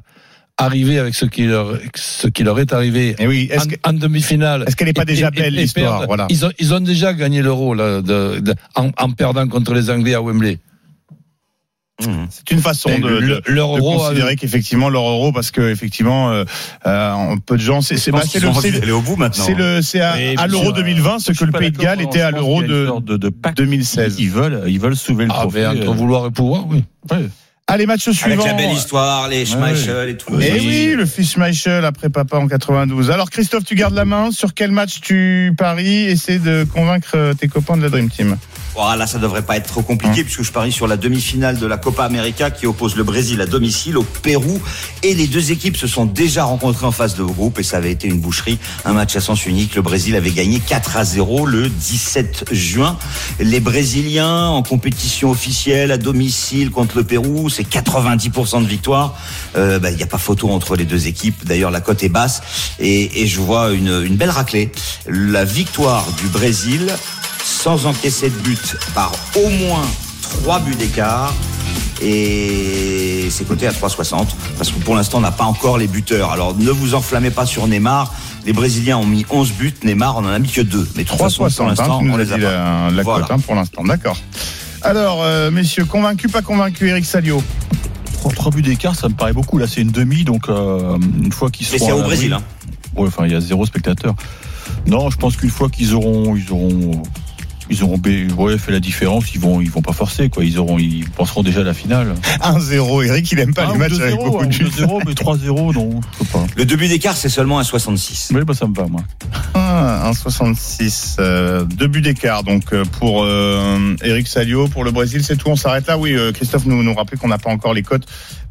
arriver 0.58 0.98
avec 1.00 1.13
ce 1.15 1.26
qui 1.26 1.46
leur, 1.46 1.78
ce 1.96 2.28
qui 2.28 2.43
leur 2.43 2.60
est 2.60 2.74
arrivé 2.74 3.15
Et 3.20 3.28
oui, 3.28 3.48
est-ce 3.52 3.65
en, 3.65 3.67
que- 3.70 3.76
en 3.89 3.93
demi-finale. 3.93 4.63
est-ce 4.67 4.76
qu'elle 4.76 4.88
n'est 4.88 4.93
pas 4.93 5.06
déjà 5.06 5.28
et- 5.28 5.32
belle 5.39 5.54
l'histoire. 5.54 6.06
Voilà. 6.08 6.26
Ils 6.30 6.46
ont, 6.46 6.52
ils 6.60 6.74
ont 6.74 6.80
déjà 6.80 7.13
gagné 7.13 7.41
l'euro 7.41 7.74
là, 7.74 8.02
de, 8.02 8.39
de- 8.39 8.56
en, 8.76 8.89
en 8.98 9.12
perdant 9.12 9.48
contre 9.48 9.74
les 9.74 9.89
Anglais 9.89 10.13
à 10.15 10.22
Wembley. 10.22 10.60
C'est 12.30 12.52
une 12.52 12.60
façon 12.62 12.89
de, 13.00 13.08
le- 13.08 13.20
de- 13.22 13.41
leur 13.48 13.74
de 13.74 13.80
euro 13.80 13.98
considérer 13.98 14.36
qu'effectivement 14.36 14.88
leur 14.89 15.02
euro, 15.10 15.32
parce 15.32 15.50
que 15.50 15.62
effectivement, 15.72 16.32
euh, 16.32 16.43
euh, 16.86 17.36
peu 17.43 17.58
de 17.58 17.62
gens, 17.62 17.82
c'est 17.82 17.98
c'est 17.98 18.12
bah, 18.12 18.22
au 18.93 19.02
bout 19.02 19.15
maintenant. 19.15 19.43
c'est 19.43 19.56
le 19.56 19.82
c'est 19.82 20.02
à, 20.02 20.15
bien 20.15 20.46
l'Euro 20.46 20.65
sûr, 20.65 20.74
2020 20.74 21.17
ce 21.17 21.32
que 21.32 21.43
le 21.46 21.52
Pays 21.52 21.72
de 21.72 21.78
Galles 21.80 22.02
était 22.02 22.22
à 22.22 22.30
l'Euro 22.30 22.62
de 22.62 22.88
de, 23.02 23.17
de 23.17 23.30
pacte. 23.30 23.58
2016. 23.58 24.15
Ils, 24.20 24.26
ils 24.26 24.30
veulent, 24.30 24.63
ils 24.67 24.80
veulent 24.80 24.96
soulever 24.96 25.26
le 25.26 25.32
Ah, 25.34 25.39
trophée. 25.41 25.65
entre 25.65 25.89
euh, 25.89 25.93
vouloir 25.93 26.28
et 26.28 26.32
pouvoir, 26.32 26.67
oui. 26.67 26.84
ouais. 27.10 27.30
Allez, 27.69 27.86
match 27.86 28.08
Avec 28.08 28.17
suivant. 28.17 28.45
la 28.45 28.53
belle 28.53 28.71
histoire, 28.71 29.27
les 29.27 29.45
Schmeichel 29.45 30.10
et 30.10 30.15
tout. 30.17 30.34
Eh 30.39 30.53
oui, 30.53 30.93
le 30.95 31.06
fils 31.06 31.36
Michel 31.36 31.84
après 31.84 32.10
papa 32.10 32.38
en 32.38 32.47
92. 32.47 33.12
Alors 33.12 33.30
Christophe, 33.30 33.65
tu 33.65 33.75
gardes 33.75 33.93
la 33.93 34.06
main. 34.06 34.32
Sur 34.32 34.53
quel 34.53 34.71
match 34.71 35.01
tu 35.01 35.53
paries? 35.58 36.06
Essaie 36.06 36.39
de 36.39 36.65
convaincre 36.73 37.12
euh, 37.15 37.34
tes 37.34 37.49
copains 37.49 37.75
de 37.75 37.82
la 37.82 37.89
Dream 37.89 38.10
Team. 38.10 38.38
Oh, 38.80 38.94
là, 38.96 39.08
ça 39.08 39.18
devrait 39.18 39.42
pas 39.42 39.58
être 39.58 39.66
trop 39.66 39.82
compliqué 39.82 40.24
puisque 40.24 40.44
je 40.44 40.52
parie 40.52 40.72
sur 40.72 40.86
la 40.86 40.98
demi-finale 40.98 41.58
de 41.58 41.66
la 41.66 41.78
Copa 41.78 42.04
América 42.04 42.52
qui 42.52 42.68
oppose 42.68 42.96
le 42.96 43.04
Brésil 43.04 43.42
à 43.42 43.48
domicile 43.48 43.98
au 43.98 44.04
Pérou. 44.04 44.62
Et 45.02 45.16
les 45.16 45.26
deux 45.26 45.52
équipes 45.52 45.76
se 45.78 45.88
sont 45.88 46.06
déjà 46.06 46.44
rencontrées 46.44 46.86
en 46.86 46.92
phase 46.92 47.16
de 47.16 47.24
groupe 47.24 47.58
et 47.58 47.63
ça 47.63 47.78
avait 47.78 47.92
été 47.92 48.08
une 48.08 48.20
boucherie. 48.20 48.60
Un 48.86 48.94
match 48.94 49.16
à 49.16 49.20
sens 49.20 49.48
unique. 49.48 49.74
Le 49.74 49.82
Brésil 49.82 50.16
avait 50.16 50.30
gagné 50.30 50.60
4 50.60 50.96
à 50.96 51.06
0 51.06 51.48
le 51.48 51.70
17 51.70 52.50
juin. 52.52 53.00
Les 53.40 53.60
Brésiliens 53.60 54.46
en 54.50 54.62
compétition 54.62 55.32
officielle 55.32 55.92
à 55.92 55.98
domicile 55.98 56.70
contre 56.70 56.98
le 56.98 57.04
Pérou, 57.04 57.50
c'est 57.50 57.68
90% 57.68 58.62
de 58.62 58.68
victoire. 58.68 59.18
Euh, 59.56 59.80
bah, 59.80 59.90
Il 59.90 59.98
n'y 59.98 60.04
a 60.04 60.08
pas 60.08 60.20
photo 60.20 60.52
entre 60.52 60.76
les 60.76 60.86
deux 60.86 61.08
équipes. 61.08 61.46
D'ailleurs, 61.46 61.72
la 61.72 61.82
cote 61.82 62.04
est 62.04 62.10
basse 62.10 62.44
et, 62.80 63.24
et 63.24 63.26
je 63.26 63.40
vois 63.40 63.72
une, 63.72 64.04
une 64.06 64.18
belle 64.18 64.30
raclée. 64.30 64.72
La 65.08 65.46
victoire 65.46 66.06
du 66.22 66.28
Brésil 66.28 66.94
sans 67.47 67.86
encaisser 67.86 68.29
de 68.29 68.36
but 68.39 68.75
par 68.93 69.12
au 69.36 69.49
moins 69.49 69.86
3 70.43 70.60
buts 70.60 70.75
d'écart. 70.75 71.33
Et 72.01 73.27
c'est 73.31 73.47
coté 73.47 73.65
à 73.67 73.71
3,60 73.71 74.27
parce 74.57 74.69
que 74.71 74.79
pour 74.79 74.95
l'instant 74.95 75.17
on 75.17 75.21
n'a 75.21 75.31
pas 75.31 75.45
encore 75.45 75.77
les 75.77 75.88
buteurs. 75.88 76.31
Alors 76.31 76.55
ne 76.55 76.69
vous 76.69 76.93
enflammez 76.93 77.31
pas 77.31 77.45
sur 77.45 77.65
Neymar. 77.67 78.13
Les 78.45 78.53
Brésiliens 78.53 78.97
ont 78.97 79.05
mis 79.05 79.25
11 79.29 79.53
buts, 79.53 79.73
Neymar 79.83 80.17
en 80.17 80.25
en 80.25 80.27
a 80.29 80.39
mis 80.39 80.49
que 80.49 80.62
2. 80.62 80.89
Mais 80.95 81.03
de 81.03 81.10
toute 81.10 81.17
façon, 81.17 81.43
pour 81.43 81.47
3,60, 81.51 81.62
hein, 81.63 81.67
l'instant, 81.69 82.01
nous 82.01 82.13
on 82.13 82.17
les 82.17 82.31
a 82.31 82.36
pas. 82.36 82.41
la, 82.41 82.89
la 82.93 83.03
Voilà. 83.03 83.25
cote 83.25 83.31
hein, 83.38 83.39
pour 83.39 83.55
l'instant. 83.55 83.83
D'accord. 83.83 84.17
Alors, 84.83 85.23
euh, 85.23 85.49
messieurs, 85.51 85.86
convaincu, 85.86 86.27
pas 86.29 86.41
convaincu, 86.43 86.88
Eric 86.88 87.03
Salio 87.05 87.41
Trois, 88.13 88.31
trois 88.31 88.51
buts 88.51 88.62
d'écart, 88.62 88.95
ça 88.95 89.10
me 89.10 89.15
paraît 89.15 89.33
beaucoup. 89.33 89.57
Là, 89.57 89.65
c'est 89.67 89.81
une 89.81 89.91
demi, 89.91 90.23
donc 90.23 90.47
euh, 90.49 90.97
une 91.21 91.31
fois 91.31 91.49
qu'ils 91.49 91.67
Mais 91.71 91.79
seront. 91.79 91.88
c'est 91.89 91.93
à 91.93 91.97
au 91.97 92.03
Brésil. 92.03 92.31
Hein. 92.33 92.41
Ouais, 92.95 93.07
enfin, 93.07 93.25
il 93.25 93.31
y 93.31 93.36
a 93.36 93.41
zéro 93.41 93.65
spectateur. 93.65 94.13
Non, 94.86 95.10
je 95.10 95.17
pense 95.17 95.36
qu'une 95.36 95.49
fois 95.49 95.67
qu'ils 95.69 95.93
auront, 95.95 96.36
ils 96.36 96.51
auront, 96.51 97.01
ils 97.69 97.84
auront 97.84 97.99
ouais, 98.38 98.58
fait 98.58 98.71
la 98.71 98.80
différence, 98.80 99.34
ils 99.34 99.39
vont, 99.39 99.62
ils 99.62 99.69
vont 99.69 99.82
pas 99.82 99.93
forcer, 99.93 100.30
quoi. 100.30 100.43
Ils 100.43 100.58
auront, 100.60 100.80
ils 100.80 101.10
penseront 101.10 101.43
déjà 101.43 101.62
à 101.62 101.63
la 101.63 101.73
finale. 101.73 102.15
1-0. 102.41 103.06
Eric, 103.06 103.32
il 103.32 103.39
aime 103.39 103.53
pas 103.53 103.67
Ah, 103.67 103.73
les 103.73 103.77
matchs 103.77 103.93
2-0, 103.93 104.01
avec 104.01 104.15
beaucoup 104.15 104.45
de 104.45 104.63
ou 104.63 104.69
buts. 104.69 104.69
2-0, 104.69 105.01
mais 105.06 105.13
3-0, 105.13 105.73
non, 105.73 106.01
je 106.13 106.23
sais 106.23 106.32
pas. 106.32 106.45
Le 106.56 106.65
deux 106.65 106.75
buts 106.75 106.88
d'écart, 106.88 107.17
c'est 107.17 107.30
seulement 107.30 107.60
un 107.60 107.63
66. 107.63 108.32
Mais 108.34 108.43
bah, 108.43 108.53
ça 108.53 108.67
me 108.67 108.73
va, 108.73 108.88
moi. 108.88 109.01
Ah, 109.53 110.12
1,66. 110.12 111.17
Euh, 111.19 111.65
deux 111.65 111.88
buts 111.88 112.01
d'écart. 112.01 112.43
Donc, 112.43 112.73
euh, 112.73 112.84
pour 112.99 113.23
euh, 113.23 113.95
Eric 114.03 114.27
Salio, 114.27 114.67
pour 114.67 114.84
le 114.84 114.91
Brésil, 114.91 115.23
c'est 115.23 115.36
tout. 115.36 115.49
On 115.49 115.56
s'arrête 115.56 115.88
là. 115.88 115.97
Oui, 115.97 116.13
euh, 116.13 116.32
Christophe 116.32 116.65
nous, 116.65 116.84
nous 116.84 116.93
rappelait 116.93 117.17
qu'on 117.17 117.27
n'a 117.27 117.38
pas 117.38 117.49
encore 117.49 117.73
les 117.73 117.84
cotes 117.84 118.08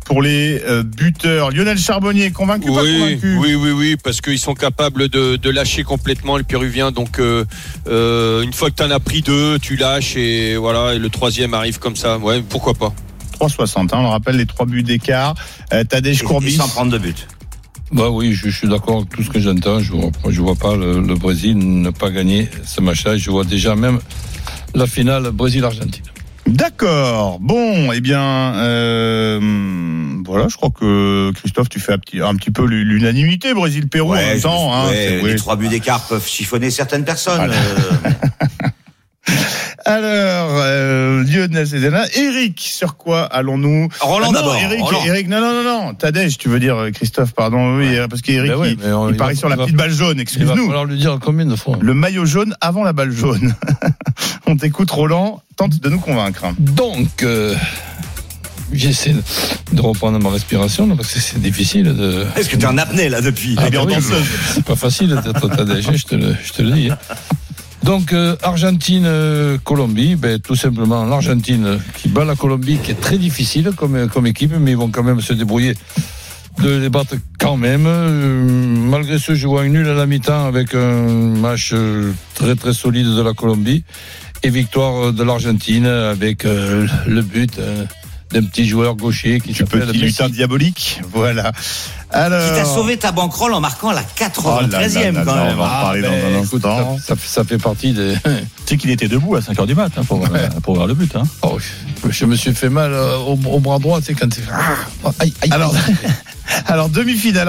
pour 0.07 0.23
les 0.23 0.63
euh, 0.67 0.83
buteurs. 0.83 1.51
Lionel 1.51 1.79
Charbonnier, 1.79 2.31
convaincu, 2.31 2.67
pas 2.73 2.83
Oui, 2.83 2.99
convaincu? 2.99 3.37
oui, 3.39 3.55
oui, 3.57 3.71
oui, 3.73 3.97
parce 4.03 4.21
qu'ils 4.21 4.39
sont 4.39 4.55
capables 4.55 5.09
de, 5.09 5.37
de 5.37 5.51
lâcher 5.51 5.83
complètement 5.83 6.37
le 6.39 6.45
Péruvien. 6.45 6.93
Donc, 6.93 7.19
euh, 7.19 7.45
euh, 7.89 8.43
une 8.43 8.53
fois 8.53 8.71
que 8.71 8.77
tu 8.77 8.83
en 8.85 8.91
as 8.91 9.01
pris 9.01 9.23
deux, 9.23 9.59
tu 9.59 9.77
lâches 9.77 10.17
et 10.17 10.57
voilà, 10.57 10.95
et 10.95 10.99
le 10.99 11.09
troisième 11.11 11.55
arrive 11.55 11.79
comme 11.79 11.97
ça. 11.97 12.19
Ouais, 12.19 12.43
pourquoi 12.49 12.75
pas 12.75 12.93
3,60. 13.41 13.79
Hein, 13.81 13.89
on 13.95 14.03
le 14.03 14.09
rappelle, 14.09 14.37
les 14.37 14.47
trois 14.47 14.65
buts 14.65 14.83
d'écart. 14.83 15.35
Euh, 15.73 15.85
Tadej 15.85 16.23
Courbis. 16.23 16.53
sans 16.53 16.69
prendre 16.69 16.93
de 16.93 16.99
but. 16.99 17.27
Bah 17.93 18.09
oui, 18.11 18.33
je, 18.33 18.49
je 18.49 18.57
suis 18.57 18.69
d'accord 18.69 18.99
avec 18.99 19.11
tout 19.11 19.23
ce 19.23 19.31
que 19.31 19.41
j'entends. 19.41 19.81
Je 19.81 19.93
vois, 19.93 20.11
je 20.29 20.41
vois 20.41 20.55
pas 20.57 20.75
le, 20.77 21.01
le 21.01 21.15
Brésil 21.17 21.57
ne 21.59 21.91
pas 21.91 22.11
gagner 22.11 22.49
ce 22.65 22.81
match-là. 22.81 23.17
Je 23.17 23.31
vois 23.31 23.45
déjà 23.45 23.77
même 23.77 23.99
la 24.75 24.87
finale 24.87 25.31
Brésil-Argentine. 25.33 26.03
D'accord. 26.47 27.39
Bon, 27.41 27.91
eh 27.93 28.01
bien, 28.01 28.55
euh, 28.57 29.41
voilà, 30.25 30.47
je 30.49 30.57
crois 30.57 30.71
que 30.71 31.33
Christophe, 31.33 31.69
tu 31.69 31.81
fais 31.81 31.93
un 31.93 31.99
petit, 31.99 32.21
un 32.21 32.35
petit 32.37 32.51
peu 32.51 32.65
l'unanimité 32.65 33.53
Brésil-Pérou 33.53 34.13
en 34.13 34.17
même 34.17 34.41
temps. 34.41 34.73
hein, 34.73 34.89
ouais, 34.89 34.95
c'est- 34.95 35.21
oui. 35.23 35.31
les 35.31 35.37
trois 35.37 35.57
buts 35.57 35.69
d'écart 35.69 36.03
peuvent 36.07 36.27
chiffonner 36.27 36.71
certaines 36.71 37.05
personnes. 37.05 37.37
Voilà. 37.37 37.55
Euh, 37.55 38.11
Alors, 39.85 40.51
euh, 40.63 41.23
Lionel 41.25 41.67
Cézanne, 41.67 42.01
Eric, 42.17 42.61
sur 42.61 42.97
quoi 42.97 43.23
allons-nous? 43.25 43.89
Roland 44.01 44.29
Ah 44.31 44.35
d'abord. 44.35 44.57
Eric, 44.57 44.81
Roland. 44.81 45.05
Eric, 45.07 45.29
non, 45.29 45.41
non, 45.41 45.53
non, 45.53 45.63
non. 45.63 45.95
Tadej, 45.95 46.37
tu 46.39 46.49
veux 46.49 46.59
dire 46.59 46.77
euh, 46.77 46.91
Christophe, 46.91 47.33
pardon, 47.35 47.79
oui, 47.79 47.97
euh, 47.97 48.09
parce 48.09 48.23
qu'Eric, 48.23 48.51
Ben 48.51 48.57
ouais, 48.59 48.73
il, 48.83 48.93
on- 48.93 49.09
il 49.09 49.13
il 49.13 49.17
parie 49.17 49.35
va- 49.35 49.39
sur 49.39 49.49
la 49.49 49.57
petite 49.57 49.77
balle 49.77 49.93
jaune, 49.93 50.13
Il 50.13 50.17
va 50.17 50.23
excuse-nous. 50.23 50.67
falloir 50.67 50.85
lui 50.87 50.97
dire 50.99 51.19
combien 51.23 51.47
de 51.47 51.55
fois. 51.57 51.79
Le 51.81 51.95
maillot 51.95 52.25
jaune 52.27 52.55
avant 52.61 52.83
la 52.85 52.93
balle 52.93 53.13
jaune. 53.13 53.55
On 54.47 54.57
t'écoute, 54.57 54.91
Roland, 54.91 55.43
tente 55.57 55.81
de 55.81 55.89
nous 55.89 56.01
convaincre. 56.01 56.45
Donc, 56.59 57.23
euh, 57.23 57.55
j'essaie 58.73 59.15
de 59.73 59.81
reprendre 59.81 60.19
ma 60.19 60.31
respiration 60.31 60.87
là, 60.89 60.95
parce 60.97 61.13
que 61.13 61.21
c'est 61.21 61.41
difficile 61.41 61.95
de. 61.95 62.27
Est-ce 62.37 62.49
que 62.49 62.57
tu 62.57 62.63
es 62.63 62.67
en 62.67 62.79
apnée 62.79 63.09
là 63.09 63.21
depuis? 63.21 63.55
Ah, 63.59 63.71
bien 63.71 63.81
bah 63.81 63.87
oui, 63.89 63.95
danseuse. 63.95 64.25
C'est 64.55 64.65
pas 64.65 64.77
facile 64.77 65.09
d'être 65.25 65.49
Tadej, 65.49 65.87
je 65.95 66.05
te 66.05 66.15
le, 66.17 66.35
je 66.45 66.53
te 66.53 66.63
le 66.63 66.71
dis. 66.73 66.91
Donc, 67.87 68.13
euh, 68.13 68.35
Argentine-Colombie, 68.43 70.17
ben, 70.17 70.41
tout 70.41 70.57
simplement 70.57 71.05
l'Argentine 71.05 71.79
qui 71.95 72.09
bat 72.09 72.25
la 72.25 72.35
Colombie, 72.35 72.79
qui 72.79 72.91
est 72.91 73.01
très 73.01 73.17
difficile 73.17 73.71
comme, 73.77 74.09
comme 74.09 74.27
équipe, 74.27 74.53
mais 74.59 74.73
ils 74.73 74.77
vont 74.77 74.91
quand 74.91 75.05
même 75.05 75.21
se 75.21 75.33
débrouiller 75.33 75.75
de 76.63 76.79
les 76.79 76.89
battre 76.89 77.15
quand 77.39 77.57
même. 77.57 77.85
Euh, 77.87 78.45
malgré 78.91 79.21
ce, 79.21 79.37
je 79.37 79.47
vois 79.47 79.65
une 79.65 79.75
nulle 79.75 79.89
à 79.89 79.95
la 79.95 80.07
mi-temps 80.07 80.47
avec 80.47 80.75
un 80.75 81.07
match 81.07 81.71
euh, 81.73 82.13
très 82.35 82.57
très 82.57 82.75
solide 82.75 83.07
de 83.07 83.23
la 83.23 83.35
Colombie 83.35 83.85
et 84.43 84.51
victoire 84.51 85.13
de 85.13 85.23
l'Argentine 85.23 85.87
avec 85.87 86.45
euh, 86.45 86.89
le 87.07 87.23
but 87.23 87.59
euh, 87.61 87.85
d'un 88.33 88.43
petit 88.43 88.67
joueur 88.67 88.97
gaucher 88.97 89.41
qui 89.41 89.55
s'appelle 89.55 89.87
Messi. 89.87 89.99
lutin 89.99 90.29
diabolique. 90.29 91.01
Voilà. 91.13 91.53
Alors. 92.17 92.43
Qui 92.49 92.59
t'a 92.59 92.65
sauvé 92.65 92.97
ta 92.97 93.13
banquerolle 93.13 93.53
en 93.55 93.61
marquant 93.61 93.93
la 93.93 94.03
Oh 94.45 94.61
là 94.61 94.67
là 94.69 94.89
93e 94.89 95.13
là 95.13 95.23
quand 95.25 95.35
même. 95.37 95.47
on 95.53 95.57
va 95.57 95.65
en 95.65 95.83
parler 95.83 96.03
dans 96.03 96.09
ben, 96.11 96.37
un 96.43 96.45
ça, 96.45 97.15
ça, 97.15 97.15
ça 97.25 97.45
fait 97.45 97.59
partie 97.59 97.93
des. 97.93 98.15
Tu 98.67 98.75
sais 98.75 98.79
qu'il 98.81 98.91
était 98.91 99.07
debout 99.07 99.37
à 99.37 99.41
5h 99.41 99.65
du 99.65 99.77
mat 99.77 99.93
hein, 99.97 100.03
pour, 100.03 100.19
Ouais. 100.23 100.49
pour 100.65 100.75
voir 100.75 100.89
le 100.89 100.95
but. 100.95 101.15
Hein. 101.15 101.23
Oh, 101.43 101.57
je 102.11 102.25
me 102.25 102.35
suis 102.35 102.53
fait 102.53 102.69
mal 102.69 102.93
euh, 102.93 103.17
au, 103.19 103.39
au 103.47 103.61
bras 103.61 103.79
droit, 103.79 104.01
tu 104.01 104.07
sais, 104.07 104.15
quand. 104.15 104.29
Ah, 104.53 105.11
aïe, 105.21 105.33
aïe. 105.43 105.51
Alors, 105.53 105.73
alors 106.67 106.89
demi-finale 106.89 107.49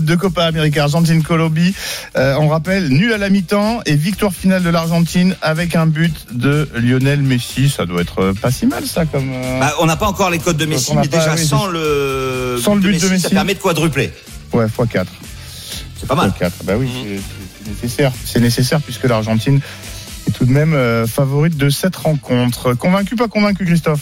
de 0.00 0.14
Copa 0.14 0.44
América, 0.44 0.84
Argentine-Colombie. 0.84 1.74
Euh, 2.16 2.36
on 2.40 2.48
rappelle, 2.48 2.88
nul 2.88 3.12
à 3.12 3.18
la 3.18 3.28
mi-temps 3.28 3.80
et 3.84 3.94
victoire 3.94 4.32
finale 4.32 4.62
de 4.62 4.70
l'Argentine 4.70 5.36
avec 5.42 5.76
un 5.76 5.84
but 5.86 6.14
de 6.32 6.66
Lionel 6.76 7.20
Messi. 7.20 7.68
Ça 7.68 7.84
doit 7.84 8.00
être 8.00 8.20
euh, 8.22 8.32
pas 8.32 8.50
si 8.50 8.64
mal, 8.64 8.86
ça, 8.86 9.04
comme. 9.04 9.30
euh, 9.32 9.60
Bah, 9.60 9.74
on 9.80 9.86
n'a 9.86 9.96
pas 9.96 10.06
encore 10.06 10.30
les 10.30 10.38
codes 10.38 10.56
de 10.56 10.64
Messi, 10.66 10.92
mais 10.96 11.08
pas, 11.08 11.18
déjà 11.18 11.34
oui, 11.34 11.44
sans 11.46 11.66
le 11.66 12.58
Sans 12.62 12.74
le 12.74 12.80
but 12.80 12.94
de 12.94 12.98
ça 13.00 13.08
Messi. 13.10 13.28
permet 13.34 13.52
de 13.54 13.58
quadrupler. 13.60 14.03
Ouais, 14.52 14.66
x4. 14.66 15.06
C'est 15.98 16.06
pas 16.06 16.14
mal. 16.14 16.30
x4. 16.40 16.50
Bah 16.64 16.74
oui, 16.78 16.88
c'est- 16.92 17.20
c'est 17.64 17.70
nécessaire. 17.70 18.12
C'est 18.24 18.40
nécessaire 18.40 18.80
puisque 18.80 19.04
l'Argentine 19.04 19.60
est 20.26 20.30
tout 20.32 20.44
de 20.44 20.52
même 20.52 20.74
euh, 20.74 21.06
favorite 21.06 21.56
de 21.56 21.68
cette 21.70 21.96
rencontre. 21.96 22.74
Convaincu, 22.74 23.16
pas 23.16 23.28
convaincu, 23.28 23.64
Christophe? 23.64 24.00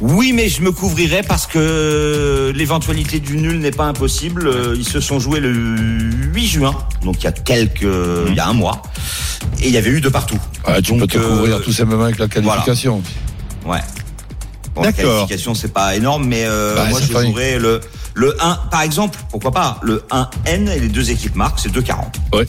Oui, 0.00 0.32
mais 0.32 0.48
je 0.48 0.62
me 0.62 0.70
couvrirai 0.70 1.22
parce 1.26 1.48
que 1.48 2.52
l'éventualité 2.54 3.18
du 3.18 3.36
nul 3.36 3.58
n'est 3.58 3.72
pas 3.72 3.86
impossible. 3.86 4.46
Euh, 4.46 4.76
Ils 4.78 4.86
se 4.86 5.00
sont 5.00 5.18
joués 5.18 5.40
le 5.40 5.50
8 5.52 6.46
juin, 6.46 6.76
donc 7.02 7.16
il 7.20 7.24
y 7.24 7.26
a 7.26 7.32
quelques, 7.32 7.82
il 8.28 8.34
y 8.34 8.38
a 8.38 8.46
un 8.46 8.52
mois, 8.52 8.80
et 9.60 9.66
il 9.66 9.72
y 9.72 9.76
avait 9.76 9.90
eu 9.90 10.00
de 10.00 10.08
partout. 10.08 10.38
Ah, 10.64 10.80
tu 10.80 10.92
Donc, 10.92 11.00
peux 11.00 11.06
te 11.08 11.18
euh, 11.18 11.28
couvrir 11.28 11.60
tout 11.62 11.72
simplement 11.72 12.04
avec 12.04 12.18
la 12.18 12.28
qualification. 12.28 13.02
Ouais. 13.66 13.80
Bon, 14.76 14.82
la 14.82 14.92
qualification, 14.92 15.54
c'est 15.56 15.72
pas 15.72 15.96
énorme, 15.96 16.26
mais 16.28 16.44
euh, 16.44 16.76
Bah, 16.76 16.86
moi 16.90 17.00
je 17.00 17.12
jouerais 17.12 17.58
le 17.58 17.80
le 18.18 18.34
1, 18.42 18.54
par 18.70 18.82
exemple, 18.82 19.16
pourquoi 19.30 19.52
pas, 19.52 19.78
le 19.82 20.04
1N 20.10 20.68
et 20.68 20.80
les 20.80 20.88
deux 20.88 21.10
équipes 21.12 21.36
marquent, 21.36 21.60
c'est 21.60 21.72
2,40. 21.72 22.46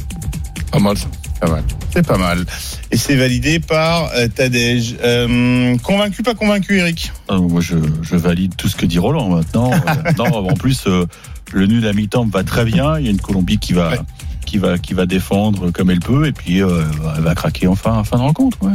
Pas 0.71 0.79
mal 0.79 0.97
ça. 0.97 1.05
Pas 1.39 1.47
mal. 1.49 1.63
C'est 1.93 2.05
pas 2.05 2.17
mal. 2.17 2.45
Et 2.91 2.97
c'est 2.97 3.15
validé 3.15 3.59
par 3.59 4.09
euh, 4.15 4.27
Tadej. 4.27 4.97
Euh, 5.03 5.77
convaincu, 5.77 6.21
pas 6.23 6.33
convaincu, 6.33 6.79
Eric? 6.79 7.11
Ah, 7.29 7.37
moi, 7.37 7.61
je, 7.61 7.75
je 8.01 8.15
valide 8.15 8.55
tout 8.57 8.67
ce 8.67 8.75
que 8.75 8.85
dit 8.85 8.99
Roland 8.99 9.29
maintenant. 9.29 9.71
Euh, 9.87 10.11
non, 10.17 10.49
en 10.49 10.53
plus, 10.55 10.83
euh, 10.87 11.05
le 11.53 11.65
nul 11.67 11.87
à 11.87 11.93
mi-temps 11.93 12.25
va 12.25 12.43
très 12.43 12.65
bien. 12.65 12.97
Il 12.99 13.05
y 13.05 13.07
a 13.07 13.11
une 13.11 13.21
Colombie 13.21 13.57
qui 13.59 13.73
va, 13.73 13.91
Ouais. 13.91 13.99
qui 14.45 14.57
va, 14.57 14.77
qui 14.79 14.93
va 14.93 15.05
défendre 15.05 15.69
comme 15.71 15.89
elle 15.91 15.99
peut, 15.99 16.25
et 16.27 16.31
puis 16.31 16.61
euh, 16.61 16.83
elle 17.15 17.23
va 17.23 17.35
craquer 17.35 17.67
en 17.67 17.75
fin, 17.75 17.93
en 17.93 18.03
fin 18.03 18.17
de 18.17 18.23
rencontre. 18.23 18.57
Ouais. 18.61 18.73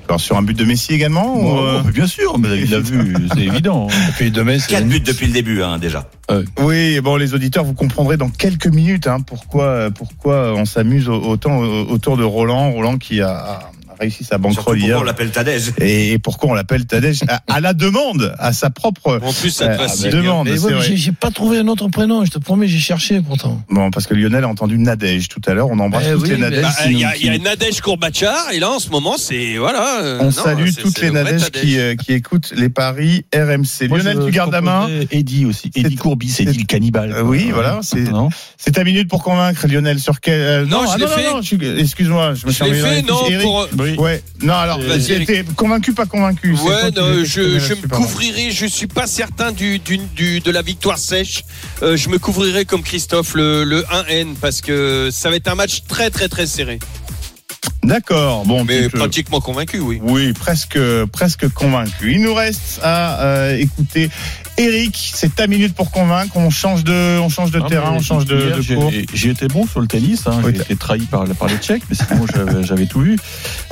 D'accord. 0.00 0.20
Sur 0.20 0.36
un 0.36 0.42
but 0.42 0.56
de 0.56 0.64
Messi 0.64 0.92
également 0.94 1.36
ou, 1.40 1.58
euh, 1.58 1.82
bien 1.92 2.06
sûr, 2.06 2.38
mais 2.38 2.48
il 2.60 2.70
l'a 2.70 2.80
vu, 2.80 3.14
c'est 3.34 3.40
évident. 3.46 3.88
Et 3.88 4.12
puis 4.16 4.30
c'est. 4.30 4.68
4 4.68 4.86
buts 4.88 5.00
depuis 5.00 5.26
le 5.26 5.32
début, 5.32 5.62
hein, 5.62 5.78
déjà. 5.78 6.08
Oui, 6.60 7.00
bon, 7.00 7.16
les 7.16 7.34
auditeurs, 7.34 7.64
vous 7.64 7.74
comprendrez 7.74 8.16
dans 8.16 8.28
quelques 8.28 8.66
minutes 8.66 9.06
hein, 9.06 9.20
pourquoi, 9.20 9.90
pourquoi 9.90 10.54
on 10.54 10.64
s'amuse 10.64 11.08
au- 11.08 11.20
autant 11.22 11.58
au- 11.58 11.86
autour 11.90 12.16
de 12.16 12.24
Roland. 12.24 12.72
Roland 12.72 12.98
qui 12.98 13.20
a 13.20 13.60
réussi 13.98 14.24
sa 14.24 14.38
banquerolle 14.38 14.78
pourquoi 14.78 15.00
on 15.00 15.02
l'appelle 15.04 15.30
Tadej. 15.30 15.72
Et, 15.80 16.18
pourquoi 16.18 16.50
on 16.50 16.54
l'appelle 16.54 16.86
Tadej 16.86 17.22
à, 17.28 17.42
à 17.48 17.60
la 17.60 17.72
demande, 17.74 18.34
à 18.38 18.52
sa 18.52 18.70
propre 18.70 19.20
En 19.22 19.32
plus, 19.32 19.50
ça 19.50 19.68
te 19.68 19.72
euh, 19.72 19.76
va 19.76 19.88
si 19.88 20.08
demande. 20.08 20.48
Ouais, 20.48 20.96
j'ai 20.96 21.12
pas 21.12 21.30
trouvé 21.30 21.58
un 21.58 21.68
autre 21.68 21.88
prénom, 21.88 22.24
je 22.24 22.30
te 22.30 22.38
promets, 22.38 22.68
j'ai 22.68 22.78
cherché 22.78 23.20
pourtant. 23.20 23.62
Bon, 23.70 23.90
parce 23.90 24.06
que 24.06 24.14
Lionel 24.14 24.44
a 24.44 24.48
entendu 24.48 24.78
Nadège 24.78 25.28
tout 25.28 25.40
à 25.46 25.54
l'heure. 25.54 25.68
On 25.70 25.78
embrasse 25.78 26.04
Eh 26.08 26.12
toutes 26.12 26.22
oui, 26.22 26.30
les 26.30 26.38
Nadèges. 26.38 26.62
Bah, 26.62 26.70
Il 26.86 26.98
y 26.98 27.04
a, 27.04 27.16
y 27.16 27.38
Nadège 27.40 27.80
Courbachar 27.80 28.52
et 28.52 28.58
là 28.58 28.70
en 28.70 28.78
ce 28.78 28.90
moment 28.90 29.16
c'est 29.18 29.56
voilà. 29.56 30.02
euh, 30.02 30.18
On 30.20 30.24
non, 30.26 30.30
salue 30.30 30.70
toutes 30.80 31.00
les 31.00 31.10
Nadèges 31.10 31.50
qui, 31.50 31.78
euh, 31.78 31.94
qui 31.96 32.12
écoutent 32.12 32.52
les 32.56 32.68
paris 32.68 33.24
RMC. 33.34 33.88
Moi, 33.88 33.98
Lionel, 33.98 34.18
je- 34.20 34.26
tu 34.26 34.30
gardes 34.32 34.52
la 34.52 34.60
main. 34.60 34.88
Eddie 35.10 35.46
aussi. 35.46 35.70
Eddie 35.74 35.90
C'est- 35.90 35.96
Courbis, 35.96 36.28
c'est- 36.28 36.42
Eddie 36.44 36.58
le 36.60 36.64
cannibale. 36.64 37.12
Euh, 37.12 37.22
oui, 37.22 37.50
voilà, 37.52 37.80
c'est- 37.82 38.00
Non 38.00 38.28
ta 38.76 38.84
minute 38.84 39.08
pour 39.08 39.22
convaincre 39.22 39.66
Lionel 39.66 39.98
sur 39.98 40.20
quel. 40.20 40.64
Non, 40.66 40.82
je 40.84 40.90
ah, 40.90 40.96
l'ai 40.98 41.04
non, 41.24 41.40
non, 41.40 41.78
excuse-moi, 41.78 42.34
je 42.34 42.46
me 42.46 42.52
suis 42.52 42.64
fait 42.74 43.00
non 43.02 43.16
pour. 43.40 43.68
Oui. 43.90 43.96
Ouais, 43.98 44.22
non, 44.42 44.54
alors, 44.54 44.80
convaincu, 45.56 45.92
pas 45.92 46.06
convaincu 46.06 46.52
Ouais, 46.52 46.90
non, 46.94 47.24
je, 47.24 47.40
me 47.74 47.88
couvrirai, 47.88 48.50
je 48.50 48.66
suis 48.66 48.86
pas 48.86 49.06
certain 49.06 49.52
du, 49.52 49.78
du, 49.78 49.98
du- 49.98 50.40
de 50.40 50.50
la 50.50 50.62
victoire 50.62 50.98
sèche. 50.98 51.44
Euh, 51.82 51.96
je 51.96 52.08
me 52.08 52.18
couvrirai 52.18 52.64
comme 52.64 52.82
Christophe 52.82 53.34
le, 53.34 53.64
le 53.64 53.82
1N 53.82 54.34
parce 54.40 54.60
que 54.60 55.10
ça 55.12 55.30
va 55.30 55.36
être 55.36 55.48
un 55.48 55.54
match 55.54 55.82
très 55.88 56.10
très 56.10 56.28
très 56.28 56.46
serré. 56.46 56.78
D'accord, 57.82 58.44
bon, 58.44 58.64
Mais 58.64 58.88
pratiquement 58.88 59.40
convaincu, 59.40 59.78
oui. 59.78 60.00
Oui, 60.02 60.32
presque, 60.32 60.78
presque 61.12 61.48
convaincu. 61.50 62.12
Il 62.14 62.22
nous 62.22 62.34
reste 62.34 62.80
à 62.82 63.22
euh, 63.24 63.56
écouter 63.58 64.10
Eric. 64.58 65.12
C'est 65.14 65.34
ta 65.34 65.46
minute 65.46 65.74
pour 65.74 65.90
convaincre. 65.90 66.36
On 66.36 66.50
change 66.50 66.82
de, 66.84 67.18
on 67.18 67.28
change 67.28 67.50
de 67.50 67.60
terrain, 67.60 67.90
mais 67.92 67.98
on 67.98 68.02
change 68.02 68.24
de, 68.24 68.38
hier, 68.38 68.56
de 68.56 68.62
j'ai- 68.62 68.74
cours. 68.74 68.92
J'ai 69.12 69.30
été 69.30 69.48
bon 69.48 69.66
sur 69.66 69.80
le 69.80 69.86
tennis, 69.86 70.26
hein, 70.26 70.40
Oui, 70.44 70.52
j'ai 70.54 70.62
été 70.62 70.76
trahi 70.76 71.00
par, 71.00 71.24
par 71.34 71.48
les 71.48 71.56
Tchèques, 71.58 71.82
mais 71.88 71.96
sinon 71.96 72.26
j'avais- 72.32 72.62
j'avais 72.66 72.86
tout 72.86 73.00
vu. 73.00 73.18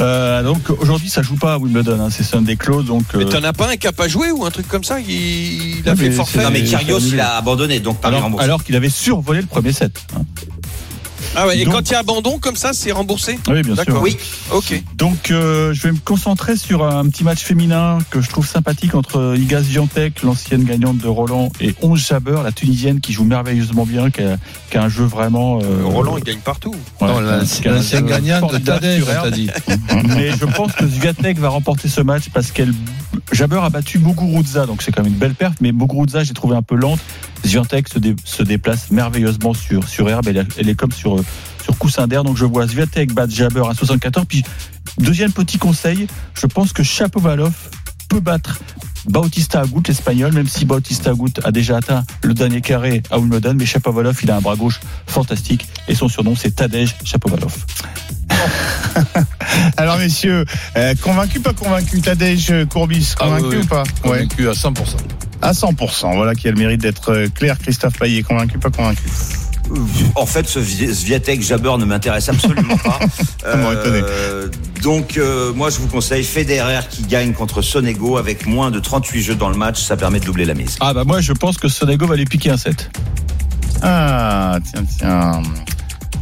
Euh, 0.01 0.43
donc 0.43 0.69
aujourd'hui, 0.71 1.09
ça 1.09 1.23
joue 1.23 1.37
pas 1.37 1.55
à 1.55 1.59
Wimbledon, 1.59 2.01
hein, 2.01 2.09
c'est 2.11 2.23
Sunday 2.25 2.57
close, 2.57 2.87
donc. 2.87 3.05
Mais 3.15 3.25
euh, 3.25 3.29
t'en 3.29 3.43
as 3.45 3.53
pas 3.53 3.71
un 3.71 3.77
qui 3.77 3.87
a 3.87 3.93
pas 3.93 4.09
joué 4.09 4.31
ou 4.31 4.45
un 4.45 4.51
truc 4.51 4.69
comme 4.69 4.85
ça? 4.85 5.01
Il, 5.01 5.11
il 5.81 5.89
a 5.89 5.97
fait 5.97 6.09
mais 6.09 6.15
forfait. 6.15 6.43
Non, 6.43 6.51
mais 6.51 6.63
Kyrgios, 6.63 7.01
il 7.01 7.21
a 7.21 7.37
abandonné, 7.37 7.81
donc 7.81 8.01
pas 8.01 8.09
alors, 8.09 8.31
alors 8.41 8.65
qu'il 8.65 8.77
avait 8.77 8.91
survolé 8.91 9.41
le 9.41 9.47
premier 9.47 9.73
set. 9.73 9.93
hein. 10.17 10.23
Ah 11.37 11.47
ouais, 11.47 11.59
et 11.59 11.65
Donc- 11.65 11.75
quand 11.75 11.91
il 11.91 11.93
y 11.93 11.97
a 11.97 12.01
abandon 12.01 12.39
comme 12.39 12.57
ça, 12.57 12.73
c'est 12.73 12.93
remboursé 12.93 13.39
Oui, 13.49 13.63
bien 13.63 13.75
sûr. 13.75 13.85
D'accord. 13.85 14.03
Oui, 14.03 14.17
Ok. 14.53 14.83
Donc 14.97 15.31
euh, 15.31 15.73
je 15.73 15.83
vais 15.83 15.93
me 15.93 15.99
concentrer 15.99 16.57
sur 16.57 16.85
un 16.85 17.07
petit 17.09 17.25
match 17.25 17.43
féminin 17.43 17.99
que 18.11 18.21
je 18.21 18.29
trouve 18.29 18.47
sympathique 18.47 18.95
entre 18.95 19.35
Iga 19.37 19.63
Swiatek, 19.63 20.23
l'ancienne 20.23 20.65
gagnante 20.65 20.99
de 20.99 21.09
Roland, 21.09 21.51
et 21.61 21.75
Onze 21.83 22.07
Jabeur, 22.07 22.43
la 22.43 22.53
tunisienne 22.53 23.01
qui 23.01 23.13
joue 23.13 23.25
merveilleusement 23.25 23.85
bien, 23.87 24.11
qui 24.11 24.23
a, 24.23 24.37
qui 24.71 24.77
a 24.79 24.83
un 24.85 24.89
jeu 24.89 25.05
vraiment. 25.05 25.59
euh, 25.63 25.85
Roland, 25.85 26.17
il 26.19 26.25
gagne 26.25 26.39
partout. 26.39 26.75
ouais, 27.01 27.09
Non, 27.09 27.15
qui 27.15 27.21
a- 27.21 27.37
la- 27.37 27.45
qui 27.45 27.69
a 27.69 27.71
un 27.71 27.75
l'ancien 27.77 27.99
jeu 28.01 28.05
gagnant 28.07 28.47
de 28.47 28.59
Tadej, 28.59 29.03
dit. 29.33 29.51
Mais 30.17 30.31
je 30.31 30.45
pense 30.45 30.73
que 30.73 30.89
Swiatek 30.89 31.39
va 31.39 31.49
remporter 31.49 31.89
ce 31.89 32.01
match 32.01 32.25
parce 32.33 32.51
qu'elle 32.53 32.73
Jabeur 33.33 33.65
a 33.65 33.71
battu 33.71 33.99
Muguruza, 33.99 34.67
donc 34.67 34.83
c'est 34.83 34.93
quand 34.93 35.03
même 35.03 35.13
une 35.13 35.19
belle 35.19 35.35
perte, 35.35 35.61
mais 35.61 35.73
Muguruza 35.73 36.25
j'ai 36.25 36.33
trouvé 36.35 36.57
un 36.57 36.63
peu 36.63 36.75
lente. 36.77 37.01
Swiatek 37.45 37.89
se, 37.89 37.99
dé- 37.99 38.17
se 38.25 38.43
déplace 38.43 38.91
merveilleusement 38.91 39.53
sur, 39.55 40.09
herbe, 40.09 40.29
elle, 40.29 40.69
est- 40.69 40.75
comme 40.75 40.93
sur, 40.93 41.17
euh, 41.19 41.25
sur 41.63 41.77
coussin 41.79 42.07
d'air, 42.07 42.25
donc 42.25 42.37
je 42.37 42.45
vois 42.45 42.67
Swiatek 42.69 43.13
battre 43.13 43.33
Jabeur 43.35 43.69
à 43.69 43.75
74. 43.75 44.27
Puis 44.27 44.43
deuxième 44.99 45.33
petit 45.33 45.59
conseil, 45.59 46.07
je 46.35 46.47
pense 46.47 46.73
que 46.73 46.83
Chapovalov 46.83 47.53
peut 48.09 48.21
battre 48.21 48.59
Bautista 49.07 49.61
Agut, 49.61 49.83
l'espagnol, 49.87 50.33
même 50.33 50.49
si 50.49 50.65
Bautista 50.65 51.11
Agut 51.11 51.33
a 51.45 51.53
déjà 51.53 51.77
atteint 51.79 52.05
le 52.23 52.35
dernier 52.35 52.61
carré 52.61 53.03
à 53.11 53.19
Wimbledon, 53.19 53.55
mais 53.59 53.67
Chapovalov, 53.67 54.19
il 54.23 54.31
a 54.31 54.37
un 54.37 54.41
bras 54.41 54.57
gauche 54.57 54.81
fantastique 55.07 55.67
et 55.89 55.95
son 55.95 56.09
surnom 56.09 56.35
c'est 56.37 56.55
Tadej 56.57 56.95
Chapovalov. 57.05 57.55
Alors, 59.77 59.99
messieurs, 59.99 60.45
euh, 60.77 60.95
convaincu, 61.03 61.41
pas 61.41 61.53
convaincu 61.53 62.01
Tadej 62.01 62.67
Courbis, 62.69 63.15
Ah, 63.21 63.25
convaincu 63.25 63.45
oui, 63.47 63.57
oui. 63.57 63.63
ou 63.63 63.67
pas? 63.67 63.83
Ouais. 63.83 64.27
Convaincu 64.27 64.49
à 64.49 64.53
100%. 64.53 64.97
À 65.43 65.53
100%. 65.53 66.15
Voilà 66.17 66.35
qui 66.35 66.49
a 66.49 66.51
le 66.51 66.57
mérite 66.59 66.81
d'être 66.81 67.11
euh, 67.13 67.29
clair. 67.29 67.59
Christophe 67.59 67.99
Payet, 67.99 68.23
convaincu, 68.23 68.59
pas 68.59 68.71
convaincu 68.71 69.03
En 70.15 70.27
fait, 70.27 70.47
ce 70.49 70.59
Vi- 70.59 70.95
Swiatek 70.95 71.43
Jabber 71.43 71.73
ne 71.79 71.85
m'intéresse 71.85 72.29
absolument 72.29 72.77
pas. 72.77 72.99
étonné. 73.73 74.01
donc, 74.83 75.17
euh, 75.17 75.53
moi, 75.55 75.71
je 75.71 75.79
vous 75.79 75.87
conseille 75.89 76.25
Federer 76.25 76.81
qui 76.91 77.03
gagne 77.03 77.33
contre 77.33 77.63
Sonego 77.63 78.17
avec 78.17 78.47
moins 78.47 78.71
de 78.71 78.79
38 78.81 79.23
jeux 79.23 79.35
dans 79.35 79.49
le 79.49 79.57
match. 79.57 79.81
Ça 79.83 79.97
permet 79.97 80.21
de 80.21 80.25
doubler 80.25 80.45
la 80.45 80.55
mise. 80.55 80.77
Ah 80.81 80.93
bah 80.95 81.05
moi 81.05 81.21
je 81.21 81.33
pense 81.33 81.57
que 81.59 81.69
Sonego 81.69 82.07
va 82.07 82.17
lui 82.17 82.25
piquer 82.27 82.51
un 82.51 82.57
set. 82.57 82.91
Ah, 83.83 84.59
tiens, 84.65 84.85
tiens. 84.99 85.43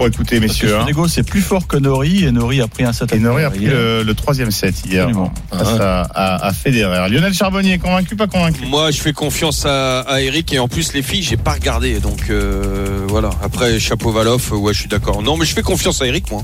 Bon, 0.02 0.08
écoutez, 0.08 0.40
Parce 0.40 0.58
que 0.58 0.64
messieurs. 0.64 0.76
hein. 0.76 0.80
Sonego 0.80 1.06
c'est 1.06 1.22
plus 1.22 1.40
fort 1.42 1.68
que 1.68 1.76
Nori 1.76 2.24
et 2.24 2.32
Nori 2.32 2.60
a 2.60 2.66
pris 2.66 2.82
un 2.84 2.92
set. 2.92 3.12
Et 3.14 3.20
Nori 3.20 3.44
a 3.44 3.50
pris 3.50 3.66
le, 3.66 4.02
le 4.02 4.14
troisième 4.14 4.50
set 4.50 4.74
hier 4.84 5.04
Absolument. 5.06 5.32
face 5.50 5.80
à, 5.80 6.00
à, 6.12 6.46
à 6.48 6.52
Federer. 6.52 7.08
Lionel 7.08 7.32
Charbonnier, 7.32 7.78
convaincu, 7.78 8.16
pas 8.16 8.26
convaincu? 8.26 8.66
Moi, 8.66 8.90
je 8.90 8.98
fais 9.00 9.12
confiance 9.12 9.64
à, 9.64 10.00
à 10.00 10.20
Eric 10.20 10.52
et 10.52 10.58
en 10.58 10.66
plus 10.66 10.92
les 10.92 11.02
filles, 11.02 11.22
j'ai 11.22 11.36
pas 11.36 11.52
regardé, 11.52 12.00
donc 12.00 12.30
euh, 12.30 13.04
voilà. 13.06 13.30
Après 13.44 13.78
Chapeau-Valoff, 13.78 14.50
euh, 14.52 14.56
ouais, 14.56 14.74
je 14.74 14.80
suis 14.80 14.88
d'accord. 14.88 15.22
Non, 15.22 15.36
mais 15.36 15.44
je 15.46 15.54
fais 15.54 15.62
confiance 15.62 16.02
à 16.02 16.06
Eric, 16.06 16.30
moi. 16.32 16.42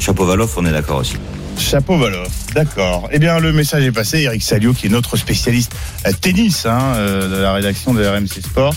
Chapovalov, 0.00 0.50
on 0.56 0.64
est 0.64 0.72
d'accord 0.72 0.98
aussi. 1.00 1.16
Chapeau 1.58 1.98
Valoff, 1.98 2.28
d'accord. 2.54 3.08
Eh 3.12 3.18
bien, 3.18 3.38
le 3.38 3.52
message 3.52 3.84
est 3.84 3.92
passé. 3.92 4.22
Eric 4.22 4.42
Salio, 4.42 4.72
qui 4.72 4.86
est 4.86 4.90
notre 4.90 5.16
spécialiste 5.16 5.72
euh, 6.06 6.10
tennis 6.20 6.66
hein, 6.66 6.78
euh, 6.96 7.28
de 7.28 7.42
la 7.42 7.52
rédaction 7.52 7.92
de 7.94 8.04
RMC 8.04 8.42
Sport, 8.42 8.74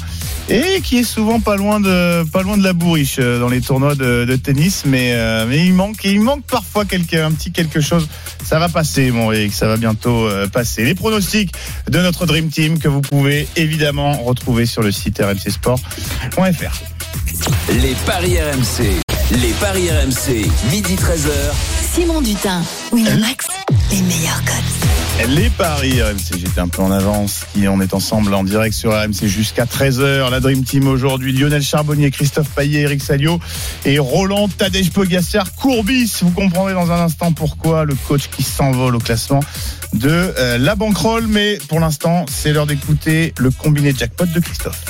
et 0.49 0.81
qui 0.81 0.99
est 0.99 1.03
souvent 1.03 1.39
pas 1.39 1.55
loin 1.55 1.79
de 1.79 2.23
pas 2.29 2.41
loin 2.41 2.57
de 2.57 2.63
la 2.63 2.73
bourriche 2.73 3.17
euh, 3.19 3.39
dans 3.39 3.49
les 3.49 3.61
tournois 3.61 3.95
de, 3.95 4.25
de 4.25 4.35
tennis, 4.35 4.83
mais 4.85 5.13
euh, 5.13 5.45
mais 5.47 5.65
il 5.65 5.73
manque 5.73 6.03
il 6.03 6.21
manque 6.21 6.43
parfois 6.43 6.85
quelque, 6.85 7.15
un 7.17 7.31
petit 7.31 7.51
quelque 7.51 7.81
chose. 7.81 8.07
Ça 8.43 8.59
va 8.59 8.69
passer, 8.69 9.11
mon 9.11 9.31
Eric, 9.31 9.53
ça 9.53 9.67
va 9.67 9.77
bientôt 9.77 10.27
euh, 10.27 10.47
passer. 10.47 10.85
Les 10.85 10.95
pronostics 10.95 11.51
de 11.89 11.99
notre 11.99 12.25
Dream 12.25 12.49
Team 12.49 12.79
que 12.79 12.87
vous 12.87 13.01
pouvez 13.01 13.47
évidemment 13.55 14.13
retrouver 14.23 14.65
sur 14.65 14.81
le 14.81 14.91
site 14.91 15.19
rmcsport.fr. 15.19 16.81
Les 17.81 17.95
paris 18.05 18.37
RMC. 18.39 19.01
Les 19.41 19.53
paris 19.59 19.89
RMC. 19.89 20.47
Midi 20.71 20.95
13h. 20.95 21.93
Simon 21.93 22.21
Dutin, 22.21 22.61
Winamax, 22.91 23.47
les 23.91 24.01
meilleurs 24.01 24.43
codes. 24.45 25.06
Les 25.25 25.49
paris 25.49 26.01
RMC, 26.01 26.37
j'étais 26.37 26.61
un 26.61 26.67
peu 26.67 26.81
en 26.81 26.91
avance. 26.91 27.45
Qui 27.53 27.67
on 27.67 27.81
est 27.81 27.93
ensemble 27.93 28.33
en 28.33 28.43
direct 28.43 28.73
sur 28.75 28.91
RMC 28.91 29.25
jusqu'à 29.25 29.65
13h. 29.65 30.29
La 30.29 30.39
Dream 30.39 30.63
Team 30.63 30.87
aujourd'hui, 30.87 31.33
Lionel 31.33 31.61
Charbonnier, 31.63 32.11
Christophe 32.11 32.49
Payet, 32.49 32.81
Eric 32.81 33.01
Salio 33.01 33.39
et 33.85 33.99
Roland 33.99 34.47
Tadej 34.47 34.91
Pogacar 34.91 35.53
Courbis. 35.55 36.19
Vous 36.21 36.31
comprendrez 36.31 36.73
dans 36.73 36.91
un 36.91 37.01
instant 37.01 37.31
pourquoi 37.33 37.83
le 37.83 37.95
coach 37.95 38.29
qui 38.29 38.43
s'envole 38.43 38.95
au 38.95 38.99
classement 38.99 39.41
de 39.93 40.09
euh, 40.09 40.57
la 40.59 40.75
banquerolle. 40.75 41.25
Mais 41.27 41.57
pour 41.67 41.79
l'instant, 41.79 42.25
c'est 42.29 42.53
l'heure 42.53 42.67
d'écouter 42.67 43.33
le 43.37 43.49
combiné 43.49 43.93
jackpot 43.97 44.25
de 44.25 44.39
Christophe. 44.39 44.83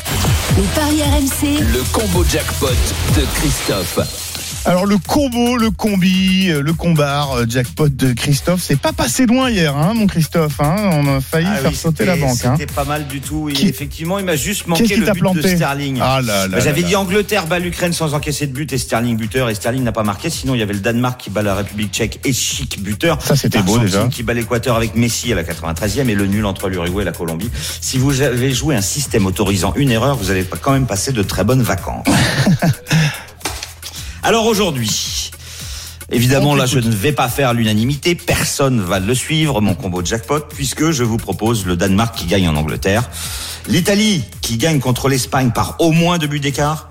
Les 0.57 0.63
paris 0.75 1.01
RMC, 1.03 1.61
Le 1.73 1.83
combo 1.93 2.23
jackpot 2.29 2.67
de 3.15 3.25
Christophe. 3.39 4.26
Alors 4.65 4.85
le 4.85 4.97
combo, 4.97 5.55
le 5.55 5.71
combi, 5.71 6.49
euh, 6.49 6.61
le 6.61 6.73
combar 6.73 7.31
euh, 7.37 7.45
jackpot 7.47 7.87
de 7.87 8.11
Christophe, 8.11 8.61
c'est 8.61 8.79
pas 8.79 8.91
passé 8.91 9.25
loin 9.25 9.49
hier, 9.49 9.75
hein, 9.77 9.93
mon 9.95 10.07
Christophe. 10.07 10.59
Hein 10.59 10.75
on 10.91 11.07
a 11.07 11.21
failli 11.21 11.47
Ah 11.49 11.57
faire 11.57 11.69
oui, 11.71 11.75
sauter 11.75 12.05
la 12.05 12.17
banque. 12.17 12.43
Hein. 12.43 12.55
C'était 12.59 12.71
pas 12.73 12.83
mal 12.83 13.07
du 13.07 13.21
tout. 13.21 13.47
Et 13.47 13.53
Qui- 13.53 13.69
effectivement, 13.69 14.19
il 14.19 14.25
m'a 14.25 14.35
juste 14.35 14.67
manqué 14.67 14.97
le 14.97 15.05
but 15.05 15.19
planté 15.19 15.41
de 15.41 15.47
Sterling. 15.55 15.99
Ah 16.01 16.19
là 16.21 16.47
là. 16.47 16.57
Bah, 16.57 16.59
J'avais 16.59 16.83
dit. 16.83 16.95
Angleterre 16.97 17.47
bat 17.47 17.59
l'Ukraine 17.59 17.93
sans 17.93 18.13
encaisser 18.13 18.47
de 18.47 18.51
but 18.51 18.73
et 18.73 18.77
Sterling 18.77 19.15
buteur 19.15 19.49
et 19.49 19.55
Sterling 19.55 19.83
n'a 19.83 19.91
pas 19.93 20.03
marqué. 20.03 20.29
Sinon 20.29 20.53
il 20.55 20.59
y 20.59 20.63
avait 20.63 20.73
le 20.73 20.79
Danemark 20.79 21.19
qui 21.21 21.29
bat 21.29 21.43
la 21.43 21.55
République 21.55 21.93
tchèque 21.93 22.19
et 22.25 22.33
chic 22.33 22.81
buteur. 22.81 23.21
Ça, 23.21 23.35
c'était 23.37 23.61
beau, 23.61 23.77
déjà. 23.79 24.07
qui 24.07 24.23
bat 24.23 24.33
l'Équateur 24.33 24.75
avec 24.75 24.95
Messi 24.95 25.31
à 25.31 25.35
la 25.35 25.43
93e 25.43 26.09
et 26.09 26.15
le 26.15 26.25
nul 26.27 26.45
entre 26.45 26.67
l'Uruguay 26.67 27.03
et 27.03 27.05
la 27.05 27.11
Colombie. 27.13 27.49
Si 27.79 27.97
vous 27.97 28.21
avez 28.21 28.51
joué 28.51 28.75
un 28.75 28.81
système 28.81 29.25
autorisant 29.27 29.73
une 29.75 29.91
erreur, 29.91 30.17
vous 30.17 30.29
allez 30.31 30.43
quand 30.61 30.71
même 30.73 30.87
passer 30.87 31.13
de 31.13 31.21
très 31.23 31.43
bonnes 31.45 31.61
vacances. 31.61 32.05
Alors 34.27 34.45
aujourd'hui, 34.45 35.31
évidemment 36.11 36.53
là 36.53 36.65
je 36.65 36.79
ne 36.79 36.91
vais 36.91 37.13
pas 37.13 37.29
faire 37.29 37.53
l'unanimité, 37.53 38.13
personne 38.13 38.81
va 38.81 38.99
le 38.99 39.15
suivre, 39.15 39.61
mon 39.61 39.73
combo 39.73 40.03
jackpot, 40.03 40.41
puisque 40.49 40.91
je 40.91 41.05
vous 41.05 41.15
propose 41.15 41.65
le 41.65 41.77
Danemark 41.77 42.13
qui 42.13 42.25
gagne 42.25 42.49
en 42.49 42.57
Angleterre, 42.57 43.09
l'Italie 43.69 44.25
qui 44.41 44.57
gagne 44.57 44.81
contre 44.81 45.07
l'Espagne 45.07 45.51
par 45.51 45.77
au 45.79 45.93
moins 45.93 46.17
deux 46.17 46.27
buts 46.27 46.41
d'écart, 46.41 46.89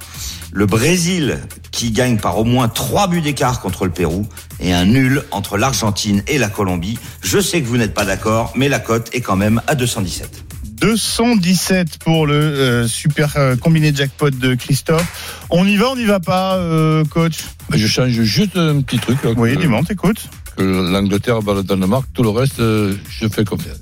le 0.50 0.64
Brésil 0.64 1.38
qui 1.72 1.90
gagne 1.90 2.16
par 2.16 2.38
au 2.38 2.44
moins 2.44 2.68
trois 2.68 3.06
buts 3.06 3.20
d'écart 3.20 3.60
contre 3.60 3.84
le 3.84 3.90
Pérou, 3.90 4.26
et 4.58 4.72
un 4.72 4.86
nul 4.86 5.22
entre 5.30 5.58
l'Argentine 5.58 6.22
et 6.28 6.38
la 6.38 6.48
Colombie. 6.48 6.98
Je 7.20 7.38
sais 7.38 7.60
que 7.60 7.66
vous 7.66 7.76
n'êtes 7.76 7.92
pas 7.92 8.06
d'accord, 8.06 8.54
mais 8.56 8.70
la 8.70 8.78
cote 8.78 9.10
est 9.12 9.20
quand 9.20 9.36
même 9.36 9.60
à 9.66 9.74
217. 9.74 10.45
217 10.80 11.98
pour 11.98 12.26
le 12.26 12.34
euh, 12.34 12.88
super 12.88 13.34
euh, 13.36 13.56
combiné 13.56 13.92
jackpot 13.94 14.30
de 14.30 14.54
Christophe. 14.54 15.44
On 15.50 15.66
y 15.66 15.76
va, 15.76 15.90
on 15.90 15.96
n'y 15.96 16.04
va 16.04 16.20
pas, 16.20 16.56
euh, 16.56 17.04
coach? 17.04 17.38
Je 17.72 17.86
change 17.86 18.10
juste 18.22 18.56
un 18.56 18.80
petit 18.82 18.98
truc. 18.98 19.22
Là, 19.24 19.30
Oui, 19.36 19.54
que, 19.54 19.60
dis-moi, 19.60 19.80
t'écoutes. 19.86 20.28
que 20.56 20.62
l'Angleterre 20.62 21.42
bat 21.42 21.54
le 21.54 21.62
Danemark. 21.62 22.06
Tout 22.14 22.22
le 22.22 22.30
reste, 22.30 22.60
euh, 22.60 22.94
je 23.08 23.26
fais 23.28 23.44
confiance. 23.44 23.78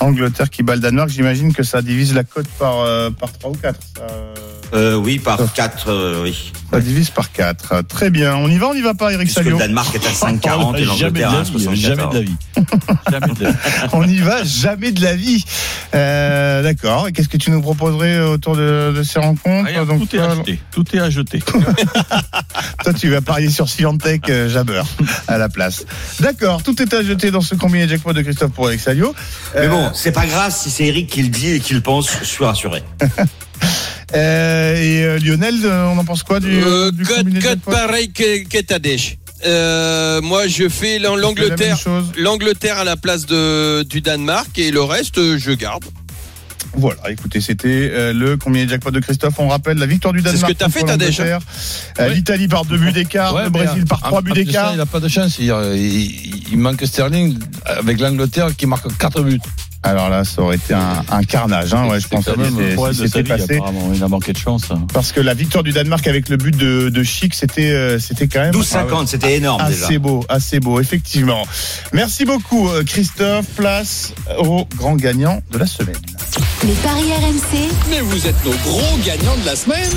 Angleterre 0.00 0.50
qui 0.50 0.62
bat 0.62 0.74
le 0.74 0.80
Danemark, 0.80 1.08
j'imagine 1.08 1.52
que 1.54 1.62
ça 1.62 1.80
divise 1.80 2.14
la 2.14 2.24
cote 2.24 2.48
par, 2.58 2.80
euh, 2.80 3.10
par 3.10 3.32
3 3.32 3.50
ou 3.50 3.54
4. 3.54 3.80
Ça... 3.96 4.02
Euh, 4.02 4.34
oui, 4.72 5.18
par 5.18 5.52
4, 5.52 6.22
oui. 6.22 6.52
Ça 6.72 6.80
divise 6.80 7.10
par 7.10 7.30
4. 7.30 7.82
Très 7.86 8.10
bien. 8.10 8.34
On 8.36 8.48
y 8.48 8.58
va, 8.58 8.68
on 8.68 8.74
y 8.74 8.80
va 8.80 8.94
pas, 8.94 9.12
Eric 9.12 9.30
Salio 9.30 9.52
le 9.52 9.58
Danemark 9.58 9.94
est 9.94 10.04
à 10.06 10.10
5,40 10.32 10.76
et 10.76 10.84
Jamais 10.96 11.20
de 11.20 11.24
l'Angleterre 11.24 11.30
la 11.32 11.38
à 11.38 11.42
vie, 11.42 11.78
jamais 11.80 11.96
de 11.96 12.18
la 12.18 12.20
74. 12.20 12.20
vie. 12.20 12.36
Jamais 13.10 13.34
de 13.34 13.44
la 13.44 13.50
vie. 13.50 13.56
On 13.92 14.04
n'y 14.04 14.18
va 14.18 14.42
jamais 14.44 14.90
de 14.92 15.02
la 15.02 15.14
vie. 15.14 15.44
Euh, 15.94 16.62
D'accord. 16.62 17.06
Et 17.08 17.12
qu'est-ce 17.12 17.28
que 17.28 17.36
tu 17.36 17.50
nous 17.52 17.60
proposerais 17.60 18.20
autour 18.20 18.56
de, 18.56 18.92
de 18.96 19.02
ces 19.04 19.18
rencontres 19.20 19.68
Rien, 19.68 19.84
Donc, 19.84 20.00
tout 20.08 20.16
est 20.16 20.18
toi, 20.18 20.32
acheté. 20.32 20.58
Tout 20.72 20.96
est 20.96 21.00
à 21.00 21.10
jeter. 21.10 21.38
Toi, 22.84 22.92
tu 22.92 23.08
vas 23.10 23.20
parier 23.20 23.50
sur 23.50 23.68
Scientech 23.68 24.28
euh, 24.28 24.48
Jabber 24.48 24.82
à 25.28 25.38
la 25.38 25.48
place. 25.48 25.84
D'accord. 26.20 26.62
Tout 26.62 26.80
est 26.82 26.92
à 26.92 27.02
jeter 27.02 27.30
dans 27.30 27.40
ce 27.40 27.54
combiné 27.54 27.88
jackpot 27.88 28.12
de 28.12 28.22
Christophe 28.22 28.52
pour 28.52 28.66
Alex 28.68 28.82
Salio. 28.84 29.14
Mais 29.54 29.62
Euh, 29.62 29.68
bon, 29.68 29.90
c'est 29.94 30.12
pas 30.12 30.26
grave 30.26 30.52
si 30.54 30.70
c'est 30.70 30.84
Eric 30.86 31.08
qui 31.08 31.22
le 31.22 31.28
dit 31.28 31.52
et 31.52 31.60
qui 31.60 31.74
le 31.74 31.80
pense, 31.80 32.10
je 32.20 32.26
suis 32.26 32.44
rassuré. 32.44 32.82
Euh, 34.14 34.76
et 34.76 35.04
euh, 35.04 35.18
Lionel, 35.18 35.54
euh, 35.64 35.86
on 35.86 35.98
en 35.98 36.04
pense 36.04 36.22
quoi 36.22 36.40
du, 36.40 36.60
du 36.92 37.04
code, 37.40 37.60
pareil 37.60 38.12
que, 38.12 38.44
que 38.48 38.60
Tadej. 38.62 39.18
Euh, 39.46 40.20
moi, 40.22 40.46
je 40.46 40.68
fais 40.68 40.98
l'Angleterre, 40.98 41.78
l'Angleterre 42.18 42.78
à 42.78 42.84
la 42.84 42.96
place 42.96 43.26
de, 43.26 43.82
du 43.82 44.00
Danemark 44.00 44.58
et 44.58 44.70
le 44.70 44.82
reste, 44.82 45.36
je 45.38 45.50
garde. 45.52 45.84
Voilà, 46.76 47.08
écoutez, 47.10 47.40
c'était 47.40 47.68
euh, 47.92 48.12
le 48.12 48.36
combiné 48.36 48.66
jackpot 48.66 48.90
de 48.90 48.98
Christophe. 48.98 49.34
On 49.38 49.46
rappelle 49.48 49.78
la 49.78 49.86
victoire 49.86 50.12
du 50.12 50.20
C'est 50.22 50.30
ce 50.30 50.32
Danemark. 50.32 50.52
que 50.54 50.58
t'as 50.58 50.68
fait. 50.70 50.80
Euh, 52.00 52.08
Oui. 52.08 52.14
L'Italie 52.16 52.48
par 52.48 52.64
deux 52.64 52.78
buts 52.78 52.90
d'écart, 52.90 53.32
Ouais, 53.34 53.44
le 53.44 53.50
mais 53.50 53.64
Brésil 53.64 53.84
par 53.84 54.00
trois 54.00 54.22
buts 54.22 54.30
de 54.32 54.42
d'écart. 54.42 54.70
Il 54.72 54.78
n'a 54.78 54.86
pas 54.86 54.98
de 54.98 55.06
chance. 55.08 55.36
Il, 55.38 55.54
il- 55.76 56.42
il 56.52 56.58
manque 56.58 56.84
Sterling 56.84 57.38
avec 57.64 58.00
l'Angleterre 58.00 58.48
qui 58.56 58.66
marque 58.66 58.86
4 58.98 59.22
buts. 59.22 59.40
Alors 59.84 60.08
là, 60.08 60.24
ça 60.24 60.40
aurait 60.40 60.56
été 60.56 60.72
un, 60.72 61.04
un 61.10 61.22
carnage, 61.24 61.74
hein, 61.74 61.86
ouais, 61.88 61.98
je 61.98 62.04
C'était 62.04 62.16
pense 62.16 62.24
quand 62.24 62.32
que 62.34 62.40
même 62.40 62.94
c'était- 62.94 63.22
passé. 63.22 63.56
apparemment. 63.56 63.90
Il 63.94 64.02
a 64.02 64.08
manqué 64.08 64.32
de 64.32 64.38
chance. 64.38 64.64
hein. 64.70 64.86
Parce 64.94 65.12
que 65.12 65.20
la 65.20 65.34
victoire 65.34 65.62
du 65.62 65.72
Danemark 65.72 66.06
avec 66.06 66.30
le 66.30 66.38
but 66.38 66.56
de, 66.56 66.88
de 66.88 67.02
Chic, 67.02 67.34
c'était 67.34 67.70
euh, 67.70 67.98
c'était 67.98 68.26
quand 68.26 68.40
même 68.40 68.54
12,50, 68.54 69.06
c'était 69.08 69.36
énorme 69.36 69.62
déjà. 69.68 69.84
assez 69.86 69.98
beau, 69.98 70.24
assez 70.30 70.58
beau, 70.58 70.80
effectivement. 70.80 71.42
Merci 71.92 72.24
beaucoup, 72.24 72.68
euh, 72.70 72.82
Christophe. 72.82 73.44
Place 73.56 74.14
au 74.38 74.64
grand 74.76 74.96
gagnant 74.96 75.42
de 75.52 75.58
la 75.58 75.66
semaine. 75.66 75.94
Les 76.64 76.72
paris 76.74 77.04
RMC, 77.20 77.68
Mais 77.90 78.00
vous 78.00 78.26
êtes 78.26 78.42
nos 78.44 78.52
gros 78.52 78.98
gagnants 79.04 79.36
de 79.36 79.44
la 79.46 79.54
semaine. 79.54 79.90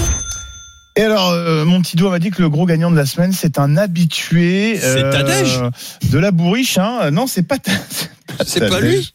Et 0.98 1.04
alors, 1.04 1.30
euh, 1.30 1.64
mon 1.64 1.82
petit 1.82 1.96
doigt 1.96 2.10
m'a 2.10 2.20
dit 2.20 2.32
que 2.32 2.42
le 2.42 2.50
gros 2.50 2.66
gagnant 2.66 2.90
de 2.92 2.96
la 2.98 3.06
semaine, 3.06 3.32
c'est 3.32 3.58
un 3.60 3.78
habitué 3.78 4.78
C'est 4.82 5.10
Tadej 5.12 5.62
de 6.10 6.18
la 6.18 6.32
bourriche. 6.32 6.78
Hein. 6.78 7.12
Non, 7.12 7.26
c'est 7.28 7.44
pas, 7.44 7.58
Ta- 7.60 7.72
C'est 8.46 8.68
pas 8.70 8.80
lui 8.82 9.14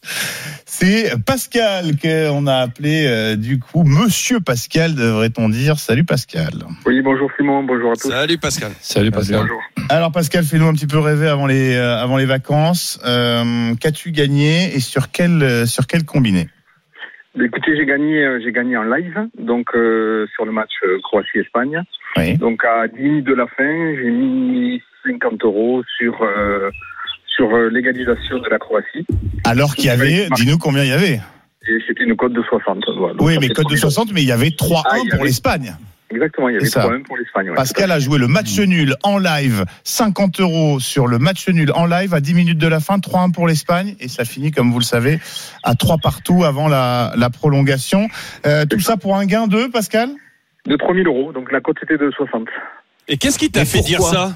C'est 0.85 1.13
Pascal 1.25 1.95
qu'on 1.95 2.45
a 2.45 2.55
appelé 2.55 3.05
euh, 3.07 3.37
du 3.37 3.57
coup 3.57 3.85
Monsieur 3.85 4.41
Pascal, 4.41 4.95
devrait-on 4.95 5.47
dire. 5.47 5.77
Salut 5.77 6.03
Pascal. 6.03 6.51
Oui, 6.85 7.01
bonjour 7.01 7.31
Simon, 7.37 7.63
bonjour 7.63 7.91
à 7.91 7.93
tous. 7.93 8.09
Salut 8.09 8.37
Pascal. 8.37 8.71
Salut 8.81 9.09
Pascal. 9.09 9.43
Bonjour. 9.43 9.61
Alors 9.87 10.11
Pascal, 10.11 10.43
fais-nous 10.43 10.67
un 10.67 10.73
petit 10.73 10.87
peu 10.87 10.99
rêver 10.99 11.29
avant 11.29 11.47
les 11.47 11.73
euh, 11.73 11.95
avant 11.95 12.17
les 12.17 12.25
vacances. 12.25 12.99
Euh, 13.05 13.73
Qu'as-tu 13.79 14.11
gagné 14.11 14.75
et 14.75 14.81
sur 14.81 15.09
quel 15.09 15.41
euh, 15.41 15.65
sur 15.65 15.87
quel 15.87 16.03
combiné? 16.03 16.49
Écoutez, 17.41 17.77
j'ai 17.77 17.85
gagné, 17.85 18.21
euh, 18.21 18.41
j'ai 18.43 18.51
gagné 18.51 18.75
en 18.75 18.83
live, 18.83 19.29
donc 19.39 19.67
euh, 19.75 20.27
sur 20.35 20.43
le 20.43 20.51
match 20.51 20.73
euh, 20.83 20.99
Croatie-Espagne. 21.01 21.81
Oui. 22.17 22.37
Donc 22.37 22.65
à 22.65 22.89
10 22.89 23.01
minutes 23.01 23.25
de 23.27 23.35
la 23.35 23.47
fin, 23.47 23.95
j'ai 23.95 24.11
mis 24.11 24.83
50 25.05 25.45
euros 25.45 25.81
sur 25.97 26.21
euh, 26.23 26.69
sur 27.35 27.53
euh, 27.53 27.69
l'égalisation 27.69 28.39
de 28.39 28.49
la 28.49 28.59
Croatie. 28.59 29.05
Alors 29.43 29.75
qu'il 29.75 29.85
y 29.85 29.89
avait, 29.89 30.27
dis-nous 30.35 30.57
combien 30.57 30.83
il 30.83 30.89
y 30.89 30.93
avait. 30.93 31.19
C'était 31.87 32.03
une 32.03 32.15
cote 32.15 32.33
de 32.33 32.41
60. 32.43 32.83
voilà. 32.97 33.13
Donc 33.15 33.27
Oui, 33.27 33.37
mais 33.39 33.47
code 33.49 33.65
de 33.65 33.75
3000 33.75 33.77
euros. 33.79 33.89
60, 33.91 34.13
mais 34.13 34.21
il 34.21 34.27
y 34.27 34.31
avait 34.31 34.49
3-1 34.49 34.81
Ah, 34.85 34.95
pour 35.09 35.13
avait- 35.15 35.23
l'Espagne. 35.25 35.75
Exactement, 36.11 36.49
il 36.49 36.53
y 36.53 36.55
avait 36.57 36.65
C'est 36.65 36.71
ça. 36.73 36.81
3-1 36.81 37.03
pour 37.03 37.17
l'Espagne. 37.17 37.49
ouais, 37.49 37.55
Pascal 37.55 37.89
a 37.91 37.97
joué 37.99 38.19
le 38.19 38.27
match 38.27 38.59
nul 38.59 38.93
en 39.01 39.17
live, 39.17 39.65
50 39.83 40.41
euros 40.41 40.79
sur 40.79 41.07
le 41.07 41.17
match 41.17 41.47
nul 41.49 41.71
en 41.73 41.87
live 41.87 42.13
à 42.13 42.19
10 42.19 42.35
minutes 42.35 42.59
de 42.59 42.67
la 42.67 42.79
fin, 42.79 42.99
3-1 42.99 43.31
pour 43.31 43.47
l'Espagne 43.47 43.95
et 43.99 44.07
ça 44.09 44.23
finit, 44.25 44.51
comme 44.51 44.71
vous 44.71 44.77
le 44.79 44.83
savez, 44.83 45.19
à 45.63 45.73
3 45.73 45.97
partout 45.97 46.43
avant 46.43 46.67
la, 46.67 47.13
la 47.17 47.29
prolongation. 47.31 48.09
Euh, 48.45 48.65
tout 48.69 48.79
ça 48.79 48.95
pour 48.97 49.15
un 49.15 49.25
gain 49.25 49.47
de 49.47 49.65
Pascal? 49.71 50.09
De 50.67 50.75
3000 50.75 51.07
euros, 51.07 51.33
donc 51.33 51.51
la 51.51 51.61
cote 51.61 51.77
était 51.81 51.97
de 51.97 52.11
60. 52.11 52.47
Et 53.07 53.17
qu'est-ce 53.17 53.39
qui 53.39 53.49
t'a 53.49 53.65
fait 53.65 53.81
dire 53.81 54.01
ça? 54.01 54.35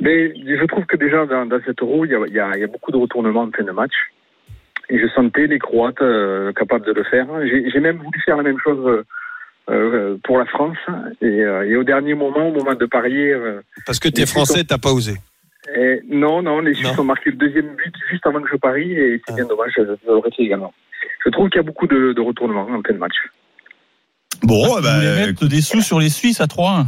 Mais 0.00 0.34
je 0.36 0.64
trouve 0.66 0.84
que 0.86 0.96
déjà 0.96 1.24
dans, 1.26 1.46
dans 1.46 1.60
cet 1.64 1.80
euro, 1.82 2.04
il 2.04 2.10
y, 2.10 2.14
a, 2.14 2.18
il, 2.26 2.32
y 2.34 2.40
a, 2.40 2.50
il 2.54 2.60
y 2.60 2.64
a 2.64 2.66
beaucoup 2.66 2.92
de 2.92 2.96
retournements 2.98 3.42
en 3.44 3.50
fin 3.50 3.64
de 3.64 3.70
match. 3.72 3.94
Et 4.90 4.98
je 4.98 5.06
sentais 5.08 5.46
les 5.46 5.58
Croates 5.58 6.00
euh, 6.02 6.52
capables 6.52 6.86
de 6.86 6.92
le 6.92 7.02
faire. 7.04 7.26
J'ai 7.44 7.70
j'ai 7.70 7.80
même 7.80 7.96
voulu 7.96 8.20
faire 8.24 8.36
la 8.36 8.42
même 8.44 8.58
chose 8.62 8.86
euh, 8.86 9.02
euh, 9.70 10.16
pour 10.22 10.38
la 10.38 10.44
France. 10.46 10.76
Et, 11.20 11.26
euh, 11.42 11.66
et 11.68 11.76
au 11.76 11.82
dernier 11.82 12.14
moment, 12.14 12.48
au 12.48 12.52
moment 12.52 12.74
de 12.74 12.86
parier, 12.86 13.32
euh, 13.32 13.60
Parce 13.86 13.98
que 13.98 14.08
t'es 14.08 14.26
français, 14.26 14.62
t'as 14.64 14.78
pas 14.78 14.92
osé. 14.92 15.14
et 15.74 16.00
non, 16.08 16.40
non, 16.42 16.60
les 16.60 16.74
Suisses 16.74 16.96
ont 16.98 17.04
marqué 17.04 17.30
le 17.30 17.36
deuxième 17.36 17.74
but 17.74 17.94
juste 18.10 18.24
avant 18.26 18.40
que 18.40 18.48
je 18.52 18.56
parie. 18.56 18.92
Et 18.92 19.20
c'est 19.26 19.32
Ah. 19.32 19.36
bien 19.36 19.46
dommage, 19.46 19.72
je 19.76 19.82
l'aurais 20.06 20.30
fait 20.30 20.42
également. 20.44 20.72
Je 21.24 21.30
trouve 21.30 21.48
qu'il 21.48 21.56
y 21.56 21.64
a 21.64 21.66
beaucoup 21.66 21.88
de, 21.88 22.12
de 22.12 22.20
retournements 22.20 22.68
en 22.70 22.82
fin 22.82 22.92
de 22.92 22.98
match. 22.98 23.16
Bon, 24.42 24.66
Vous 24.76 24.82
bah, 24.82 24.98
voulez 25.00 25.26
mettre 25.26 25.46
des 25.48 25.62
sous 25.62 25.80
sur 25.80 25.98
les 25.98 26.10
Suisses 26.10 26.40
à 26.40 26.46
3-1 26.46 26.84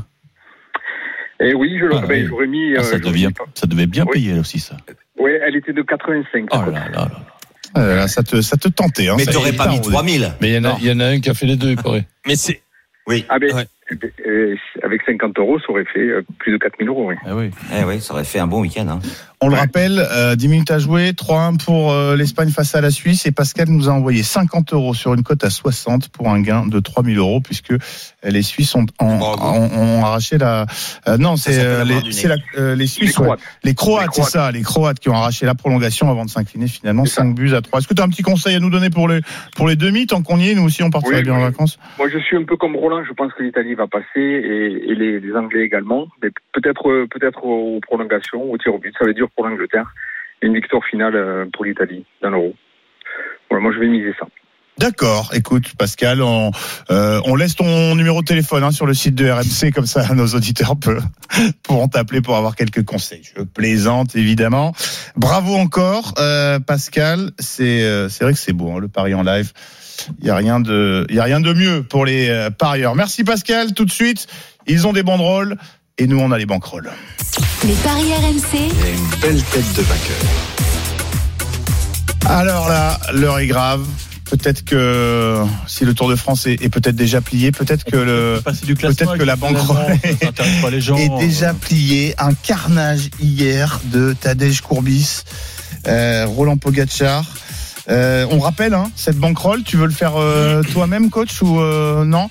Et 1.40 1.54
oui, 1.54 1.76
je 1.78 1.84
l'aurais 1.86 2.26
Ah, 2.28 2.34
oui. 2.34 2.48
mis. 2.48 2.74
Ah, 2.76 2.80
euh, 2.80 2.82
ça, 2.82 2.98
devient, 2.98 3.30
ça 3.54 3.66
devait 3.66 3.86
bien 3.86 4.04
Oui. 4.06 4.12
payer 4.14 4.38
aussi, 4.38 4.58
ça. 4.58 4.76
Oui, 5.18 5.30
elle 5.46 5.56
était 5.56 5.72
de 5.72 5.82
85. 5.82 6.46
Oh 6.52 6.56
là 6.56 6.70
là 6.70 6.88
là. 6.92 7.10
euh, 7.76 7.96
là, 7.96 8.08
ça 8.08 8.22
te 8.22 8.40
ça 8.40 8.56
te 8.56 8.68
tentait. 8.68 9.08
Hein, 9.08 9.14
Mais 9.18 9.26
t'aurais 9.26 9.52
pas 9.52 9.68
mis 9.68 9.80
t'as- 9.80 9.90
3000. 9.90 10.32
Mais 10.40 10.50
il 10.50 10.54
y, 10.54 10.58
en 10.58 10.64
a, 10.64 10.78
y 10.80 10.90
en 10.92 11.00
a 11.00 11.06
un 11.06 11.20
qui 11.20 11.30
a 11.30 11.34
fait 11.34 11.46
les 11.46 11.56
deux, 11.56 11.70
il 11.70 11.76
paraît. 11.76 12.06
Mais 12.26 12.34
c'est. 12.36 12.60
Oui. 13.06 13.24
Ah 13.30 13.38
ben, 13.38 13.54
Ouais. 13.54 13.66
euh, 14.26 14.54
avec 14.82 15.00
50 15.06 15.38
euros, 15.38 15.58
ça 15.60 15.70
aurait 15.70 15.86
fait 15.86 15.98
euh, 16.00 16.22
plus 16.38 16.52
de 16.52 16.58
4000 16.58 16.88
euros. 16.88 17.08
Oui. 17.08 17.14
Ah 17.24 17.34
oui. 17.34 17.50
Eh 17.80 17.84
oui, 17.84 18.00
ça 18.02 18.12
aurait 18.12 18.24
fait 18.24 18.38
un 18.38 18.46
bon 18.46 18.60
week-end. 18.60 18.86
Hein. 18.86 18.98
On 19.40 19.48
le 19.48 19.54
Ouais. 19.54 19.60
rappelle, 19.60 19.98
euh, 20.12 20.36
10 20.36 20.48
minutes 20.48 20.70
à 20.70 20.78
jouer, 20.78 21.12
3-1 21.14 21.56
pour 21.56 21.90
euh, 21.92 22.14
l'Espagne 22.16 22.50
face 22.50 22.74
à 22.74 22.82
la 22.82 22.90
Suisse 22.90 23.24
et 23.24 23.32
Pascal 23.32 23.68
nous 23.70 23.88
a 23.88 23.92
envoyé 23.92 24.22
50 24.22 24.74
euros 24.74 24.92
sur 24.92 25.14
une 25.14 25.22
cote 25.22 25.42
à 25.42 25.48
60 25.48 26.08
pour 26.10 26.28
un 26.28 26.42
gain 26.42 26.66
de 26.66 26.80
3000 26.80 27.16
euros 27.16 27.40
puisque 27.40 27.72
les 28.24 28.42
Suisses 28.42 28.74
ont, 28.74 28.84
ont, 29.00 29.18
Bravo. 29.18 29.44
ont- 29.44 29.70
ont 30.00 30.04
arraché 30.04 30.38
la... 30.38 30.66
euh, 31.06 31.16
non, 31.18 31.36
c'est 31.36 31.58
euh, 31.58 31.84
les, 31.84 31.94
la- 32.26 32.36
euh, 32.58 32.76
Suisses, 32.86 33.00
Les 33.00 33.06
ouais. 33.06 33.24
Croates. 33.24 33.40
les 33.64 33.74
Croates, 33.74 34.16
Les 34.16 34.22
c'est 34.24 34.30
ça, 34.30 34.50
les 34.50 34.62
Croates 34.62 34.98
qui 34.98 35.08
ont 35.08 35.14
arraché 35.14 35.46
la 35.46 35.54
prolongation 35.54 36.10
avant 36.10 36.24
de 36.24 36.30
s'incliner 36.30 36.66
finalement 36.66 37.04
C'est 37.04 37.14
ça. 37.14 37.22
5 37.22 37.34
buts 37.34 37.54
à 37.54 37.60
3. 37.62 37.78
Est-ce 37.78 37.88
que 37.88 37.94
tu 37.94 38.02
as 38.02 38.04
un 38.04 38.08
petit 38.08 38.22
conseil 38.22 38.56
à 38.56 38.60
nous 38.60 38.70
donner 38.70 38.90
pour 38.90 39.08
les, 39.08 39.20
pour 39.56 39.68
les 39.68 39.76
demi 39.76 40.06
tant 40.06 40.22
qu'on 40.22 40.38
y 40.38 40.50
est 40.50 40.54
Nous 40.54 40.64
aussi 40.64 40.82
on 40.82 40.90
partirait 40.90 41.18
Oui, 41.18 41.22
bien 41.22 41.34
en 41.34 41.40
vacances. 41.40 41.78
Moi, 41.98 42.08
je 42.08 42.18
suis 42.18 42.36
un 42.36 42.44
peu 42.44 42.56
comme 42.56 42.74
Roland. 42.76 43.04
Je 43.06 43.12
pense 43.12 43.32
que 43.34 43.42
l'Italie 43.42 43.74
va 43.74 43.86
passer 43.86 44.04
et, 44.16 44.90
et 44.90 44.94
les, 44.94 45.20
les 45.20 45.32
Anglais 45.36 45.62
également. 45.62 46.08
Mais 46.22 46.30
peut-être, 46.52 46.88
euh, 46.90 47.06
peut-être 47.10 47.44
aux 47.44 47.78
prolongations, 47.80 48.42
au 48.50 48.58
tir 48.58 48.74
au 48.74 48.78
but. 48.78 48.92
Ça 48.98 49.04
va 49.04 49.10
être 49.10 49.16
dur 49.16 49.28
pour 49.36 49.46
l'Angleterre. 49.46 49.92
Et 50.42 50.46
Une 50.46 50.54
victoire 50.54 50.84
finale 50.84 51.14
euh, 51.16 51.44
pour 51.52 51.64
l'Italie 51.64 52.04
dans 52.22 52.30
l'Euro. 52.30 52.54
Voilà, 53.50 53.62
moi, 53.62 53.72
je 53.72 53.78
vais 53.78 53.86
miser 53.88 54.12
ça. 54.18 54.26
D'accord. 54.78 55.30
Écoute, 55.34 55.72
Pascal, 55.76 56.22
on, 56.22 56.52
euh, 56.90 57.20
on 57.24 57.34
laisse 57.34 57.56
ton 57.56 57.96
numéro 57.96 58.20
de 58.22 58.26
téléphone 58.26 58.62
hein, 58.62 58.70
sur 58.70 58.86
le 58.86 58.94
site 58.94 59.16
de 59.16 59.28
RMC, 59.28 59.72
comme 59.74 59.86
ça 59.86 60.14
nos 60.14 60.28
auditeurs 60.28 60.76
peuvent, 60.76 61.04
pourront 61.64 61.88
t'appeler 61.88 62.20
pour 62.20 62.36
avoir 62.36 62.54
quelques 62.54 62.84
conseils. 62.84 63.22
Je 63.36 63.42
plaisante, 63.42 64.14
évidemment. 64.14 64.72
Bravo 65.16 65.56
encore, 65.56 66.14
euh, 66.18 66.60
Pascal. 66.60 67.32
C'est 67.40 67.82
euh, 67.82 68.08
c'est 68.08 68.22
vrai 68.22 68.32
que 68.32 68.38
c'est 68.38 68.52
beau, 68.52 68.70
hein, 68.70 68.78
le 68.78 68.88
pari 68.88 69.14
en 69.14 69.22
live. 69.22 69.52
Il 70.20 70.26
y 70.26 70.30
a 70.30 70.36
rien 70.36 70.60
de, 70.60 71.04
il 71.08 71.16
y 71.16 71.20
a 71.20 71.24
rien 71.24 71.40
de 71.40 71.52
mieux 71.52 71.82
pour 71.82 72.04
les 72.04 72.28
euh, 72.28 72.50
parieurs. 72.50 72.94
Merci 72.94 73.24
Pascal. 73.24 73.74
Tout 73.74 73.84
de 73.84 73.90
suite, 73.90 74.28
ils 74.68 74.86
ont 74.86 74.92
des 74.92 75.02
banderoles 75.02 75.56
et 75.98 76.06
nous 76.06 76.20
on 76.20 76.30
a 76.30 76.38
les 76.38 76.46
banquerolles. 76.46 76.92
les 77.64 77.74
paris 77.74 78.12
RMC, 78.14 78.54
Il 78.54 78.86
a 78.86 78.90
une 78.90 79.08
belle 79.20 79.42
tête 79.42 79.74
de 79.74 79.82
vainqueur. 79.82 80.16
Alors 82.26 82.68
là, 82.68 83.00
l'heure 83.12 83.40
est 83.40 83.48
grave. 83.48 83.84
Peut-être 84.30 84.64
que 84.64 85.42
si 85.66 85.84
le 85.84 85.94
Tour 85.94 86.08
de 86.08 86.16
France 86.16 86.46
est, 86.46 86.62
est 86.62 86.68
peut-être 86.68 86.96
déjà 86.96 87.20
plié, 87.20 87.50
peut-être 87.50 87.84
que 87.84 87.96
le 87.96 88.40
peut-être 88.42 89.16
que 89.16 89.22
la 89.22 89.36
banquerolle 89.36 89.98
est 90.04 91.18
déjà 91.18 91.54
plié. 91.54 92.14
Un 92.18 92.34
carnage 92.34 93.10
hier 93.20 93.80
de 93.84 94.14
Tadej 94.18 94.60
Courbis, 94.60 95.22
euh, 95.86 96.26
Roland 96.26 96.56
Pogacar. 96.56 97.24
Euh, 97.90 98.26
on 98.30 98.38
rappelle 98.38 98.74
hein, 98.74 98.90
cette 98.96 99.16
banquerolle. 99.16 99.62
Tu 99.62 99.76
veux 99.76 99.86
le 99.86 99.92
faire 99.92 100.16
euh, 100.16 100.62
toi-même, 100.62 101.08
coach, 101.10 101.40
ou 101.40 101.60
euh, 101.60 102.04
non? 102.04 102.28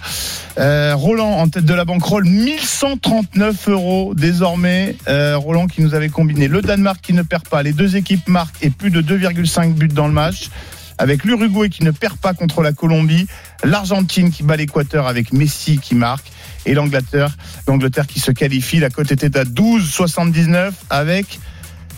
Euh, 0.60 0.94
Roland 0.96 1.40
en 1.40 1.48
tête 1.48 1.66
de 1.66 1.74
la 1.74 1.86
banquerolle, 1.86 2.26
1139 2.26 3.70
euros 3.70 4.14
désormais. 4.16 4.96
Euh, 5.08 5.38
Roland 5.38 5.68
qui 5.68 5.82
nous 5.82 5.96
avait 5.96 6.10
combiné 6.10 6.48
le 6.48 6.62
Danemark 6.62 7.00
qui 7.02 7.14
ne 7.14 7.24
perd 7.24 7.48
pas, 7.48 7.64
les 7.64 7.74
deux 7.74 7.96
équipes 7.96 8.28
marquent 8.28 8.64
et 8.64 8.70
plus 8.70 8.92
de 8.92 9.02
2,5 9.02 9.74
buts 9.74 9.88
dans 9.88 10.08
le 10.08 10.14
match. 10.14 10.50
Avec 10.98 11.24
l'Uruguay 11.24 11.70
qui 11.70 11.84
ne 11.84 11.92
perd 11.92 12.18
pas 12.18 12.34
contre 12.34 12.62
la 12.62 12.74
Colombie, 12.74 13.28
l'Argentine 13.64 14.32
qui 14.32 14.44
bat 14.44 14.56
l'Équateur 14.56 15.08
avec 15.08 15.34
Messi 15.34 15.78
qui 15.78 15.96
marque 15.96 16.32
et 16.66 16.74
l'Angleterre, 16.74 17.36
l'Angleterre 17.68 18.08
qui 18.08 18.20
se 18.20 18.32
qualifie. 18.32 18.80
La 18.80 18.90
cote 18.90 19.12
était 19.12 19.38
à 19.38 19.44
12,79 19.44 20.72
avec 20.90 21.40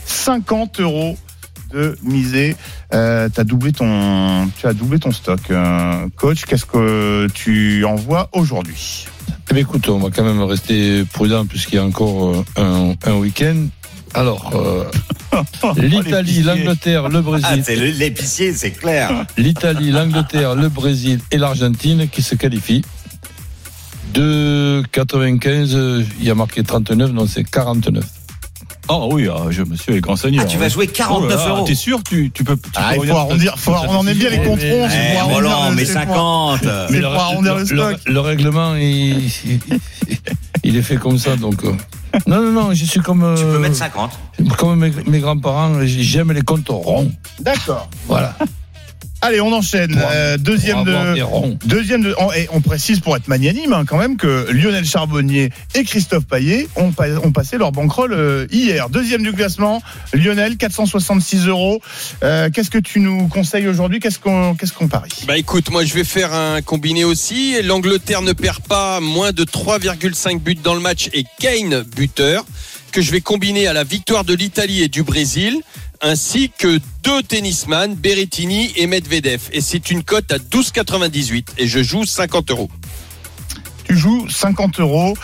50 0.06 0.80
euros 0.80 1.18
de 1.72 1.98
miser. 2.04 2.56
Euh, 2.94 3.30
doublé 3.30 3.72
ton, 3.72 4.50
tu 4.58 4.68
as 4.68 4.74
doublé 4.74 5.00
ton 5.00 5.12
stock. 5.12 5.40
Euh, 5.52 6.08
coach, 6.16 6.46
qu'est-ce 6.46 6.66
que 6.66 7.28
tu 7.34 7.86
envoies 7.86 8.30
aujourd'hui? 8.34 9.08
Eh 9.50 9.54
bien, 9.54 9.64
écoute, 9.64 9.88
on 9.90 10.00
va 10.00 10.10
quand 10.10 10.24
même 10.24 10.42
rester 10.42 11.04
prudent 11.06 11.46
puisqu'il 11.46 11.76
y 11.76 11.78
a 11.80 11.84
encore 11.84 12.44
euh, 12.58 12.94
un 13.06 13.16
week-end. 13.16 13.68
Alors, 14.14 14.52
euh, 14.56 14.84
l'Italie, 15.78 16.42
l'Angleterre, 16.44 17.10
le 17.10 17.20
Ah, 17.20 17.22
Brésil. 17.22 17.64
c'est 17.66 17.76
le- 17.76 17.88
l'épicier, 17.92 18.54
c'est 18.54 18.72
clair. 18.72 19.26
L'Italie, 19.38 19.92
l'Angleterre, 19.92 20.56
le 20.56 20.70
Brésil 20.70 21.20
et 21.32 21.38
l'Argentine 21.38 22.08
qui 22.10 22.22
se 22.22 22.36
qualifient. 22.36 22.84
De 24.14 24.84
95, 24.92 25.76
euh, 25.76 26.04
il 26.20 26.26
y 26.26 26.32
a 26.32 26.36
marqué 26.36 26.64
39, 26.64 27.14
donc 27.14 27.28
c'est 27.30 27.44
49. 27.44 28.04
Oh 28.92 29.08
oui, 29.14 29.28
ah, 29.32 29.44
je, 29.52 29.62
monsieur 29.62 29.96
est 29.96 30.02
grand 30.02 30.16
seigneur. 30.16 30.46
Ah, 30.48 30.50
tu 30.50 30.58
vas 30.58 30.68
jouer 30.68 30.88
49 30.88 31.32
Oh 31.32 31.48
là 31.48 31.50
euros. 31.56 31.68
T'es 31.68 31.76
sûr 31.76 32.02
tu, 32.04 32.32
tu 32.32 32.44
peux. 32.44 32.56
Tu 32.56 32.62
Ah, 32.76 32.94
peux 32.96 33.04
il 33.06 33.10
faut 33.12 33.16
arrondir, 33.18 33.54
faut, 33.60 33.72
on 33.72 33.98
en 33.98 34.08
aime 34.08 34.18
bien 34.18 34.32
les 34.32 34.38
c'est 34.38 35.14
Eh, 35.14 35.18
arrondir 35.18 35.36
Roland, 35.36 35.70
le- 35.70 35.76
mais 35.76 35.86
c'est 35.86 35.94
pour- 36.08 36.16
50. 36.16 36.62
C'est 36.90 36.96
le, 36.96 37.02
pour 37.04 37.14
arrondir 37.22 37.54
le 37.54 37.60
le- 37.60 37.66
stock. 37.68 37.98
le- 38.08 38.14
le 38.14 38.20
règlement, 38.20 38.74
il, 38.76 39.30
il, 40.64 40.76
est 40.78 40.82
fait 40.82 40.98
comme 40.98 41.18
ça, 41.18 41.36
donc. 41.36 41.64
euh, 41.64 41.74
Non, 42.28 42.42
non, 42.42 42.52
non, 42.52 42.74
je 42.74 42.86
suis 42.86 43.00
comme. 43.00 43.20
Tu 43.38 43.44
peux 43.44 43.56
euh, 43.56 43.60
mettre 43.60 43.76
50. 43.76 44.12
Comme 44.58 44.80
mes, 44.80 44.92
mes 45.08 45.20
grands-parents, 45.20 45.80
j'aime 45.86 46.32
les 46.32 46.42
comptes 46.42 46.70
ronds. 46.70 47.12
D'accord. 47.40 47.90
Voilà. 48.08 48.36
Allez, 49.22 49.42
on 49.42 49.52
enchaîne. 49.52 50.00
Euh, 50.12 50.38
deuxième 50.38 50.84
de. 50.86 50.94
Deuxième 51.66 52.02
de, 52.04 52.16
on, 52.18 52.32
et 52.32 52.48
on 52.54 52.62
précise 52.62 53.02
pour 53.02 53.18
être 53.18 53.28
magnanime 53.28 53.74
hein, 53.74 53.84
quand 53.86 53.98
même 53.98 54.16
que 54.16 54.48
Lionel 54.52 54.86
Charbonnier 54.86 55.50
et 55.76 55.84
Christophe 55.84 56.26
Payet 56.26 56.68
ont, 56.78 56.92
pa- 56.94 57.10
ont 57.24 57.32
passé 57.32 57.58
leur 57.58 57.74
bankroll 57.74 58.14
euh, 58.14 58.48
hier. 58.50 58.90
Deuxième 58.90 59.22
du 59.24 59.34
classement, 59.34 59.82
Lionel 60.14 60.56
466 60.56 61.48
euros. 61.48 61.82
Euh, 62.24 62.50
Qu'est-ce 62.50 62.70
que 62.70 62.78
tu 62.78 63.02
nous 63.02 63.28
conseilles 63.28 63.68
aujourd'hui? 63.68 64.00
Qu'est-ce 64.00 64.20
qu'on 64.20 64.56
qu'est-ce 64.56 64.72
qu'on 64.74 64.88
parie? 64.88 65.10
Bah 65.28 65.38
écoute, 65.38 65.70
moi 65.70 65.84
je 65.84 65.94
vais 65.94 66.06
faire 66.06 66.34
un 66.34 66.62
combiné 66.62 67.04
aussi. 67.04 67.62
L'Angleterre 67.62 68.22
ne 68.22 68.32
perd 68.32 68.62
pas 68.62 69.02
moins 69.02 69.34
de 69.34 69.44
3,5 69.44 70.40
buts 70.40 70.56
dans 70.56 70.76
le 70.76 70.82
match 70.82 71.10
et 71.14 71.26
Kane 71.40 71.84
buteur 71.96 72.46
que 72.94 73.02
je 73.02 73.12
vais 73.12 73.22
combiner 73.22 73.68
à 73.68 73.74
la 73.74 73.84
victoire 73.84 74.24
de 74.24 74.34
l'Italie 74.34 74.82
et 74.82 74.88
du 74.88 75.04
Brésil 75.04 75.58
ainsi 76.02 76.52
que 76.58 76.80
deux 77.04 77.24
tennisman, 77.24 77.96
Berrettini 77.96 78.72
et 78.76 78.88
Medvedev. 78.88 79.42
Et 79.52 79.62
c'est 79.62 79.92
une 79.92 80.04
cote 80.04 80.32
à 80.32 80.38
12,98 80.38 81.46
et 81.58 81.68
je 81.68 81.84
joue 81.84 82.06
50 82.06 82.52
euros. 82.52 82.70
Tu 83.84 83.98
joues 83.98 84.30
50 84.30 84.80
euros. 84.80 85.18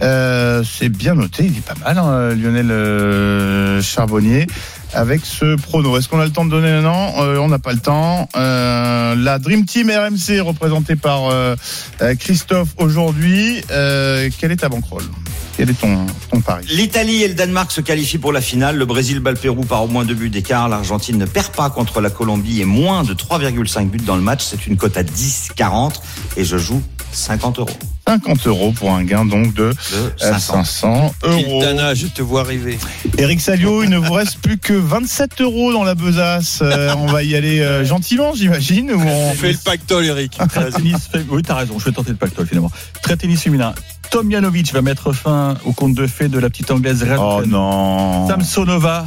Euh, 0.00 0.64
C'est 0.64 0.88
bien 0.88 1.14
noté, 1.14 1.44
il 1.44 1.56
est 1.56 1.64
pas 1.64 1.76
mal, 1.76 1.98
hein, 1.98 2.34
Lionel 2.34 2.70
euh, 2.70 3.80
Charbonnier. 3.82 4.46
Avec 4.94 5.20
ce 5.24 5.54
prono. 5.56 5.98
Est-ce 5.98 6.08
qu'on 6.08 6.18
a 6.18 6.24
le 6.24 6.32
temps 6.32 6.46
de 6.46 6.50
donner 6.50 6.70
un 6.70 6.84
an? 6.86 7.12
Euh, 7.18 7.36
On 7.36 7.48
n'a 7.48 7.58
pas 7.58 7.72
le 7.74 7.78
temps. 7.78 8.26
Euh, 8.36 9.14
la 9.14 9.38
Dream 9.38 9.66
Team 9.66 9.90
RMC, 9.90 10.40
représentée 10.40 10.96
par 10.96 11.30
Christophe 12.18 12.70
aujourd'hui. 12.78 13.62
Quelle 13.68 14.50
est 14.52 14.60
ta 14.60 14.68
bankroll? 14.68 15.04
Quel 15.58 15.70
est 15.70 15.80
ton, 15.80 16.06
ton 16.30 16.40
pari 16.40 16.64
L'Italie 16.70 17.24
et 17.24 17.28
le 17.28 17.34
Danemark 17.34 17.72
se 17.72 17.80
qualifient 17.80 18.18
pour 18.18 18.32
la 18.32 18.40
finale. 18.40 18.76
Le 18.76 18.86
Brésil 18.86 19.18
bat 19.18 19.32
le 19.32 19.36
Pérou 19.36 19.64
par 19.64 19.82
au 19.82 19.88
moins 19.88 20.04
deux 20.04 20.14
buts 20.14 20.30
d'écart. 20.30 20.68
L'Argentine 20.68 21.18
ne 21.18 21.26
perd 21.26 21.48
pas 21.48 21.68
contre 21.68 22.00
la 22.00 22.10
Colombie 22.10 22.60
et 22.60 22.64
moins 22.64 23.02
de 23.02 23.12
3,5 23.12 23.88
buts 23.90 23.98
dans 23.98 24.14
le 24.14 24.22
match. 24.22 24.44
C'est 24.48 24.68
une 24.68 24.76
cote 24.76 24.96
à 24.96 25.02
10,40 25.02 25.94
et 26.36 26.44
je 26.44 26.56
joue 26.58 26.80
50 27.10 27.58
euros. 27.58 27.68
50 28.06 28.46
euros 28.46 28.70
pour 28.72 28.92
un 28.92 29.02
gain 29.02 29.24
donc 29.24 29.52
de 29.52 29.70
De 29.70 29.74
euh, 29.94 30.10
500. 30.18 30.64
500 30.64 31.14
euros. 31.24 31.60
Quintana, 31.60 31.92
je 31.94 32.06
te 32.06 32.22
vois 32.22 32.42
arriver. 32.42 32.78
Eric 33.18 33.40
Salio, 33.40 33.82
il 33.82 33.90
ne 33.90 33.98
vous 33.98 34.12
reste 34.12 34.38
plus 34.38 34.58
que 34.58 34.72
27 34.74 35.40
euros 35.40 35.72
dans 35.72 35.82
la 35.82 35.96
besace. 35.96 36.60
Euh, 36.62 36.94
on 36.98 37.06
va 37.06 37.24
y 37.24 37.34
aller 37.34 37.58
euh, 37.60 37.84
gentiment, 37.84 38.32
j'imagine. 38.34 38.92
on... 38.92 39.32
Fait 39.34 39.52
le 39.52 39.58
pactole, 39.58 40.04
Eric. 40.06 40.38
Très 40.50 40.70
tennis, 40.70 41.08
fé- 41.12 41.26
oui, 41.30 41.42
t'as 41.42 41.56
raison, 41.56 41.80
je 41.80 41.84
vais 41.86 41.92
tenter 41.92 42.10
le 42.10 42.16
pactole 42.16 42.46
finalement. 42.46 42.70
Très 43.02 43.16
tennis 43.16 43.42
féminin. 43.42 43.74
Tomjanovic 44.10 44.72
va 44.72 44.82
mettre 44.82 45.12
fin 45.12 45.56
au 45.64 45.72
conte 45.72 45.94
de 45.94 46.06
fées 46.06 46.28
de 46.28 46.38
la 46.38 46.48
petite 46.48 46.70
anglaise 46.70 47.02
Red 47.02 47.18
Oh 47.18 47.42
non. 47.46 48.26
Samsonova. 48.28 49.06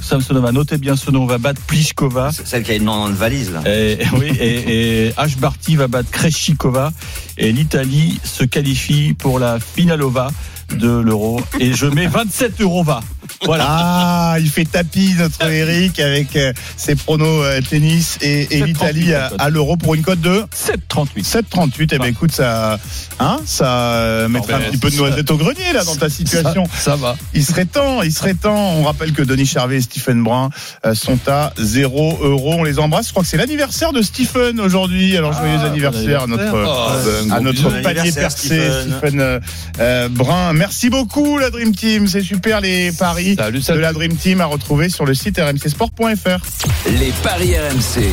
Samsonova, 0.00 0.52
notez 0.52 0.78
bien 0.78 0.96
ce 0.96 1.10
nom, 1.10 1.26
va 1.26 1.38
battre 1.38 1.60
Pliskova. 1.62 2.30
C'est 2.32 2.46
celle 2.46 2.62
qui 2.62 2.72
a 2.72 2.74
une 2.76 2.84
nom 2.84 3.08
valise, 3.08 3.52
là. 3.52 3.62
Et, 3.66 3.98
oui, 4.18 4.28
et, 4.38 5.06
et 5.06 5.12
Ash 5.16 5.36
Barty 5.36 5.76
va 5.76 5.88
battre 5.88 6.10
Kreshikova. 6.10 6.92
Et 7.36 7.52
l'Italie 7.52 8.20
se 8.24 8.44
qualifie 8.44 9.14
pour 9.14 9.38
la 9.38 9.58
finalova 9.60 10.30
de 10.76 10.88
l'euro. 10.88 11.40
Et 11.60 11.72
je 11.72 11.86
mets 11.86 12.06
27 12.06 12.60
euros 12.60 12.84
va. 12.84 13.00
Voilà. 13.44 13.64
Ah, 13.68 14.36
il 14.38 14.48
fait 14.48 14.64
tapis 14.64 15.14
notre 15.18 15.42
Eric 15.50 16.00
avec 16.00 16.36
euh, 16.36 16.52
ses 16.76 16.94
pronos 16.96 17.44
euh, 17.44 17.60
tennis 17.60 18.18
et, 18.20 18.42
et 18.56 18.60
7,38 18.60 18.64
l'Italie 18.66 19.14
à, 19.14 19.30
à 19.38 19.50
l'euro 19.50 19.76
pour 19.76 19.94
une 19.94 20.02
cote 20.02 20.20
de 20.20 20.44
7,38. 20.54 21.24
7,38. 21.24 21.88
Eh 21.92 21.98
ben 21.98 22.04
écoute, 22.06 22.32
ça, 22.32 22.78
hein, 23.20 23.38
ça 23.44 23.92
euh, 23.94 24.28
mettra 24.28 24.56
un 24.56 24.60
petit 24.60 24.78
peu 24.78 24.90
de 24.90 24.96
noisette 24.96 25.30
au 25.30 25.36
grenier 25.36 25.72
là 25.72 25.84
dans 25.84 25.96
ta 25.96 26.08
situation. 26.08 26.64
Ça, 26.74 26.92
ça 26.92 26.96
va. 26.96 27.16
Il 27.34 27.44
serait 27.44 27.64
temps, 27.64 28.02
il 28.02 28.12
serait 28.12 28.34
temps. 28.34 28.72
On 28.76 28.84
rappelle 28.84 29.12
que 29.12 29.22
Denis 29.22 29.46
Charvet 29.46 29.76
et 29.76 29.80
Stephen 29.80 30.22
Brun 30.22 30.50
euh, 30.86 30.94
sont 30.94 31.18
à 31.28 31.52
0 31.58 32.18
euros. 32.22 32.54
On 32.58 32.64
les 32.64 32.78
embrasse. 32.78 33.06
Je 33.08 33.10
crois 33.12 33.22
que 33.22 33.28
c'est 33.28 33.36
l'anniversaire 33.36 33.92
de 33.92 34.02
Stephen 34.02 34.60
aujourd'hui. 34.60 35.16
Alors 35.16 35.32
joyeux 35.32 35.58
Ah, 35.60 35.66
anniversaire 35.66 36.22
à 36.22 36.26
bon 36.26 36.36
notre 36.36 36.44
anniversaire. 36.44 37.24
Ben, 37.24 37.32
à 37.32 37.40
notre 37.40 37.82
panier 37.82 38.12
percé, 38.12 38.46
Stephen. 38.48 38.94
Stephen 38.98 39.40
euh, 39.80 40.08
Brun. 40.08 40.52
Merci 40.52 40.90
beaucoup 40.90 41.38
la 41.38 41.50
Dream 41.50 41.74
Team. 41.74 42.06
C'est 42.06 42.22
super 42.22 42.60
les 42.60 42.92
paris 42.92 43.17
Salut, 43.36 43.58
de 43.58 43.60
salut. 43.60 43.80
la 43.80 43.92
Dream 43.92 44.16
Team 44.16 44.40
à 44.40 44.46
retrouver 44.46 44.88
sur 44.88 45.04
le 45.04 45.14
site 45.14 45.38
rmcsport.fr. 45.38 46.38
Les 46.98 47.12
paris 47.22 47.54
RMC. 47.56 48.08